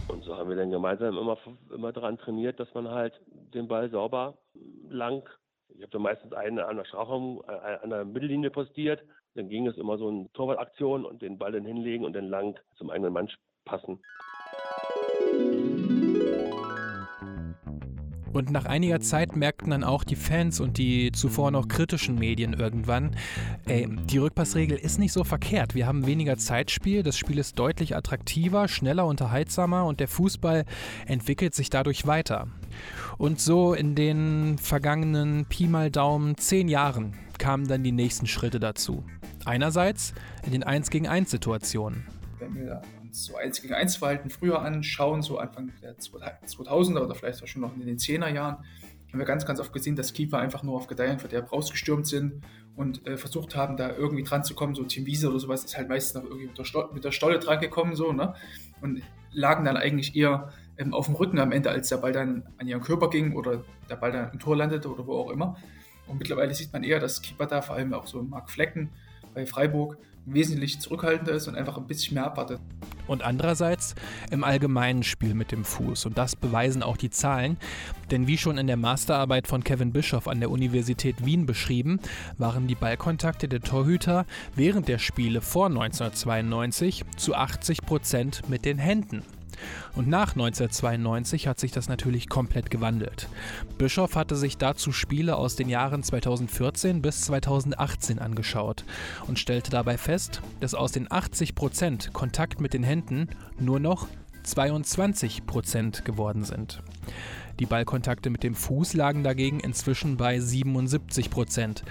Und 0.09 0.25
so 0.25 0.37
haben 0.37 0.49
wir 0.49 0.57
dann 0.57 0.71
gemeinsam 0.71 1.17
immer, 1.17 1.39
immer 1.73 1.93
daran 1.93 2.19
trainiert, 2.19 2.59
dass 2.59 2.73
man 2.75 2.89
halt 2.89 3.21
den 3.55 3.69
Ball 3.69 3.91
sauber 3.91 4.37
lang, 4.89 5.29
ich 5.75 5.83
habe 5.83 5.91
da 5.91 5.99
meistens 5.99 6.33
einen 6.33 6.59
an 6.59 6.77
der 6.77 6.85
Strafraum, 6.85 7.43
äh, 7.47 7.79
an 7.83 7.91
der 7.91 8.05
Mittellinie 8.05 8.51
postiert. 8.51 9.03
Dann 9.35 9.49
ging 9.49 9.67
es 9.67 9.77
immer 9.77 9.97
so 9.99 10.09
eine 10.09 10.31
Torwartaktion 10.33 11.05
und 11.05 11.23
den 11.23 11.39
Ball 11.39 11.53
dann 11.53 11.65
hinlegen 11.65 12.05
und 12.05 12.15
dann 12.15 12.27
lang 12.27 12.59
zum 12.77 12.91
eigenen 12.91 13.13
Mann 13.13 13.31
passen. 13.65 14.01
Und 18.33 18.51
nach 18.51 18.65
einiger 18.65 19.01
Zeit 19.01 19.35
merkten 19.35 19.71
dann 19.71 19.85
auch 19.85 20.05
die 20.05 20.17
Fans 20.17 20.61
und 20.61 20.79
die 20.79 21.11
zuvor 21.13 21.51
noch 21.51 21.67
kritischen 21.67 22.17
Medien 22.17 22.53
irgendwann, 22.53 23.17
ey, 23.67 23.89
die 24.05 24.19
Rückpassregel 24.19 24.79
ist 24.79 24.99
nicht 24.99 25.13
so 25.13 25.25
verkehrt. 25.25 25.75
Wir 25.75 25.87
haben 25.87 26.07
weniger 26.07 26.37
Zeitspiel, 26.37 27.03
das 27.03 27.19
Spiel 27.19 27.39
ist 27.39 27.59
deutlich 27.59 27.97
attraktiver, 27.97 28.69
schneller, 28.69 29.07
unterhaltsamer 29.07 29.85
und 29.85 30.01
der 30.01 30.09
Fußball 30.09 30.65
entwickelt 31.07 31.55
sich 31.55 31.71
dadurch 31.71 32.07
weiter. 32.07 32.47
Und 33.19 33.41
so 33.41 33.75
in 33.75 33.95
den 33.95 34.59
vergangenen 34.59 35.47
Pi 35.47 35.67
mal 35.67 35.91
Daumen 35.91 36.37
zehn 36.37 36.69
Jahren 36.69 37.15
kamen 37.39 37.67
dann 37.67 37.83
die 37.83 37.93
nächsten 37.93 38.27
Schritte 38.27 38.61
dazu. 38.61 39.05
Einerseits 39.45 40.15
in 40.47 40.53
den 40.53 40.63
1 40.63 40.91
gegen 40.91 41.09
1 41.09 41.31
Situationen. 41.31 42.07
Wenn 42.39 42.55
wir 42.55 42.83
uns 43.11 43.25
so 43.25 43.37
1 43.37 43.61
gegen 43.61 43.75
1 43.75 43.97
Verhalten 43.97 44.31
früher 44.31 44.63
anschauen, 44.63 45.23
so 45.23 45.39
Anfang 45.39 45.73
der 45.83 45.99
2000er 45.99 47.01
oder 47.01 47.15
vielleicht 47.15 47.43
auch 47.43 47.47
schon 47.47 47.63
noch 47.63 47.75
in 47.75 47.85
den 47.85 47.99
10er 47.99 48.29
Jahren, 48.29 48.65
haben 49.13 49.19
wir 49.19 49.27
ganz, 49.27 49.45
ganz 49.45 49.59
oft 49.59 49.73
gesehen, 49.73 49.97
dass 49.97 50.13
Keeper 50.13 50.39
einfach 50.39 50.63
nur 50.63 50.77
auf 50.77 50.87
Gedeihen 50.87 51.19
Verderb 51.19 51.53
rausgestürmt 51.53 52.07
sind 52.07 52.45
und 52.77 53.05
äh, 53.09 53.17
versucht 53.17 53.57
haben, 53.57 53.77
da 53.77 53.91
irgendwie 53.91 54.23
dran 54.23 54.45
zu 54.45 54.55
kommen. 54.55 54.77
So 54.77 54.85
Team 54.85 55.05
Wiese 55.05 55.29
oder 55.31 55.41
sowas 55.41 55.65
ist 55.65 55.77
halt 55.77 55.89
meistens 55.89 56.23
noch 56.23 56.31
irgendwie 56.31 56.47
mit 56.47 56.59
der, 56.59 56.65
Sto 56.65 56.89
mit 56.93 57.03
der 57.03 57.11
Stolle 57.11 57.41
dran 57.41 57.59
gekommen, 57.59 57.97
so, 57.97 58.13
ne? 58.13 58.35
Und 58.81 59.03
lagen 59.33 59.65
dann 59.65 59.77
eigentlich 59.77 60.15
eher 60.15 60.53
ähm, 60.79 60.95
auf 60.95 61.07
dem 61.07 61.17
Rücken 61.17 61.41
am 61.41 61.51
Ende, 61.51 61.71
als 61.71 61.89
der 61.89 61.97
Ball 61.97 62.13
dann 62.13 62.45
an 62.59 62.69
ihren 62.69 62.81
Körper 62.81 63.11
ging 63.11 63.35
oder 63.35 63.65
der 63.89 63.97
Ball 63.97 64.13
dann 64.13 64.31
im 64.33 64.39
Tor 64.39 64.57
landete 64.57 64.89
oder 64.89 65.05
wo 65.07 65.15
auch 65.15 65.31
immer. 65.31 65.57
Und 66.07 66.19
mittlerweile 66.19 66.55
sieht 66.55 66.73
man 66.73 66.85
eher, 66.85 67.01
dass 67.01 67.21
Keeper 67.21 67.47
da, 67.47 67.63
vor 67.63 67.75
allem 67.75 67.93
auch 67.93 68.07
so 68.07 68.23
Mark 68.23 68.49
Flecken 68.49 68.91
bei 69.35 69.45
Freiburg, 69.45 69.99
wesentlich 70.27 70.81
zurückhaltender 70.81 71.33
ist 71.33 71.49
und 71.49 71.57
einfach 71.57 71.77
ein 71.77 71.87
bisschen 71.87 72.15
mehr 72.15 72.27
abwartet. 72.27 72.61
Und 73.07 73.23
andererseits 73.23 73.95
im 74.31 74.45
allgemeinen 74.45 75.03
Spiel 75.03 75.35
mit 75.35 75.51
dem 75.51 75.65
Fuß. 75.65 76.07
Und 76.07 76.17
das 76.17 76.37
beweisen 76.37 76.83
auch 76.83 76.97
die 76.97 77.11
Zahlen. 77.11 77.57
Denn 78.11 78.27
wie 78.27 78.39
schon 78.39 78.57
in 78.57 78.69
der 78.69 78.77
Masterarbeit 78.77 79.49
von 79.49 79.65
Kevin 79.65 79.93
Bischoff 79.93 80.29
an 80.29 80.39
der 80.39 80.51
Universität 80.51 81.25
Wien 81.25 81.47
beschrieben, 81.47 81.99
waren 82.39 82.69
die 82.69 82.77
Ballkontakte 82.77 83.49
der 83.49 83.63
Torhüter 83.63 84.27
während 84.55 84.87
der 84.87 84.99
Spiele 84.99 85.41
vor 85.41 85.67
1992 85.67 87.05
zu 87.17 87.35
80 87.35 87.83
Prozent 87.83 88.49
mit 88.49 88.65
den 88.65 88.79
Händen. 88.79 89.25
Und 89.95 90.09
nach 90.09 90.33
1992 90.33 91.47
hat 91.47 91.59
sich 91.59 91.73
das 91.73 91.89
natürlich 91.89 92.29
komplett 92.29 92.71
gewandelt. 92.71 93.29
Bischoff 93.79 94.17
hatte 94.17 94.37
sich 94.37 94.57
dazu 94.57 94.93
Spiele 94.93 95.37
aus 95.37 95.57
den 95.57 95.69
Jahren 95.69 96.03
2014 96.03 97.03
bis 97.03 97.23
2018 97.23 98.19
angeschaut 98.19 98.85
und 99.27 99.39
stellte 99.39 99.71
dabei 99.71 99.99
fest, 99.99 100.43
dass 100.61 100.75
aus 100.75 100.93
den 100.93 101.09
80% 101.09 102.13
Kontakt 102.13 102.61
mit 102.61 102.75
den 102.75 102.83
Händen 102.83 103.29
nur 103.59 103.81
noch 103.81 104.09
22% 104.45 106.03
geworden 106.03 106.45
sind. 106.45 106.83
Die 107.61 107.67
Ballkontakte 107.67 108.31
mit 108.31 108.43
dem 108.43 108.55
Fuß 108.55 108.95
lagen 108.95 109.23
dagegen 109.23 109.61
inzwischen 109.61 110.17
bei 110.17 110.41
77 110.41 111.29
Prozent. 111.31 111.85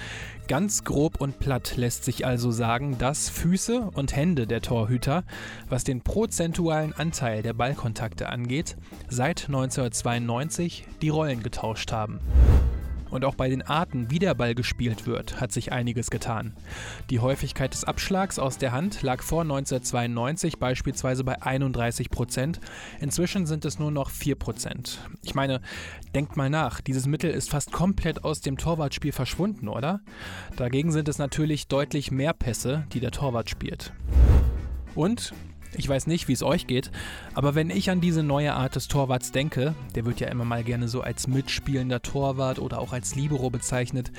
Ganz 0.47 0.83
grob 0.83 1.21
und 1.21 1.39
platt 1.39 1.77
lässt 1.77 2.03
sich 2.03 2.25
also 2.25 2.49
sagen, 2.49 2.97
dass 2.97 3.29
Füße 3.29 3.91
und 3.93 4.15
Hände 4.15 4.47
der 4.47 4.61
Torhüter, 4.61 5.23
was 5.69 5.83
den 5.83 6.01
prozentualen 6.01 6.93
Anteil 6.93 7.43
der 7.43 7.53
Ballkontakte 7.53 8.29
angeht, 8.29 8.77
seit 9.09 9.45
1992 9.45 10.87
die 11.03 11.09
Rollen 11.09 11.43
getauscht 11.43 11.91
haben. 11.91 12.19
Und 13.09 13.25
auch 13.25 13.35
bei 13.35 13.49
den 13.49 13.61
Arten, 13.61 14.11
wie 14.11 14.19
der 14.19 14.33
Ball 14.33 14.55
gespielt 14.55 15.05
wird, 15.05 15.41
hat 15.41 15.51
sich 15.51 15.71
einiges 15.71 16.09
getan. 16.09 16.53
Die 17.09 17.19
Häufigkeit 17.19 17.73
des 17.73 17.83
Abschlags 17.83 18.39
aus 18.39 18.57
der 18.57 18.71
Hand 18.71 19.01
lag 19.01 19.21
vor 19.21 19.41
1992 19.41 20.57
beispielsweise 20.59 21.23
bei 21.23 21.41
31 21.41 22.09
Prozent. 22.09 22.59
Inzwischen 22.99 23.45
sind 23.45 23.65
es 23.65 23.79
nur 23.79 23.91
noch 23.91 24.09
4 24.09 24.35
Prozent. 24.35 24.99
Ich 25.23 25.35
meine, 25.35 25.61
denkt 26.13 26.37
mal 26.37 26.49
nach, 26.49 26.81
dieses 26.81 27.07
Mittel 27.07 27.31
ist 27.31 27.49
fast 27.49 27.71
komplett 27.71 28.23
aus 28.23 28.41
dem 28.41 28.57
Torwartspiel 28.57 29.11
verschwunden, 29.11 29.67
oder? 29.67 30.01
Dagegen 30.55 30.91
sind 30.91 31.07
es 31.09 31.17
natürlich 31.17 31.67
deutlich 31.67 32.11
mehr 32.11 32.33
Pässe, 32.33 32.85
die 32.93 32.99
der 32.99 33.11
Torwart 33.11 33.49
spielt. 33.49 33.93
Und 34.95 35.33
ich 35.75 35.87
weiß 35.87 36.07
nicht, 36.07 36.27
wie 36.27 36.33
es 36.33 36.43
euch 36.43 36.67
geht, 36.67 36.91
aber 37.33 37.55
wenn 37.55 37.69
ich 37.69 37.89
an 37.89 38.01
diese 38.01 38.23
neue 38.23 38.53
Art 38.53 38.75
des 38.75 38.87
Torwarts 38.87 39.31
denke, 39.31 39.75
der 39.95 40.05
wird 40.05 40.19
ja 40.19 40.27
immer 40.27 40.45
mal 40.45 40.63
gerne 40.63 40.87
so 40.87 41.01
als 41.01 41.27
mitspielender 41.27 42.01
Torwart 42.01 42.59
oder 42.59 42.79
auch 42.79 42.93
als 42.93 43.15
Libero 43.15 43.49
bezeichnet, 43.49 44.11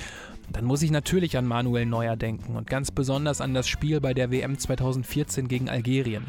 dann 0.51 0.65
muss 0.65 0.81
ich 0.81 0.91
natürlich 0.91 1.37
an 1.37 1.45
Manuel 1.45 1.85
Neuer 1.85 2.15
denken 2.15 2.55
und 2.55 2.67
ganz 2.67 2.91
besonders 2.91 3.41
an 3.41 3.53
das 3.53 3.67
Spiel 3.67 4.01
bei 4.01 4.13
der 4.13 4.31
WM 4.31 4.57
2014 4.57 5.47
gegen 5.47 5.69
Algerien. 5.69 6.25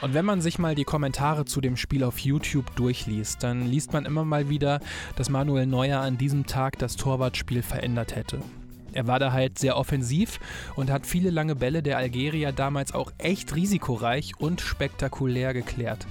Und 0.00 0.14
wenn 0.14 0.24
man 0.24 0.40
sich 0.40 0.60
mal 0.60 0.76
die 0.76 0.84
Kommentare 0.84 1.44
zu 1.44 1.60
dem 1.60 1.76
Spiel 1.76 2.04
auf 2.04 2.18
YouTube 2.20 2.74
durchliest, 2.76 3.42
dann 3.42 3.66
liest 3.66 3.92
man 3.92 4.04
immer 4.04 4.24
mal 4.24 4.48
wieder, 4.48 4.80
dass 5.16 5.28
Manuel 5.28 5.66
Neuer 5.66 6.00
an 6.00 6.16
diesem 6.18 6.46
Tag 6.46 6.78
das 6.78 6.94
Torwartspiel 6.94 7.62
verändert 7.62 8.14
hätte. 8.14 8.40
Er 8.92 9.06
war 9.06 9.18
da 9.18 9.32
halt 9.32 9.58
sehr 9.58 9.76
offensiv 9.76 10.40
und 10.76 10.90
hat 10.90 11.06
viele 11.06 11.30
lange 11.30 11.54
Bälle 11.54 11.82
der 11.82 11.98
Algerier 11.98 12.52
damals 12.52 12.94
auch 12.94 13.12
echt 13.18 13.54
risikoreich 13.54 14.32
und 14.38 14.60
spektakulär 14.60 15.52
geklärt. 15.54 16.06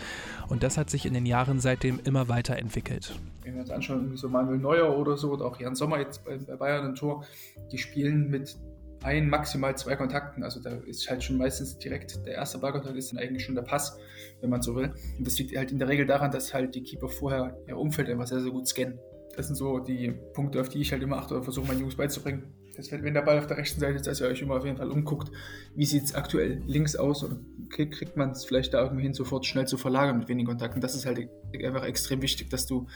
Und 0.50 0.64
das 0.64 0.78
hat 0.78 0.90
sich 0.90 1.06
in 1.06 1.14
den 1.14 1.26
Jahren 1.26 1.60
seitdem 1.60 2.00
immer 2.04 2.30
weiterentwickelt. 2.30 3.20
Wenn 3.44 3.56
wir 3.56 3.62
uns 3.62 3.70
anschauen, 3.70 4.12
wie 4.12 4.18
so 4.18 4.30
Manuel 4.30 4.60
Neuer 4.60 4.98
oder 4.98 5.18
so, 5.18 5.32
oder 5.32 5.46
auch 5.46 5.60
Jan 5.60 5.76
Sommer 5.76 6.00
jetzt 6.00 6.24
bei, 6.24 6.38
Bayern 6.38 6.86
ein 6.86 6.96
Tor, 6.96 7.26
die 7.72 7.78
spielen 7.78 8.30
mit 8.30 8.58
ein, 9.04 9.30
maximal 9.30 9.76
zwei 9.78 9.96
Kontakten. 9.96 10.44
Also 10.44 10.60
da 10.62 10.72
ist 10.86 11.10
halt 11.10 11.24
schon 11.24 11.38
meistens 11.38 11.78
direkt 11.78 12.26
der 12.26 12.34
erste 12.34 12.58
Ballkontakt 12.60 12.96
ist 12.96 13.12
dann 13.12 13.20
eigentlich 13.20 13.44
schon 13.44 13.56
der 13.56 13.62
Pass, 13.62 13.98
wenn 14.42 14.50
man 14.50 14.62
so 14.62 14.76
will. 14.76 14.94
Und 15.18 15.28
das 15.28 15.38
liegt 15.38 15.56
halt 15.56 15.72
in 15.72 15.80
der 15.80 15.88
Regel 15.88 16.06
daran, 16.06 16.32
dass 16.32 16.54
halt 16.54 16.76
die 16.76 16.84
Keeper 16.84 17.10
vorher 17.10 17.58
ihr 17.68 17.78
Umfeld 17.78 18.10
einfach 18.10 18.28
sehr, 18.28 18.42
sehr 18.42 18.52
gut 18.52 18.68
scannen. 18.68 19.00
Das 19.36 19.48
sind 19.48 19.56
so 19.56 19.80
die 19.80 20.14
Punkte, 20.34 20.60
auf 20.60 20.70
die 20.70 20.82
ich 20.82 20.92
halt 20.92 21.04
immer 21.04 21.18
achte 21.18 21.36
oder 21.36 21.44
versuche 21.44 21.68
meinen 21.68 21.82
Jungs 21.82 21.96
beizubringen. 21.96 22.54
Dass 22.78 22.92
wenn 22.92 23.14
der 23.14 23.22
Ball 23.22 23.40
auf 23.40 23.48
der 23.48 23.58
rechten 23.58 23.80
Seite 23.80 23.96
ist, 23.96 24.08
dass 24.08 24.22
ihr 24.22 24.28
euch 24.28 24.42
immer 24.42 24.56
auf 24.56 24.66
jeden 24.66 24.78
Fall 24.78 24.92
umguckt, 24.92 25.32
wie 25.76 25.86
sieht 25.86 26.04
es 26.04 26.16
aktuell 26.16 26.62
links 26.68 26.96
aus 26.96 27.24
oder 27.24 27.38
kriegt 27.70 28.16
man 28.16 28.32
es 28.32 28.46
vielleicht 28.46 28.74
da 28.74 28.84
irgendwie 28.84 29.04
hin, 29.04 29.14
sofort 29.14 29.46
schnell 29.46 29.68
zu 29.68 29.78
verlagern 29.78 30.20
mit 30.20 30.30
wenigen 30.30 30.48
Kontakten. 30.48 30.80
Das 30.80 30.96
ist 30.96 31.06
halt 31.06 31.28
einfach 31.54 31.84
extrem 31.84 32.22
wichtig, 32.22 32.50
dass 32.50 32.66
du 32.66 32.88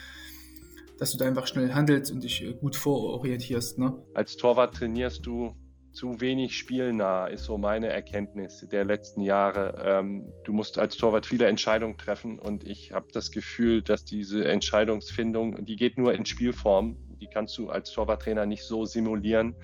dass 0.97 1.13
du 1.13 1.17
da 1.17 1.25
einfach 1.25 1.47
schnell 1.47 1.73
handelst 1.73 2.11
und 2.11 2.23
dich 2.23 2.45
gut 2.59 2.75
vororientierst. 2.75 3.79
Ne? 3.79 3.97
Als 4.13 4.37
Torwart 4.37 4.75
trainierst 4.75 5.25
du 5.25 5.55
zu 5.93 6.21
wenig 6.21 6.55
spielnah, 6.55 7.25
ist 7.25 7.45
so 7.45 7.57
meine 7.57 7.87
Erkenntnis 7.87 8.65
der 8.71 8.85
letzten 8.85 9.21
Jahre. 9.21 9.83
Ähm, 9.83 10.31
du 10.43 10.53
musst 10.53 10.77
als 10.77 10.95
Torwart 10.97 11.25
viele 11.25 11.47
Entscheidungen 11.47 11.97
treffen 11.97 12.39
und 12.39 12.65
ich 12.65 12.91
habe 12.91 13.07
das 13.11 13.31
Gefühl, 13.31 13.81
dass 13.81 14.05
diese 14.05 14.45
Entscheidungsfindung, 14.45 15.65
die 15.65 15.75
geht 15.75 15.97
nur 15.97 16.13
in 16.13 16.25
Spielform. 16.25 16.97
Die 17.21 17.27
kannst 17.27 17.57
du 17.57 17.69
als 17.69 17.91
Torwarttrainer 17.91 18.45
nicht 18.45 18.63
so 18.63 18.85
simulieren. 18.85 19.55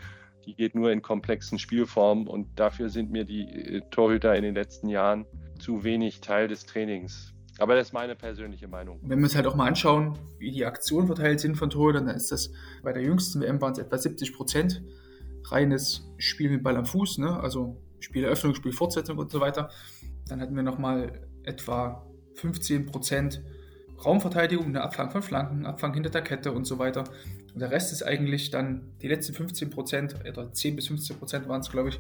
Die 0.46 0.56
geht 0.56 0.76
nur 0.76 0.92
in 0.92 1.02
komplexen 1.02 1.60
Spielformen 1.60 2.28
und 2.28 2.48
dafür 2.58 2.90
sind 2.90 3.12
mir 3.12 3.26
die 3.26 3.42
äh, 3.42 3.82
Torhüter 3.92 4.36
in 4.36 4.44
den 4.44 4.56
letzten 4.56 4.88
Jahren 4.88 5.26
zu 5.60 5.84
wenig 5.84 6.22
Teil 6.22 6.48
des 6.48 6.66
Trainings. 6.66 7.34
Aber 7.60 7.76
das 7.76 7.88
ist 7.88 7.94
meine 7.94 8.16
persönliche 8.16 8.68
Meinung. 8.68 9.00
Wenn 9.02 9.18
wir 9.20 9.26
uns 9.26 9.36
halt 9.36 9.48
auch 9.48 9.56
mal 9.56 9.68
anschauen, 9.68 10.18
wie 10.38 10.52
die 10.52 10.64
Aktionen 10.66 11.08
verteilt 11.08 11.40
sind 11.40 11.56
von 11.56 11.70
Torhütern, 11.70 12.06
dann 12.06 12.16
ist 12.16 12.32
das 12.32 12.52
bei 12.84 12.94
der 12.94 13.02
jüngsten 13.02 13.42
WM 13.42 13.60
waren 13.60 13.74
es 13.74 13.80
etwa 13.80 13.98
70 13.98 14.34
Prozent 14.34 14.84
reines 15.46 16.08
Spiel 16.18 16.52
mit 16.52 16.64
Ball 16.64 16.78
am 16.78 16.86
Fuß, 16.86 17.18
ne? 17.18 17.40
also 17.40 17.82
Spieleröffnung, 18.00 18.54
Spielfortsetzung 18.54 19.18
und 19.18 19.32
so 19.32 19.40
weiter. 19.40 19.70
Dann 20.28 20.40
hatten 20.40 20.56
wir 20.56 20.64
nochmal 20.64 21.28
etwa 21.44 22.06
15% 22.36 23.40
Raumverteidigung, 24.06 24.68
eine 24.68 24.84
Abfang 24.84 25.10
von 25.10 25.24
Flanken, 25.24 25.66
Abfang 25.66 25.94
hinter 25.94 26.12
der 26.12 26.22
Kette 26.22 26.52
und 26.52 26.66
so 26.66 26.78
weiter. 26.78 27.06
Und 27.58 27.62
der 27.62 27.72
Rest 27.72 27.92
ist 27.92 28.04
eigentlich 28.04 28.52
dann, 28.52 28.84
die 29.02 29.08
letzten 29.08 29.34
15% 29.34 30.30
oder 30.30 30.54
10 30.54 30.76
bis 30.76 30.92
15% 30.92 31.48
waren 31.48 31.62
es, 31.62 31.72
glaube 31.72 31.90
ich, 31.90 32.00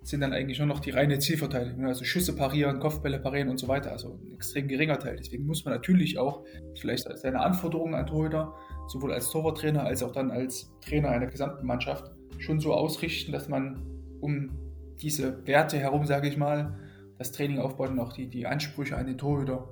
sind 0.00 0.22
dann 0.22 0.32
eigentlich 0.32 0.60
nur 0.60 0.66
noch 0.66 0.80
die 0.80 0.92
reine 0.92 1.18
Zielverteidigung. 1.18 1.82
Ne? 1.82 1.88
Also 1.88 2.06
Schüsse 2.06 2.34
parieren, 2.34 2.80
Kopfbälle 2.80 3.18
parieren 3.18 3.50
und 3.50 3.58
so 3.58 3.68
weiter. 3.68 3.92
Also 3.92 4.18
ein 4.24 4.32
extrem 4.32 4.66
geringer 4.66 4.98
Teil. 4.98 5.16
Deswegen 5.16 5.44
muss 5.44 5.66
man 5.66 5.74
natürlich 5.74 6.16
auch 6.16 6.46
vielleicht 6.80 7.06
seine 7.18 7.40
Anforderungen 7.40 7.92
an 7.94 8.06
Torhüter, 8.06 8.54
sowohl 8.88 9.12
als 9.12 9.28
Torwarttrainer 9.28 9.84
als 9.84 10.02
auch 10.02 10.12
dann 10.12 10.30
als 10.30 10.72
Trainer 10.80 11.10
einer 11.10 11.26
gesamten 11.26 11.66
Mannschaft, 11.66 12.10
schon 12.38 12.58
so 12.58 12.72
ausrichten, 12.72 13.30
dass 13.30 13.46
man 13.50 13.82
um 14.22 14.58
diese 15.02 15.46
Werte 15.46 15.76
herum, 15.76 16.06
sage 16.06 16.28
ich 16.28 16.38
mal, 16.38 16.78
das 17.18 17.30
Training 17.30 17.58
aufbaut 17.58 17.90
und 17.90 17.98
auch 17.98 18.14
die, 18.14 18.30
die 18.30 18.46
Ansprüche 18.46 18.96
an 18.96 19.04
den 19.04 19.18
Torhüter 19.18 19.68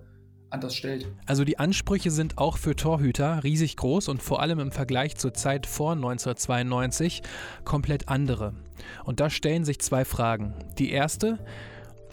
anders 0.52 0.74
stellt. 0.74 1.06
Also 1.26 1.44
die 1.44 1.58
Ansprüche 1.58 2.10
sind 2.10 2.38
auch 2.38 2.56
für 2.56 2.76
Torhüter 2.76 3.44
riesig 3.44 3.76
groß 3.76 4.08
und 4.08 4.22
vor 4.22 4.40
allem 4.40 4.58
im 4.58 4.72
Vergleich 4.72 5.16
zur 5.16 5.34
Zeit 5.34 5.66
vor 5.66 5.92
1992 5.92 7.22
komplett 7.64 8.08
andere. 8.08 8.54
Und 9.04 9.20
da 9.20 9.30
stellen 9.30 9.64
sich 9.64 9.80
zwei 9.80 10.04
Fragen. 10.04 10.54
Die 10.78 10.90
erste, 10.90 11.38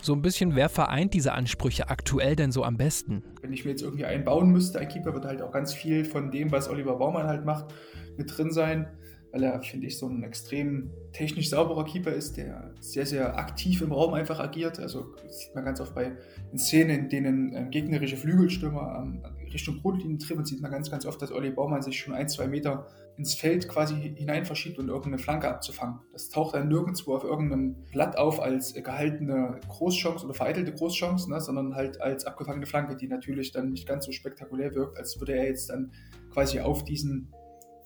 so 0.02 0.14
ein 0.14 0.22
bisschen, 0.22 0.56
wer 0.56 0.70
vereint 0.70 1.14
diese 1.14 1.34
Ansprüche 1.34 1.90
aktuell 1.90 2.36
denn 2.36 2.52
so 2.52 2.64
am 2.64 2.78
besten? 2.78 3.24
Wenn 3.42 3.54
ich 3.54 3.66
mir 3.66 3.72
jetzt 3.72 3.82
irgendwie 3.82 4.06
einbauen 4.06 4.50
müsste, 4.50 4.80
ein 4.80 4.88
Keeper 4.88 5.14
wird 5.14 5.26
halt 5.26 5.42
auch 5.42 5.52
ganz 5.52 5.74
viel 5.74 6.06
von 6.06 6.32
dem, 6.32 6.52
was 6.52 6.70
Oliver 6.70 6.98
Baumann 6.98 7.28
halt 7.28 7.46
macht, 7.46 7.74
mit 8.18 8.38
drin 8.38 8.52
sein 8.52 8.88
weil 9.32 9.44
er, 9.44 9.62
finde 9.62 9.88
ich, 9.88 9.98
so 9.98 10.08
ein 10.08 10.24
extrem 10.24 10.90
technisch 11.14 11.50
sauberer 11.50 11.86
Keeper 11.86 12.12
ist, 12.12 12.38
der 12.38 12.74
sehr, 12.80 13.06
sehr 13.06 13.38
aktiv 13.38 13.82
im 13.82 13.92
Raum 13.92 14.14
einfach 14.14 14.40
agiert. 14.40 14.80
Also 14.80 15.14
sieht 15.28 15.54
man 15.54 15.66
ganz 15.66 15.80
oft 15.80 15.94
bei 15.94 16.14
Szenen, 16.58 17.02
in 17.02 17.10
denen 17.10 17.54
ähm, 17.54 17.70
gegnerische 17.70 18.18
Flügelstürmer 18.18 19.04
ähm, 19.04 19.24
Richtung 19.54 19.80
Grundlinie 19.82 20.18
tribbeln, 20.18 20.46
sieht 20.46 20.62
man 20.62 20.72
ganz, 20.72 20.90
ganz 20.90 21.06
oft, 21.06 21.22
dass 21.22 21.32
Olli 21.32 21.52
Baumann 21.52 21.82
sich 21.82 22.00
schon 22.00 22.14
ein, 22.14 22.30
zwei 22.30 22.48
Meter 22.48 22.88
ins 23.18 23.34
Feld 23.34 23.68
quasi 23.68 24.14
hinein 24.16 24.46
verschiebt, 24.46 24.80
um 24.80 24.88
irgendeine 24.88 25.18
Flanke 25.18 25.50
abzufangen. 25.50 26.00
Das 26.14 26.30
taucht 26.30 26.56
dann 26.56 26.70
nirgendwo 26.70 27.16
auf 27.16 27.24
irgendeinem 27.24 27.76
Blatt 27.92 28.18
auf 28.18 28.40
als 28.40 28.74
gehaltene 28.74 29.60
Großchance 29.68 30.26
oder 30.26 30.34
vereitelte 30.34 30.72
Großchance, 30.74 31.30
ne, 31.30 31.42
sondern 31.42 31.76
halt 31.76 32.00
als 32.00 32.26
abgefangene 32.26 32.66
Flanke, 32.66 32.96
die 32.96 33.08
natürlich 33.08 33.52
dann 33.52 33.72
nicht 33.72 33.88
ganz 33.88 34.06
so 34.06 34.12
spektakulär 34.12 34.74
wirkt, 34.74 34.98
als 34.98 35.20
würde 35.20 35.34
er 35.34 35.48
jetzt 35.48 35.70
dann 35.70 35.92
quasi 36.32 36.62
auf 36.62 36.86
diesen 36.86 37.34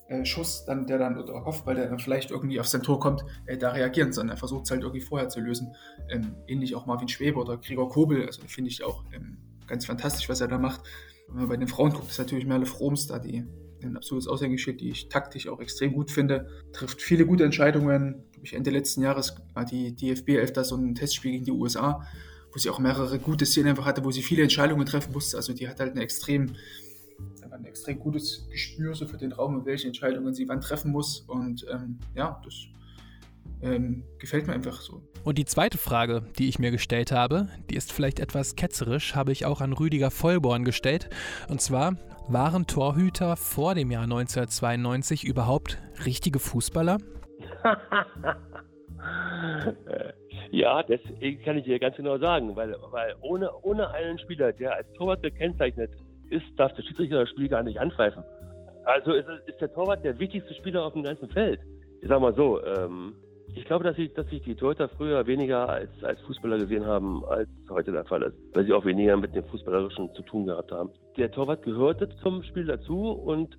äh, 0.08 0.24
Schuss, 0.24 0.64
dann, 0.64 0.86
der 0.86 0.98
dann 0.98 1.18
oder 1.18 1.40
Kopfball, 1.40 1.74
der 1.74 1.88
dann 1.88 1.98
vielleicht 1.98 2.30
irgendwie 2.30 2.60
auf 2.60 2.66
sein 2.66 2.82
Tor 2.82 3.00
kommt, 3.00 3.24
äh, 3.46 3.56
da 3.56 3.70
reagieren, 3.70 4.12
sondern 4.12 4.36
er 4.36 4.38
versucht 4.38 4.64
es 4.64 4.70
halt 4.70 4.82
irgendwie 4.82 5.00
vorher 5.00 5.28
zu 5.28 5.40
lösen. 5.40 5.74
Ähm, 6.08 6.34
ähnlich 6.46 6.74
auch 6.74 6.86
Marvin 6.86 7.08
Schwebe 7.08 7.38
oder 7.38 7.56
Gregor 7.56 7.88
Kobel, 7.88 8.26
also 8.26 8.42
finde 8.46 8.70
ich 8.70 8.84
auch 8.84 9.04
ähm, 9.12 9.38
ganz 9.66 9.86
fantastisch, 9.86 10.28
was 10.28 10.40
er 10.40 10.48
da 10.48 10.58
macht. 10.58 10.82
Wenn 11.28 11.36
man 11.36 11.48
bei 11.48 11.56
den 11.56 11.68
Frauen 11.68 11.92
guckt, 11.92 12.10
ist 12.10 12.18
natürlich 12.18 12.46
Merle 12.46 12.66
Froms 12.66 13.06
da, 13.06 13.18
die 13.18 13.44
ein 13.82 13.96
absolutes 13.96 14.28
Aushängeschild, 14.28 14.80
die 14.80 14.90
ich 14.90 15.08
taktisch 15.08 15.48
auch 15.48 15.60
extrem 15.60 15.92
gut 15.92 16.10
finde. 16.10 16.48
Trifft 16.72 17.02
viele 17.02 17.26
gute 17.26 17.44
Entscheidungen. 17.44 18.24
Ich 18.42 18.54
Ende 18.54 18.70
letzten 18.70 19.02
Jahres 19.02 19.36
war 19.52 19.64
die 19.64 19.94
DFB 19.94 20.30
11 20.30 20.52
da 20.52 20.64
so 20.64 20.76
ein 20.76 20.94
Testspiel 20.94 21.32
gegen 21.32 21.44
die 21.44 21.50
USA, 21.50 22.06
wo 22.52 22.58
sie 22.58 22.70
auch 22.70 22.78
mehrere 22.78 23.18
gute 23.18 23.46
Szenen 23.46 23.68
einfach 23.68 23.84
hatte, 23.84 24.04
wo 24.04 24.10
sie 24.10 24.22
viele 24.22 24.42
Entscheidungen 24.42 24.86
treffen 24.86 25.12
musste. 25.12 25.36
Also 25.36 25.52
die 25.52 25.68
hat 25.68 25.80
halt 25.80 25.92
eine 25.92 26.02
extrem 26.02 26.54
ein 27.50 27.64
extrem 27.64 27.98
gutes 27.98 28.48
Gespür 28.50 28.94
so 28.94 29.06
für 29.06 29.16
den 29.16 29.32
Raum 29.32 29.56
und 29.56 29.66
welche 29.66 29.86
Entscheidungen 29.86 30.34
sie 30.34 30.48
wann 30.48 30.60
treffen 30.60 30.90
muss. 30.92 31.20
Und 31.20 31.66
ähm, 31.72 31.98
ja, 32.14 32.40
das 32.44 32.66
ähm, 33.62 34.04
gefällt 34.18 34.46
mir 34.46 34.52
einfach 34.52 34.80
so. 34.80 35.02
Und 35.24 35.38
die 35.38 35.44
zweite 35.44 35.78
Frage, 35.78 36.26
die 36.38 36.48
ich 36.48 36.58
mir 36.58 36.70
gestellt 36.70 37.12
habe, 37.12 37.48
die 37.70 37.76
ist 37.76 37.92
vielleicht 37.92 38.20
etwas 38.20 38.56
ketzerisch, 38.56 39.14
habe 39.14 39.32
ich 39.32 39.46
auch 39.46 39.60
an 39.60 39.72
Rüdiger 39.72 40.10
Vollborn 40.10 40.64
gestellt. 40.64 41.08
Und 41.48 41.60
zwar, 41.60 41.96
waren 42.28 42.66
Torhüter 42.66 43.36
vor 43.36 43.74
dem 43.74 43.90
Jahr 43.90 44.04
1992 44.04 45.24
überhaupt 45.24 45.78
richtige 46.04 46.38
Fußballer? 46.38 46.98
ja, 50.50 50.82
das 50.82 51.00
kann 51.44 51.58
ich 51.58 51.64
dir 51.64 51.78
ganz 51.78 51.96
genau 51.96 52.18
sagen, 52.18 52.56
weil, 52.56 52.74
weil 52.90 53.14
ohne, 53.20 53.50
ohne 53.62 53.90
einen 53.90 54.18
Spieler, 54.18 54.52
der 54.52 54.74
als 54.74 54.90
Torwart 54.94 55.22
gekennzeichnet 55.22 55.90
ist, 56.30 56.44
darf 56.56 56.72
der 56.74 56.82
Schiedsrichter 56.82 57.20
das 57.20 57.30
Spiel 57.30 57.48
gar 57.48 57.62
nicht 57.62 57.78
angreifen. 57.78 58.22
Also 58.84 59.12
ist, 59.12 59.28
ist, 59.46 59.60
der 59.60 59.72
Torwart 59.72 60.04
der 60.04 60.18
wichtigste 60.18 60.54
Spieler 60.54 60.84
auf 60.84 60.92
dem 60.92 61.02
ganzen 61.02 61.28
Feld. 61.28 61.60
Ich 62.02 62.08
sag 62.08 62.20
mal 62.20 62.34
so, 62.34 62.62
ähm, 62.64 63.14
ich 63.54 63.64
glaube, 63.64 63.84
dass 63.84 63.96
sich 63.96 64.12
dass 64.14 64.26
ich 64.30 64.42
die 64.42 64.54
Torhüter 64.54 64.88
früher 64.88 65.26
weniger 65.26 65.68
als, 65.68 65.90
als 66.02 66.20
Fußballer 66.22 66.58
gesehen 66.58 66.84
haben, 66.84 67.24
als 67.24 67.48
heute 67.70 67.92
der 67.92 68.04
Fall 68.04 68.22
ist, 68.22 68.36
weil 68.52 68.64
sie 68.64 68.72
auch 68.72 68.84
weniger 68.84 69.16
mit 69.16 69.34
dem 69.34 69.44
Fußballerischen 69.44 70.12
zu 70.14 70.22
tun 70.22 70.46
gehabt 70.46 70.72
haben. 70.72 70.90
Der 71.16 71.30
Torwart 71.30 71.62
gehörte 71.62 72.08
zum 72.22 72.42
Spiel 72.42 72.66
dazu 72.66 73.10
und 73.10 73.56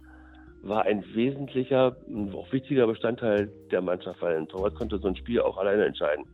war 0.61 0.83
ein 0.83 1.03
wesentlicher, 1.13 1.95
auch 2.33 2.51
wichtiger 2.51 2.87
Bestandteil 2.87 3.51
der 3.71 3.81
Mannschaft, 3.81 4.21
weil 4.21 4.37
ein 4.37 4.47
Torwart 4.47 4.75
konnte 4.75 4.97
so 4.97 5.07
ein 5.07 5.15
Spiel 5.15 5.39
auch 5.41 5.57
alleine 5.57 5.85
entscheiden. 5.85 6.25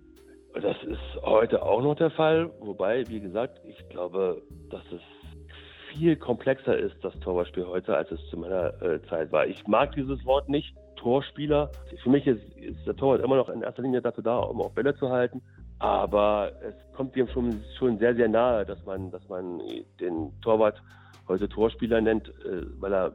Das 0.53 0.75
ist 0.83 1.23
heute 1.23 1.63
auch 1.63 1.81
noch 1.81 1.95
der 1.95 2.11
Fall, 2.11 2.51
wobei, 2.59 3.07
wie 3.07 3.21
gesagt, 3.21 3.61
ich 3.65 3.87
glaube, 3.89 4.41
dass 4.69 4.83
es 4.91 5.01
viel 5.93 6.15
komplexer 6.15 6.77
ist, 6.77 6.95
das 7.01 7.17
Torwartspiel 7.19 7.65
heute, 7.67 7.95
als 7.95 8.11
es 8.11 8.19
zu 8.29 8.37
meiner 8.37 8.81
äh, 8.81 9.01
Zeit 9.09 9.31
war. 9.31 9.45
Ich 9.47 9.67
mag 9.67 9.93
dieses 9.93 10.23
Wort 10.25 10.49
nicht, 10.49 10.75
Torspieler. 10.95 11.71
Für 12.03 12.09
mich 12.09 12.27
ist, 12.27 12.43
ist, 12.57 12.85
der 12.85 12.95
Torwart 12.95 13.23
immer 13.23 13.37
noch 13.37 13.49
in 13.49 13.61
erster 13.61 13.81
Linie 13.81 14.01
dafür 14.01 14.23
da, 14.23 14.37
um 14.37 14.61
auch 14.61 14.71
Bälle 14.71 14.95
zu 14.95 15.09
halten. 15.09 15.41
Aber 15.79 16.51
es 16.61 16.75
kommt 16.95 17.15
ihm 17.15 17.27
schon, 17.27 17.63
schon 17.77 17.97
sehr, 17.97 18.15
sehr 18.15 18.29
nahe, 18.29 18.65
dass 18.65 18.85
man, 18.85 19.09
dass 19.09 19.27
man 19.27 19.61
den 19.99 20.31
Torwart 20.41 20.81
heute 21.27 21.49
Torspieler 21.49 22.01
nennt, 22.01 22.29
äh, 22.45 22.65
weil 22.79 22.93
er 22.93 23.13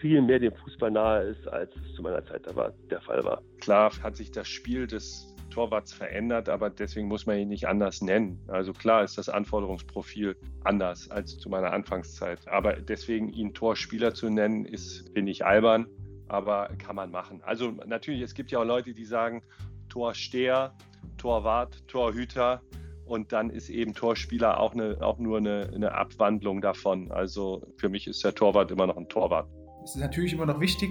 viel 0.00 0.20
mehr 0.22 0.38
dem 0.38 0.52
Fußball 0.52 0.90
nahe 0.90 1.22
ist, 1.24 1.46
als 1.48 1.70
es 1.76 1.94
zu 1.94 2.02
meiner 2.02 2.24
Zeit 2.26 2.42
der 2.46 3.00
Fall 3.00 3.24
war. 3.24 3.42
Klar 3.60 3.92
hat 4.02 4.16
sich 4.16 4.30
das 4.30 4.48
Spiel 4.48 4.86
des 4.86 5.29
Torwarts 5.50 5.92
verändert, 5.92 6.48
aber 6.48 6.70
deswegen 6.70 7.08
muss 7.08 7.26
man 7.26 7.38
ihn 7.38 7.48
nicht 7.48 7.68
anders 7.68 8.00
nennen. 8.00 8.40
Also 8.48 8.72
klar 8.72 9.04
ist 9.04 9.18
das 9.18 9.28
Anforderungsprofil 9.28 10.36
anders 10.64 11.10
als 11.10 11.38
zu 11.38 11.48
meiner 11.48 11.72
Anfangszeit. 11.72 12.46
Aber 12.48 12.74
deswegen 12.74 13.28
ihn 13.28 13.52
Torspieler 13.52 14.14
zu 14.14 14.30
nennen, 14.30 14.64
ist, 14.64 15.10
finde 15.12 15.32
ich, 15.32 15.44
albern, 15.44 15.86
aber 16.28 16.70
kann 16.78 16.96
man 16.96 17.10
machen. 17.10 17.42
Also 17.42 17.72
natürlich, 17.86 18.22
es 18.22 18.34
gibt 18.34 18.50
ja 18.50 18.60
auch 18.60 18.64
Leute, 18.64 18.94
die 18.94 19.04
sagen 19.04 19.42
Torsteher, 19.88 20.74
Torwart, 21.18 21.86
Torhüter. 21.88 22.62
Und 23.04 23.32
dann 23.32 23.50
ist 23.50 23.68
eben 23.68 23.92
Torspieler 23.92 24.60
auch, 24.60 24.72
eine, 24.72 24.98
auch 25.00 25.18
nur 25.18 25.38
eine, 25.38 25.70
eine 25.74 25.92
Abwandlung 25.92 26.60
davon. 26.60 27.10
Also 27.10 27.66
für 27.76 27.88
mich 27.88 28.06
ist 28.06 28.22
der 28.22 28.34
Torwart 28.34 28.70
immer 28.70 28.86
noch 28.86 28.96
ein 28.96 29.08
Torwart. 29.08 29.48
Es 29.82 29.96
ist 29.96 30.00
natürlich 30.00 30.32
immer 30.32 30.46
noch 30.46 30.60
wichtig, 30.60 30.90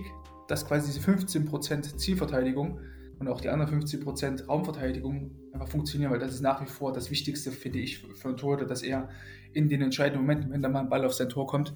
dass 0.50 0.68
quasi 0.68 0.92
diese 0.92 1.10
15% 1.10 1.96
Zielverteidigung 1.96 2.82
und 3.20 3.28
auch 3.28 3.42
die 3.42 3.50
anderen 3.50 3.82
50% 3.82 4.46
Raumverteidigung 4.48 5.32
einfach 5.54 5.68
funktionieren, 5.68 6.12
weil 6.12 6.20
das 6.20 6.34
ist 6.34 6.42
nach 6.42 6.62
wie 6.62 6.68
vor 6.68 6.94
das 6.94 7.12
Wichtigste, 7.12 7.52
finde 7.52 7.80
ich, 7.80 8.00
für 8.00 8.30
einen 8.30 8.38
Torhüter, 8.38 8.66
dass 8.66 8.82
er 8.82 9.10
in 9.54 9.68
den 9.68 9.82
entscheidenden 9.82 10.22
Momenten, 10.22 10.52
wenn 10.52 10.62
da 10.62 10.70
mal 10.70 10.82
ein 10.82 10.90
Ball 10.90 11.06
auf 11.06 11.14
sein 11.14 11.30
Tor 11.30 11.46
kommt, 11.46 11.74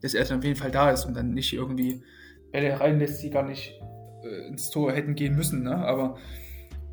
dass 0.00 0.14
er 0.14 0.24
dann 0.24 0.38
auf 0.38 0.44
jeden 0.44 0.56
Fall 0.56 0.70
da 0.70 0.90
ist 0.90 1.04
und 1.04 1.16
dann 1.16 1.34
nicht 1.34 1.52
irgendwie 1.52 2.02
Bälle 2.52 2.78
reinlässt, 2.78 3.22
die 3.22 3.30
gar 3.30 3.42
nicht 3.42 3.80
äh, 4.22 4.48
ins 4.48 4.70
Tor 4.70 4.92
hätten 4.92 5.14
gehen 5.14 5.34
müssen. 5.34 5.64
Ne? 5.64 5.74
Aber 5.74 6.16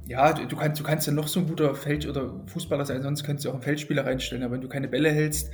ja, 0.07 0.33
du, 0.33 0.47
du, 0.47 0.55
kannst, 0.55 0.79
du 0.79 0.83
kannst 0.83 1.05
ja 1.05 1.13
noch 1.13 1.27
so 1.27 1.39
ein 1.39 1.47
guter 1.47 1.75
Feld- 1.75 2.07
oder 2.07 2.41
Fußballer 2.47 2.85
sein, 2.85 3.03
sonst 3.03 3.23
kannst 3.23 3.45
du 3.45 3.49
auch 3.49 3.53
einen 3.53 3.63
Feldspieler 3.63 4.05
reinstellen. 4.05 4.43
Aber 4.43 4.55
wenn 4.55 4.61
du 4.61 4.69
keine 4.69 4.87
Bälle 4.87 5.11
hältst 5.11 5.51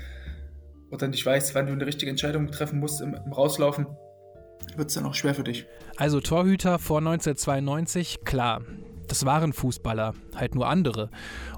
oder 0.92 1.08
nicht 1.08 1.26
weißt, 1.26 1.54
wann 1.56 1.68
du 1.68 1.74
eine 1.74 1.86
richtige 1.86 2.10
Entscheidung 2.10 2.48
treffen 2.48 2.80
musst 2.80 3.02
im, 3.02 3.14
im 3.14 3.34
Rauslaufen, 3.34 3.88
wird 4.76 4.90
es 4.90 4.96
dann 4.96 5.06
auch 5.06 5.14
schwer 5.14 5.36
für 5.36 5.44
dich. 5.44 5.66
Also 5.98 6.22
Torhüter 6.22 6.80
vor 6.80 7.00
1992, 7.00 8.20
klar. 8.24 8.62
Das 9.08 9.26
waren 9.26 9.54
Fußballer, 9.54 10.14
halt 10.36 10.56
nur 10.56 10.68
andere. 10.68 11.10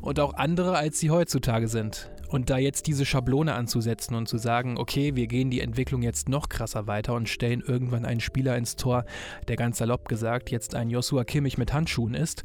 Und 0.02 0.20
auch 0.20 0.34
andere, 0.34 0.78
als 0.78 1.00
sie 1.00 1.10
heutzutage 1.12 1.68
sind. 1.68 2.10
Und 2.32 2.50
da 2.50 2.58
jetzt 2.58 2.88
diese 2.88 3.06
Schablone 3.06 3.54
anzusetzen 3.54 4.16
und 4.16 4.28
zu 4.28 4.38
sagen, 4.38 4.78
okay, 4.78 5.16
wir 5.16 5.28
gehen 5.28 5.50
die 5.50 5.60
Entwicklung 5.60 6.02
jetzt 6.02 6.30
noch 6.30 6.48
krasser 6.48 6.88
weiter 6.88 7.14
und 7.14 7.28
stellen 7.28 7.62
irgendwann 7.62 8.06
einen 8.06 8.22
Spieler 8.22 8.56
ins 8.56 8.78
Tor, 8.78 9.04
der 9.50 9.58
ganz 9.58 9.80
salopp 9.80 10.08
gesagt 10.08 10.50
jetzt 10.50 10.74
ein 10.74 10.90
Joshua 10.90 11.26
Kimmich 11.26 11.58
mit 11.58 11.74
Handschuhen 11.74 12.14
ist, 12.14 12.44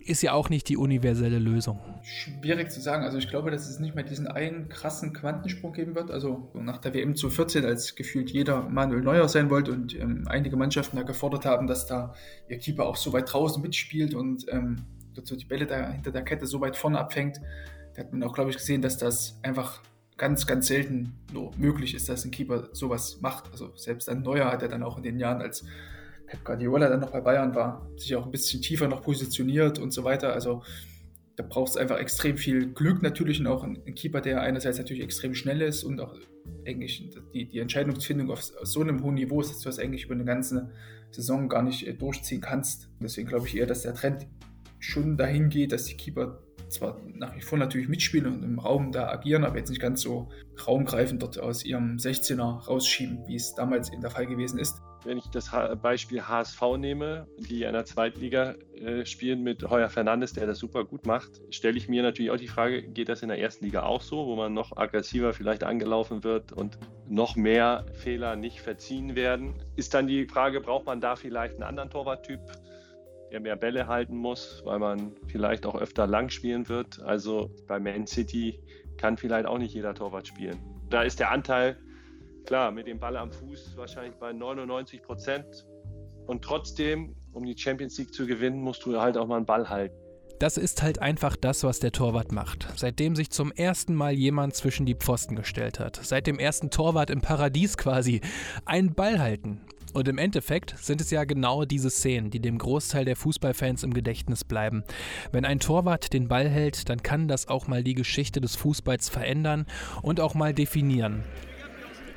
ist 0.00 0.22
ja 0.22 0.32
auch 0.32 0.48
nicht 0.48 0.70
die 0.70 0.78
universelle 0.78 1.38
Lösung. 1.38 1.80
Schwierig 2.02 2.70
zu 2.70 2.80
sagen. 2.80 3.04
Also 3.04 3.18
ich 3.18 3.28
glaube, 3.28 3.50
dass 3.50 3.68
es 3.68 3.78
nicht 3.78 3.94
mehr 3.94 4.04
diesen 4.04 4.26
einen 4.26 4.70
krassen 4.70 5.12
Quantensprung 5.12 5.74
geben 5.74 5.94
wird. 5.94 6.10
Also 6.10 6.50
nach 6.54 6.78
der 6.78 6.94
WM 6.94 7.14
zu 7.14 7.28
14, 7.28 7.66
als 7.66 7.94
gefühlt 7.94 8.30
jeder 8.30 8.62
Manuel 8.62 9.02
Neuer 9.02 9.28
sein 9.28 9.50
wollte 9.50 9.72
und 9.72 9.94
ähm, 10.00 10.24
einige 10.28 10.56
Mannschaften 10.56 10.96
da 10.96 11.02
gefordert 11.02 11.44
haben, 11.44 11.66
dass 11.66 11.84
da 11.84 12.14
ihr 12.48 12.56
Keeper 12.56 12.86
auch 12.86 12.96
so 12.96 13.12
weit 13.12 13.30
draußen 13.30 13.60
mitspielt 13.60 14.14
und 14.14 14.46
ähm, 14.48 14.76
dazu 15.14 15.36
die 15.36 15.44
Bälle 15.44 15.66
da 15.66 15.90
hinter 15.90 16.10
der 16.10 16.22
Kette 16.22 16.46
so 16.46 16.62
weit 16.62 16.76
vorne 16.76 16.98
abfängt 16.98 17.38
da 17.96 18.02
hat 18.02 18.12
man 18.12 18.22
auch, 18.22 18.34
glaube 18.34 18.50
ich, 18.50 18.56
gesehen, 18.56 18.82
dass 18.82 18.98
das 18.98 19.38
einfach 19.42 19.80
ganz, 20.18 20.46
ganz 20.46 20.66
selten 20.66 21.14
nur 21.32 21.50
möglich 21.56 21.94
ist, 21.94 22.08
dass 22.08 22.24
ein 22.24 22.30
Keeper 22.30 22.68
sowas 22.72 23.20
macht. 23.20 23.50
Also 23.52 23.74
selbst 23.74 24.08
ein 24.08 24.22
Neuer 24.22 24.50
hat 24.52 24.62
er 24.62 24.68
dann 24.68 24.82
auch 24.82 24.98
in 24.98 25.02
den 25.02 25.18
Jahren, 25.18 25.40
als 25.40 25.64
Pep 26.26 26.44
Guardiola 26.44 26.88
dann 26.88 27.00
noch 27.00 27.10
bei 27.10 27.20
Bayern 27.20 27.54
war, 27.54 27.88
sich 27.96 28.14
auch 28.16 28.26
ein 28.26 28.30
bisschen 28.30 28.60
tiefer 28.60 28.88
noch 28.88 29.02
positioniert 29.02 29.78
und 29.78 29.92
so 29.92 30.04
weiter. 30.04 30.32
Also 30.32 30.62
da 31.36 31.44
braucht 31.44 31.70
es 31.70 31.76
einfach 31.76 31.98
extrem 31.98 32.36
viel 32.36 32.72
Glück 32.72 33.02
natürlich 33.02 33.40
und 33.40 33.46
auch 33.46 33.62
ein, 33.62 33.82
Keeper, 33.94 34.20
der 34.20 34.42
einerseits 34.42 34.78
natürlich 34.78 35.02
extrem 35.02 35.34
schnell 35.34 35.62
ist 35.62 35.84
und 35.84 36.00
auch 36.00 36.14
eigentlich 36.66 37.10
die, 37.32 37.46
die 37.46 37.58
Entscheidungsfindung 37.58 38.30
auf, 38.30 38.42
so 38.42 38.80
einem 38.80 39.02
hohen 39.02 39.14
Niveau 39.14 39.40
ist, 39.40 39.50
dass 39.50 39.60
du 39.60 39.68
das 39.68 39.78
eigentlich 39.78 40.04
über 40.04 40.14
eine 40.14 40.24
ganze 40.24 40.70
Saison 41.10 41.48
gar 41.48 41.62
nicht 41.62 41.86
äh, 41.86 41.94
durchziehen 41.94 42.40
kannst. 42.40 42.88
Deswegen 43.00 43.28
glaube 43.28 43.46
ich 43.46 43.56
eher, 43.56 43.66
dass 43.66 43.82
der 43.82 43.94
Trend 43.94 44.26
schon 44.78 45.16
dahin 45.16 45.48
geht, 45.48 45.72
dass 45.72 45.84
die 45.84 45.96
Keeper 45.96 46.42
zwar 46.68 47.00
nach 47.14 47.34
wie 47.36 47.40
vor 47.40 47.58
natürlich 47.58 47.88
mitspielen 47.88 48.26
und 48.26 48.42
im 48.42 48.58
Raum 48.58 48.92
da 48.92 49.08
agieren, 49.08 49.44
aber 49.44 49.58
jetzt 49.58 49.70
nicht 49.70 49.80
ganz 49.80 50.00
so 50.02 50.28
raumgreifend 50.66 51.22
dort 51.22 51.38
aus 51.38 51.64
ihrem 51.64 51.96
16er 51.96 52.66
rausschieben, 52.66 53.26
wie 53.26 53.36
es 53.36 53.54
damals 53.54 53.90
in 53.90 54.00
der 54.00 54.10
Fall 54.10 54.26
gewesen 54.26 54.58
ist. 54.58 54.80
Wenn 55.04 55.18
ich 55.18 55.26
das 55.28 55.52
Beispiel 55.82 56.22
HSV 56.22 56.60
nehme, 56.78 57.28
die 57.38 57.62
in 57.62 57.72
der 57.72 57.84
Zweitliga 57.84 58.56
äh, 58.74 59.06
spielen 59.06 59.42
mit 59.44 59.62
Heuer 59.62 59.88
Fernandes, 59.88 60.32
der 60.32 60.48
das 60.48 60.58
super 60.58 60.84
gut 60.84 61.06
macht, 61.06 61.40
stelle 61.50 61.76
ich 61.76 61.88
mir 61.88 62.02
natürlich 62.02 62.32
auch 62.32 62.36
die 62.36 62.48
Frage, 62.48 62.82
geht 62.82 63.08
das 63.08 63.22
in 63.22 63.28
der 63.28 63.38
ersten 63.38 63.66
Liga 63.66 63.84
auch 63.84 64.02
so, 64.02 64.26
wo 64.26 64.34
man 64.34 64.52
noch 64.52 64.76
aggressiver 64.76 65.32
vielleicht 65.32 65.62
angelaufen 65.62 66.24
wird 66.24 66.50
und 66.50 66.78
noch 67.08 67.36
mehr 67.36 67.86
Fehler 67.92 68.34
nicht 68.34 68.60
verziehen 68.60 69.14
werden? 69.14 69.54
Ist 69.76 69.94
dann 69.94 70.08
die 70.08 70.26
Frage, 70.26 70.60
braucht 70.60 70.86
man 70.86 71.00
da 71.00 71.14
vielleicht 71.14 71.54
einen 71.54 71.62
anderen 71.62 71.90
Torwarttyp? 71.90 72.40
Der 73.30 73.40
mehr 73.40 73.56
Bälle 73.56 73.86
halten 73.86 74.16
muss, 74.16 74.62
weil 74.64 74.78
man 74.78 75.12
vielleicht 75.26 75.66
auch 75.66 75.74
öfter 75.74 76.06
lang 76.06 76.28
spielen 76.28 76.68
wird. 76.68 77.00
Also 77.02 77.50
bei 77.66 77.78
Man 77.78 78.06
City 78.06 78.60
kann 78.96 79.16
vielleicht 79.16 79.46
auch 79.46 79.58
nicht 79.58 79.74
jeder 79.74 79.94
Torwart 79.94 80.26
spielen. 80.26 80.58
Da 80.88 81.02
ist 81.02 81.18
der 81.18 81.30
Anteil, 81.30 81.76
klar, 82.46 82.70
mit 82.70 82.86
dem 82.86 82.98
Ball 82.98 83.16
am 83.16 83.32
Fuß 83.32 83.76
wahrscheinlich 83.76 84.14
bei 84.16 84.32
99 84.32 85.02
Prozent. 85.02 85.66
Und 86.26 86.42
trotzdem, 86.42 87.14
um 87.32 87.44
die 87.44 87.56
Champions 87.56 87.98
League 87.98 88.12
zu 88.12 88.26
gewinnen, 88.26 88.60
musst 88.60 88.84
du 88.84 89.00
halt 89.00 89.16
auch 89.16 89.26
mal 89.26 89.36
einen 89.36 89.46
Ball 89.46 89.68
halten. 89.68 89.96
Das 90.38 90.58
ist 90.58 90.82
halt 90.82 91.00
einfach 91.00 91.34
das, 91.34 91.64
was 91.64 91.80
der 91.80 91.92
Torwart 91.92 92.30
macht. 92.30 92.68
Seitdem 92.76 93.16
sich 93.16 93.30
zum 93.30 93.52
ersten 93.52 93.94
Mal 93.94 94.12
jemand 94.12 94.54
zwischen 94.54 94.84
die 94.84 94.94
Pfosten 94.94 95.34
gestellt 95.34 95.80
hat. 95.80 95.96
Seit 95.96 96.26
dem 96.26 96.38
ersten 96.38 96.70
Torwart 96.70 97.08
im 97.08 97.22
Paradies 97.22 97.78
quasi. 97.78 98.20
Einen 98.66 98.94
Ball 98.94 99.18
halten. 99.18 99.62
Und 99.96 100.08
im 100.08 100.18
Endeffekt 100.18 100.74
sind 100.76 101.00
es 101.00 101.10
ja 101.10 101.24
genau 101.24 101.64
diese 101.64 101.88
Szenen, 101.88 102.28
die 102.28 102.38
dem 102.38 102.58
Großteil 102.58 103.06
der 103.06 103.16
Fußballfans 103.16 103.82
im 103.82 103.94
Gedächtnis 103.94 104.44
bleiben. 104.44 104.84
Wenn 105.32 105.46
ein 105.46 105.58
Torwart 105.58 106.12
den 106.12 106.28
Ball 106.28 106.50
hält, 106.50 106.90
dann 106.90 107.02
kann 107.02 107.28
das 107.28 107.48
auch 107.48 107.66
mal 107.66 107.82
die 107.82 107.94
Geschichte 107.94 108.42
des 108.42 108.56
Fußballs 108.56 109.08
verändern 109.08 109.64
und 110.02 110.20
auch 110.20 110.34
mal 110.34 110.52
definieren. 110.52 111.24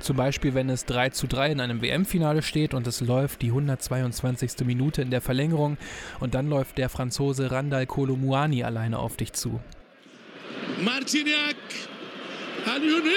Zum 0.01 0.17
Beispiel, 0.17 0.53
wenn 0.55 0.69
es 0.69 0.83
3 0.87 1.11
zu 1.11 1.25
3 1.27 1.53
in 1.53 1.61
einem 1.61 1.81
WM-Finale 1.81 2.41
steht 2.41 2.73
und 2.73 2.85
es 2.85 2.99
läuft 2.99 3.41
die 3.43 3.47
122. 3.47 4.65
Minute 4.65 5.01
in 5.01 5.09
der 5.09 5.21
Verlängerung 5.21 5.77
und 6.19 6.33
dann 6.33 6.49
läuft 6.49 6.77
der 6.79 6.89
Franzose 6.89 7.49
Randall 7.49 7.85
Kolomuani 7.85 8.61
alleine 8.61 8.99
auf 8.99 9.15
dich 9.15 9.31
zu. 9.31 9.61
Marciniak, 10.83 11.55
Junior! 12.65 13.13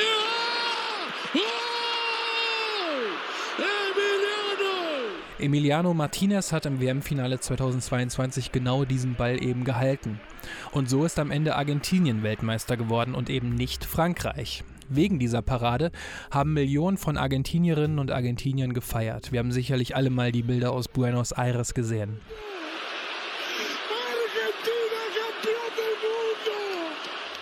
Oh! 1.34 1.72
Emiliano 5.43 5.93
Martinez 5.93 6.53
hat 6.53 6.66
im 6.66 6.80
WM-Finale 6.80 7.40
2022 7.40 8.53
genau 8.53 8.84
diesen 8.84 9.16
Ball 9.16 9.43
eben 9.43 9.64
gehalten. 9.64 10.20
Und 10.70 10.88
so 10.88 11.05
ist 11.05 11.18
am 11.18 11.32
Ende 11.32 11.57
Argentinien 11.57 12.22
Weltmeister 12.22 12.76
geworden 12.76 13.12
und 13.12 13.28
eben 13.28 13.57
nicht 13.57 13.84
Frankreich. 13.84 14.62
Wegen 14.88 15.18
dieser 15.18 15.43
Parade 15.43 15.90
haben 16.30 16.53
Millionen 16.53 16.97
von 16.97 17.16
Argentinierinnen 17.16 17.99
und 17.99 18.12
Argentiniern 18.12 18.72
gefeiert. 18.72 19.32
Wir 19.32 19.40
haben 19.40 19.51
sicherlich 19.51 19.97
alle 19.97 20.11
mal 20.11 20.30
die 20.30 20.45
Bilder 20.45 20.70
aus 20.70 20.86
Buenos 20.86 21.32
Aires 21.32 21.74
gesehen. 21.74 22.20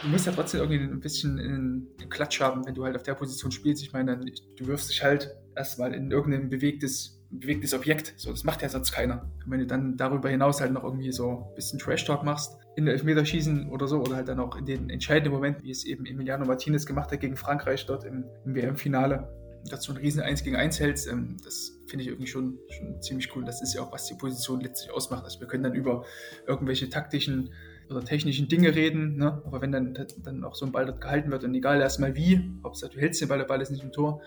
du 0.03 0.09
musst 0.09 0.24
ja 0.24 0.32
trotzdem 0.32 0.61
irgendwie 0.61 0.82
ein 0.82 1.01
bisschen 1.01 1.38
einen 1.38 2.09
Klatsch 2.09 2.40
haben, 2.40 2.64
wenn 2.64 2.74
du 2.74 2.82
halt 2.82 2.96
auf 2.96 3.03
der 3.03 3.12
Position 3.14 3.53
spielst. 3.53 3.82
Ich 3.82 3.92
meine, 3.92 4.18
du 4.57 4.66
wirfst 4.66 4.88
dich 4.88 5.03
halt 5.03 5.36
erstmal 5.55 5.92
in 5.92 6.11
irgendein 6.11 6.48
bewegtes 6.48 7.19
bewegtes 7.31 7.74
Objekt. 7.74 8.14
So, 8.16 8.31
das 8.31 8.45
macht 8.45 8.62
ja 8.62 8.68
sonst 8.68 8.93
keiner. 8.93 9.22
Und 9.45 9.51
wenn 9.51 9.61
du 9.61 9.66
dann 9.66 9.97
darüber 9.97 10.28
hinaus 10.28 10.61
halt 10.61 10.72
noch 10.72 10.85
irgendwie 10.85 11.12
so 11.12 11.49
ein 11.49 11.55
bisschen 11.55 11.78
Trash-Talk 11.78 12.24
machst, 12.24 12.59
in 12.76 12.87
der 12.87 12.95
Elfmeterschießen 12.95 13.68
oder 13.70 13.87
so, 13.87 14.01
oder 14.01 14.16
halt 14.16 14.28
dann 14.28 14.41
auch 14.41 14.57
in 14.57 14.66
den 14.66 14.91
entscheidenden 14.91 15.33
Momenten, 15.33 15.64
wie 15.64 15.70
es 15.70 15.85
eben 15.85 16.07
Emiliano 16.07 16.45
Martinez 16.45 16.87
gemacht 16.87 17.11
hat 17.12 17.20
gegen 17.20 17.37
Frankreich 17.37 17.87
dort 17.87 18.05
im, 18.05 18.24
im 18.45 18.55
WM-Finale, 18.55 19.28
dass 19.68 19.83
du 19.83 19.93
ein 19.93 19.99
riesen 19.99 20.22
1 20.22 20.43
gegen 20.43 20.57
1 20.57 20.81
hältst, 20.81 21.09
ähm, 21.09 21.37
das 21.45 21.78
finde 21.87 22.05
ich 22.05 22.09
irgendwie 22.09 22.31
schon, 22.31 22.59
schon 22.68 23.03
ziemlich 23.03 23.35
cool. 23.35 23.45
Das 23.45 23.62
ist 23.62 23.74
ja 23.74 23.83
auch, 23.83 23.93
was 23.93 24.07
die 24.07 24.14
Position 24.14 24.61
letztlich 24.61 24.91
ausmacht. 24.91 25.24
Also 25.24 25.41
wir 25.41 25.47
können 25.47 25.64
dann 25.64 25.74
über 25.74 26.05
irgendwelche 26.47 26.89
taktischen 26.89 27.51
oder 27.91 28.05
technischen 28.05 28.49
Dinge 28.49 28.74
reden, 28.74 29.16
ne? 29.16 29.43
aber 29.45 29.61
wenn 29.61 29.72
dann, 29.72 29.99
dann 30.22 30.45
auch 30.45 30.55
so 30.55 30.66
ein 30.66 30.72
Ball 30.72 30.86
dort 30.86 31.01
gehalten 31.01 31.30
wird 31.30 31.45
und 31.45 31.55
egal 31.55 31.80
erstmal 31.80 32.14
wie, 32.14 32.41
Hauptsache 32.62 32.93
du 32.93 33.01
hältst 33.01 33.20
den 33.20 33.28
Ball, 33.28 33.38
der 33.38 33.47
Ball 33.47 33.61
ist 33.61 33.70
nicht 33.70 33.82
im 33.82 33.93
Tor, 33.93 34.20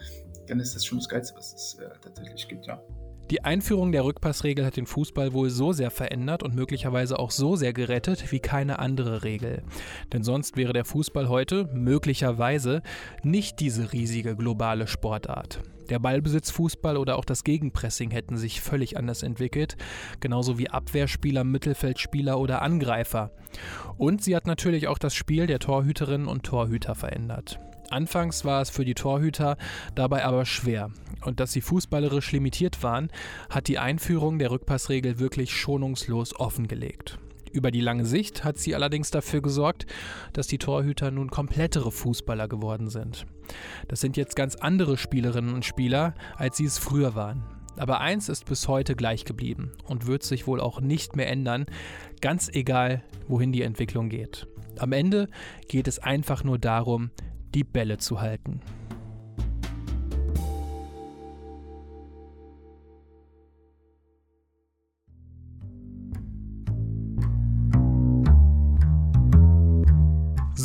dann 0.48 0.60
ist 0.60 0.76
das 0.76 0.86
schon 0.86 1.00
das 1.00 1.08
Geilste, 1.08 1.36
was 1.38 1.54
es 1.54 1.80
äh, 1.80 1.90
tatsächlich 2.02 2.48
gibt, 2.48 2.66
ja. 2.66 2.82
Die 3.32 3.44
Einführung 3.44 3.94
der 3.94 4.04
Rückpassregel 4.04 4.66
hat 4.66 4.76
den 4.76 4.86
Fußball 4.86 5.32
wohl 5.32 5.50
so 5.50 5.72
sehr 5.72 5.92
verändert 5.92 6.44
und 6.44 6.56
möglicherweise 6.56 7.18
auch 7.18 7.32
so 7.32 7.56
sehr 7.56 7.72
gerettet 7.72 8.32
wie 8.32 8.42
keine 8.42 8.80
andere 8.80 9.24
Regel. 9.24 9.64
Denn 10.12 10.24
sonst 10.24 10.58
wäre 10.58 10.74
der 10.74 10.84
Fußball 10.84 11.30
heute 11.30 11.70
möglicherweise 11.74 12.84
nicht 13.24 13.62
diese 13.62 13.94
riesige 13.94 14.36
globale 14.36 14.88
Sportart. 14.88 15.62
Der 15.90 16.00
Ballbesitzfußball 16.00 16.98
oder 16.98 17.18
auch 17.18 17.26
das 17.26 17.44
Gegenpressing 17.44 18.12
hätten 18.12 18.38
sich 18.38 18.62
völlig 18.62 18.98
anders 18.98 19.24
entwickelt, 19.24 19.78
genauso 20.20 20.58
wie 20.58 20.70
Abwehrspieler, 20.70 21.44
Mittelfeldspieler 21.44 22.40
oder 22.40 22.62
Angreifer. 22.62 23.32
Und 23.98 24.24
sie 24.24 24.36
hat 24.36 24.48
natürlich 24.48 24.88
auch 24.88 24.98
das 24.98 25.14
Spiel 25.14 25.48
der 25.48 25.60
Torhüterinnen 25.60 26.28
und 26.28 26.44
Torhüter 26.44 26.96
verändert. 26.96 27.60
Anfangs 27.90 28.44
war 28.44 28.62
es 28.62 28.70
für 28.70 28.86
die 28.86 28.96
Torhüter 28.96 29.58
dabei 29.94 30.26
aber 30.26 30.46
schwer. 30.46 30.90
Und 31.26 31.40
dass 31.40 31.52
sie 31.52 31.62
fußballerisch 31.62 32.32
limitiert 32.32 32.82
waren, 32.82 33.10
hat 33.50 33.68
die 33.68 33.78
Einführung 33.78 34.40
der 34.40 34.52
Rückpassregel 34.52 35.20
wirklich 35.20 35.56
schonungslos 35.56 36.36
offengelegt. 36.40 37.20
Über 37.54 37.70
die 37.70 37.82
lange 37.82 38.06
Sicht 38.06 38.44
hat 38.44 38.58
sie 38.58 38.74
allerdings 38.74 39.12
dafür 39.12 39.42
gesorgt, 39.42 39.86
dass 40.34 40.48
die 40.48 40.58
Torhüter 40.58 41.12
nun 41.12 41.30
komplettere 41.30 41.92
Fußballer 41.92 42.48
geworden 42.48 42.90
sind. 42.90 43.28
Das 43.88 44.02
sind 44.02 44.18
jetzt 44.18 44.36
ganz 44.36 44.56
andere 44.56 44.98
Spielerinnen 44.98 45.54
und 45.54 45.64
Spieler, 45.64 46.16
als 46.36 46.58
sie 46.58 46.66
es 46.66 46.80
früher 46.80 47.14
waren. 47.14 47.44
Aber 47.78 48.02
eins 48.02 48.28
ist 48.28 48.46
bis 48.46 48.68
heute 48.68 48.96
gleich 48.96 49.24
geblieben 49.24 49.72
und 49.86 50.08
wird 50.08 50.24
sich 50.24 50.48
wohl 50.48 50.60
auch 50.60 50.82
nicht 50.82 51.16
mehr 51.16 51.30
ändern, 51.30 51.68
ganz 52.22 52.50
egal, 52.50 53.04
wohin 53.28 53.52
die 53.52 53.62
Entwicklung 53.62 54.10
geht. 54.10 54.48
Am 54.80 54.92
Ende 54.92 55.30
geht 55.68 55.88
es 55.88 56.00
einfach 56.00 56.44
nur 56.44 56.58
darum, 56.58 57.12
die 57.54 57.64
Bälle 57.64 58.00
zu 58.00 58.20
halten. 58.20 58.62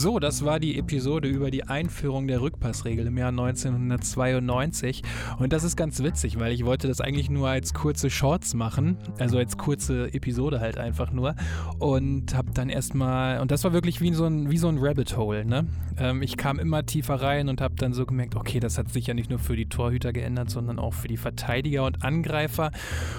So, 0.00 0.20
das 0.20 0.44
war 0.44 0.60
die 0.60 0.78
Episode 0.78 1.26
über 1.26 1.50
die 1.50 1.64
Einführung 1.64 2.28
der 2.28 2.40
Rückpassregel 2.40 3.08
im 3.08 3.18
Jahr 3.18 3.30
1992. 3.30 5.02
Und 5.40 5.52
das 5.52 5.64
ist 5.64 5.74
ganz 5.74 6.00
witzig, 6.04 6.38
weil 6.38 6.52
ich 6.52 6.64
wollte 6.64 6.86
das 6.86 7.00
eigentlich 7.00 7.28
nur 7.30 7.48
als 7.48 7.74
kurze 7.74 8.08
Shorts 8.08 8.54
machen, 8.54 8.96
also 9.18 9.38
als 9.38 9.58
kurze 9.58 10.14
Episode 10.14 10.60
halt 10.60 10.78
einfach 10.78 11.10
nur. 11.10 11.34
Und 11.80 12.32
habe 12.36 12.52
dann 12.54 12.68
erstmal, 12.68 13.40
und 13.40 13.50
das 13.50 13.64
war 13.64 13.72
wirklich 13.72 14.00
wie 14.00 14.12
so 14.12 14.26
ein, 14.26 14.52
wie 14.52 14.58
so 14.58 14.68
ein 14.68 14.78
Rabbit 14.78 15.16
Hole, 15.16 15.44
ne? 15.44 15.66
Ähm, 15.98 16.22
ich 16.22 16.36
kam 16.36 16.60
immer 16.60 16.86
tiefer 16.86 17.16
rein 17.16 17.48
und 17.48 17.60
habe 17.60 17.74
dann 17.74 17.92
so 17.92 18.06
gemerkt, 18.06 18.36
okay, 18.36 18.60
das 18.60 18.78
hat 18.78 18.90
sich 18.90 19.08
ja 19.08 19.14
nicht 19.14 19.30
nur 19.30 19.40
für 19.40 19.56
die 19.56 19.66
Torhüter 19.66 20.12
geändert, 20.12 20.48
sondern 20.48 20.78
auch 20.78 20.94
für 20.94 21.08
die 21.08 21.16
Verteidiger 21.16 21.84
und 21.84 22.04
Angreifer. 22.04 22.70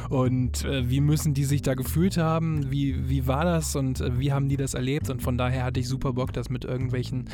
Und 0.10 0.64
äh, 0.64 0.90
wie 0.90 1.02
müssen 1.02 1.34
die 1.34 1.44
sich 1.44 1.62
da 1.62 1.74
gefühlt 1.74 2.16
haben? 2.16 2.72
Wie, 2.72 3.10
wie 3.10 3.28
war 3.28 3.44
das 3.44 3.76
und 3.76 4.00
äh, 4.00 4.18
wie 4.18 4.32
haben 4.32 4.48
die 4.48 4.56
das 4.56 4.76
erlebt? 4.76 5.10
Und 5.10 5.22
von 5.22 5.38
daher 5.38 5.66
hatte 5.66 5.82
ich 5.82 5.90
super 5.90 6.14
Bock, 6.14 6.32
das 6.32 6.50
mit 6.50 6.69
irgendwelchen 6.70 7.26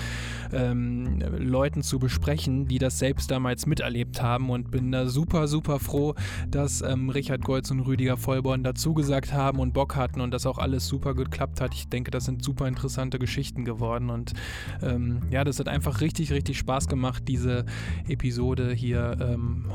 ähm, 0.53 1.19
Leuten 1.37 1.83
zu 1.83 1.99
besprechen, 1.99 2.67
die 2.67 2.79
das 2.79 2.99
selbst 2.99 3.29
damals 3.29 3.65
miterlebt 3.65 4.21
haben. 4.21 4.49
Und 4.49 4.71
bin 4.71 4.91
da 4.91 5.07
super, 5.07 5.47
super 5.47 5.79
froh, 5.79 6.15
dass 6.49 6.81
ähm, 6.81 7.09
Richard 7.09 7.43
Golz 7.43 7.71
und 7.71 7.81
Rüdiger 7.81 8.17
Vollborn 8.17 8.63
dazu 8.63 8.93
gesagt 8.93 9.33
haben 9.33 9.59
und 9.59 9.73
Bock 9.73 9.95
hatten 9.95 10.21
und 10.21 10.31
das 10.31 10.45
auch 10.45 10.57
alles 10.57 10.87
super 10.87 11.13
geklappt 11.13 11.61
hat. 11.61 11.73
Ich 11.73 11.89
denke, 11.89 12.11
das 12.11 12.25
sind 12.25 12.43
super 12.43 12.67
interessante 12.67 13.19
Geschichten 13.19 13.65
geworden. 13.65 14.09
Und 14.09 14.33
ähm, 14.81 15.21
ja, 15.29 15.43
das 15.43 15.59
hat 15.59 15.67
einfach 15.67 16.01
richtig, 16.01 16.31
richtig 16.31 16.57
Spaß 16.57 16.87
gemacht, 16.87 17.23
diese 17.27 17.65
Episode 18.07 18.71
hier 18.73 19.17
ähm, 19.19 19.65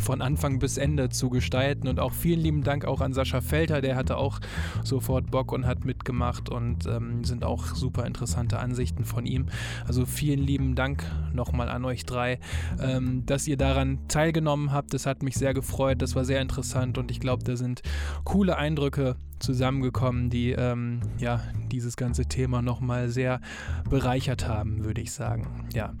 von 0.00 0.20
Anfang 0.20 0.58
bis 0.58 0.76
Ende 0.76 1.08
zu 1.08 1.30
gestalten. 1.30 1.88
Und 1.88 2.00
auch 2.00 2.12
vielen 2.12 2.40
lieben 2.40 2.62
Dank 2.62 2.84
auch 2.84 3.00
an 3.00 3.12
Sascha 3.12 3.40
Felter, 3.40 3.80
der 3.80 3.96
hatte 3.96 4.16
auch 4.16 4.40
sofort 4.82 5.30
Bock 5.30 5.52
und 5.52 5.66
hat 5.66 5.84
mitgemacht 5.84 6.48
und 6.48 6.86
ähm, 6.86 7.24
sind 7.24 7.44
auch 7.44 7.66
super 7.66 8.06
interessante 8.06 8.58
Ansichten 8.58 9.03
von 9.04 9.26
ihm. 9.26 9.46
Also 9.86 10.06
vielen 10.06 10.40
lieben 10.40 10.74
Dank 10.74 11.04
nochmal 11.32 11.68
an 11.68 11.84
euch 11.84 12.04
drei, 12.04 12.38
ähm, 12.80 13.24
dass 13.26 13.46
ihr 13.46 13.56
daran 13.56 13.98
teilgenommen 14.08 14.72
habt. 14.72 14.94
Das 14.94 15.06
hat 15.06 15.22
mich 15.22 15.34
sehr 15.34 15.54
gefreut. 15.54 16.02
Das 16.02 16.14
war 16.14 16.24
sehr 16.24 16.40
interessant 16.40 16.98
und 16.98 17.10
ich 17.10 17.20
glaube, 17.20 17.44
da 17.44 17.56
sind 17.56 17.82
coole 18.24 18.56
Eindrücke 18.56 19.16
zusammengekommen, 19.44 20.30
die 20.30 20.52
ähm, 20.52 21.00
ja 21.18 21.40
dieses 21.70 21.96
ganze 21.96 22.26
Thema 22.26 22.62
nochmal 22.62 23.08
sehr 23.08 23.40
bereichert 23.88 24.48
haben, 24.48 24.84
würde 24.84 25.00
ich 25.00 25.12
sagen. 25.12 25.66
Ja. 25.74 25.92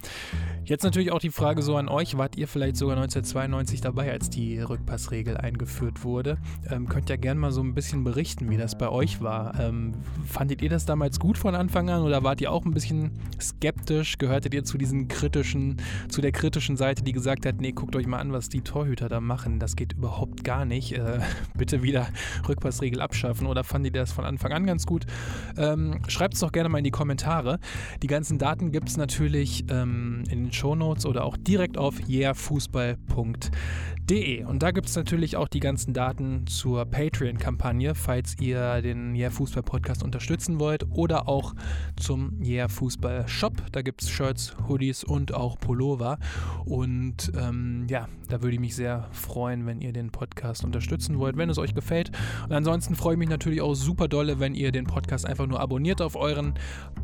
Jetzt 0.64 0.82
natürlich 0.82 1.12
auch 1.12 1.18
die 1.18 1.30
Frage 1.30 1.62
so 1.62 1.76
an 1.76 1.88
euch, 1.88 2.16
wart 2.16 2.36
ihr 2.36 2.48
vielleicht 2.48 2.76
sogar 2.76 2.96
1992 2.96 3.80
dabei, 3.82 4.10
als 4.10 4.30
die 4.30 4.58
Rückpassregel 4.60 5.36
eingeführt 5.36 6.04
wurde? 6.04 6.38
Ähm, 6.70 6.88
könnt 6.88 7.10
ihr 7.10 7.18
gerne 7.18 7.38
mal 7.38 7.52
so 7.52 7.60
ein 7.60 7.74
bisschen 7.74 8.02
berichten, 8.02 8.48
wie 8.48 8.56
das 8.56 8.78
bei 8.78 8.88
euch 8.88 9.20
war. 9.20 9.60
Ähm, 9.60 9.92
fandet 10.26 10.62
ihr 10.62 10.70
das 10.70 10.86
damals 10.86 11.20
gut 11.20 11.36
von 11.36 11.54
Anfang 11.54 11.90
an 11.90 12.02
oder 12.02 12.22
wart 12.24 12.40
ihr 12.40 12.50
auch 12.50 12.64
ein 12.64 12.72
bisschen 12.72 13.10
skeptisch? 13.40 14.16
Gehörtet 14.16 14.54
ihr 14.54 14.64
zu 14.64 14.78
diesen 14.78 15.08
kritischen, 15.08 15.76
zu 16.08 16.22
der 16.22 16.32
kritischen 16.32 16.78
Seite, 16.78 17.04
die 17.04 17.12
gesagt 17.12 17.44
hat, 17.44 17.60
nee, 17.60 17.72
guckt 17.72 17.94
euch 17.94 18.06
mal 18.06 18.18
an, 18.18 18.32
was 18.32 18.48
die 18.48 18.62
Torhüter 18.62 19.10
da 19.10 19.20
machen, 19.20 19.58
das 19.58 19.76
geht 19.76 19.92
überhaupt 19.92 20.44
gar 20.44 20.64
nicht. 20.64 20.92
Äh, 20.92 21.18
bitte 21.54 21.82
wieder 21.82 22.08
Rückpassregel 22.48 23.02
abschaffen 23.02 23.33
oder 23.42 23.64
fandet 23.64 23.94
ihr 23.94 24.00
das 24.00 24.12
von 24.12 24.24
Anfang 24.24 24.52
an 24.52 24.66
ganz 24.66 24.86
gut? 24.86 25.06
Ähm, 25.56 26.00
Schreibt 26.08 26.34
es 26.34 26.40
doch 26.40 26.52
gerne 26.52 26.68
mal 26.68 26.78
in 26.78 26.84
die 26.84 26.90
Kommentare. 26.90 27.58
Die 28.02 28.06
ganzen 28.06 28.38
Daten 28.38 28.72
gibt 28.72 28.88
es 28.88 28.96
natürlich 28.96 29.64
ähm, 29.70 30.24
in 30.30 30.44
den 30.44 30.52
Shownotes 30.52 31.06
oder 31.06 31.24
auch 31.24 31.36
direkt 31.36 31.78
auf 31.78 32.00
yeahfußball.de. 32.00 34.44
Und 34.44 34.62
da 34.62 34.70
gibt 34.70 34.88
es 34.88 34.96
natürlich 34.96 35.36
auch 35.36 35.48
die 35.48 35.60
ganzen 35.60 35.94
Daten 35.94 36.46
zur 36.46 36.84
Patreon-Kampagne, 36.84 37.94
falls 37.94 38.36
ihr 38.40 38.82
den 38.82 39.14
Yeah 39.14 39.30
Fußball 39.30 39.62
Podcast 39.62 40.02
unterstützen 40.02 40.60
wollt 40.60 40.84
oder 40.90 41.28
auch 41.28 41.54
zum 41.96 42.40
Yeah 42.42 42.68
Fußball 42.68 43.26
Shop. 43.28 43.54
Da 43.72 43.82
gibt 43.82 44.02
es 44.02 44.10
Shirts, 44.10 44.54
Hoodies 44.68 45.04
und 45.04 45.32
auch 45.32 45.58
Pullover. 45.58 46.18
Und 46.64 47.32
ähm, 47.36 47.86
ja, 47.88 48.08
da 48.28 48.42
würde 48.42 48.54
ich 48.54 48.60
mich 48.60 48.74
sehr 48.74 49.08
freuen, 49.12 49.66
wenn 49.66 49.80
ihr 49.80 49.92
den 49.92 50.10
Podcast 50.10 50.64
unterstützen 50.64 51.18
wollt, 51.18 51.36
wenn 51.36 51.50
es 51.50 51.58
euch 51.58 51.74
gefällt. 51.74 52.10
Und 52.44 52.52
ansonsten 52.52 52.94
freue 52.94 53.14
ich 53.14 53.18
mich 53.18 53.23
natürlich 53.28 53.60
auch 53.60 53.74
super 53.74 54.08
dolle, 54.08 54.40
wenn 54.40 54.54
ihr 54.54 54.72
den 54.72 54.84
Podcast 54.84 55.26
einfach 55.26 55.46
nur 55.46 55.60
abonniert 55.60 56.02
auf 56.02 56.16
euren 56.16 56.54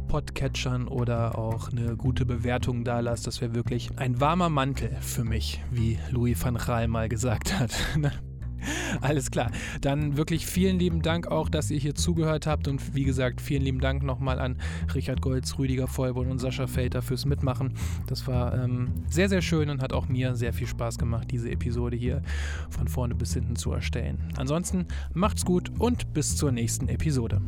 Podcatchern 0.09 0.89
oder 0.89 1.39
auch 1.39 1.71
eine 1.71 1.97
gute 1.97 2.27
Bewertung 2.27 2.85
da 2.85 3.01
lasst. 3.01 3.27
Das 3.27 3.41
wäre 3.41 3.55
wirklich 3.55 3.91
ein 3.97 4.21
warmer 4.21 4.49
Mantel 4.49 4.97
für 5.01 5.25
mich, 5.25 5.61
wie 5.71 5.99
Louis 6.11 6.43
van 6.43 6.57
Gaal 6.57 6.89
mal 6.89 7.09
gesagt 7.09 7.59
hat. 7.59 7.73
Alles 9.01 9.31
klar. 9.31 9.51
Dann 9.81 10.17
wirklich 10.17 10.47
vielen 10.47 10.79
lieben 10.79 11.03
Dank 11.03 11.29
auch, 11.29 11.49
dass 11.49 11.71
ihr 11.71 11.79
hier 11.79 11.95
zugehört 11.95 12.47
habt. 12.47 12.69
Und 12.69 12.95
wie 12.95 13.05
gesagt, 13.05 13.41
vielen 13.41 13.63
lieben 13.63 13.81
Dank 13.81 14.03
nochmal 14.03 14.39
an 14.39 14.57
Richard 14.95 15.21
Golz, 15.21 15.59
Rüdiger 15.59 15.87
Vollborn 15.87 16.31
und 16.31 16.39
Sascha 16.39 16.67
Felter 16.67 17.03
fürs 17.03 17.25
Mitmachen. 17.25 17.75
Das 18.07 18.27
war 18.27 18.63
ähm, 18.63 18.89
sehr, 19.09 19.29
sehr 19.29 19.43
schön 19.43 19.71
und 19.71 19.83
hat 19.83 19.93
auch 19.93 20.09
mir 20.09 20.37
sehr 20.37 20.53
viel 20.53 20.67
Spaß 20.67 20.99
gemacht, 20.99 21.29
diese 21.31 21.51
Episode 21.51 21.97
hier 21.97 22.23
von 22.71 22.89
vorne 22.89 23.15
bis 23.15 23.35
hinten 23.35 23.57
zu 23.57 23.73
erstellen. 23.73 24.19
Ansonsten 24.37 24.87
macht's 25.13 25.45
gut 25.45 25.71
und 25.79 26.13
bis 26.13 26.37
zur 26.37 26.53
nächsten 26.53 26.89
Episode. 26.89 27.41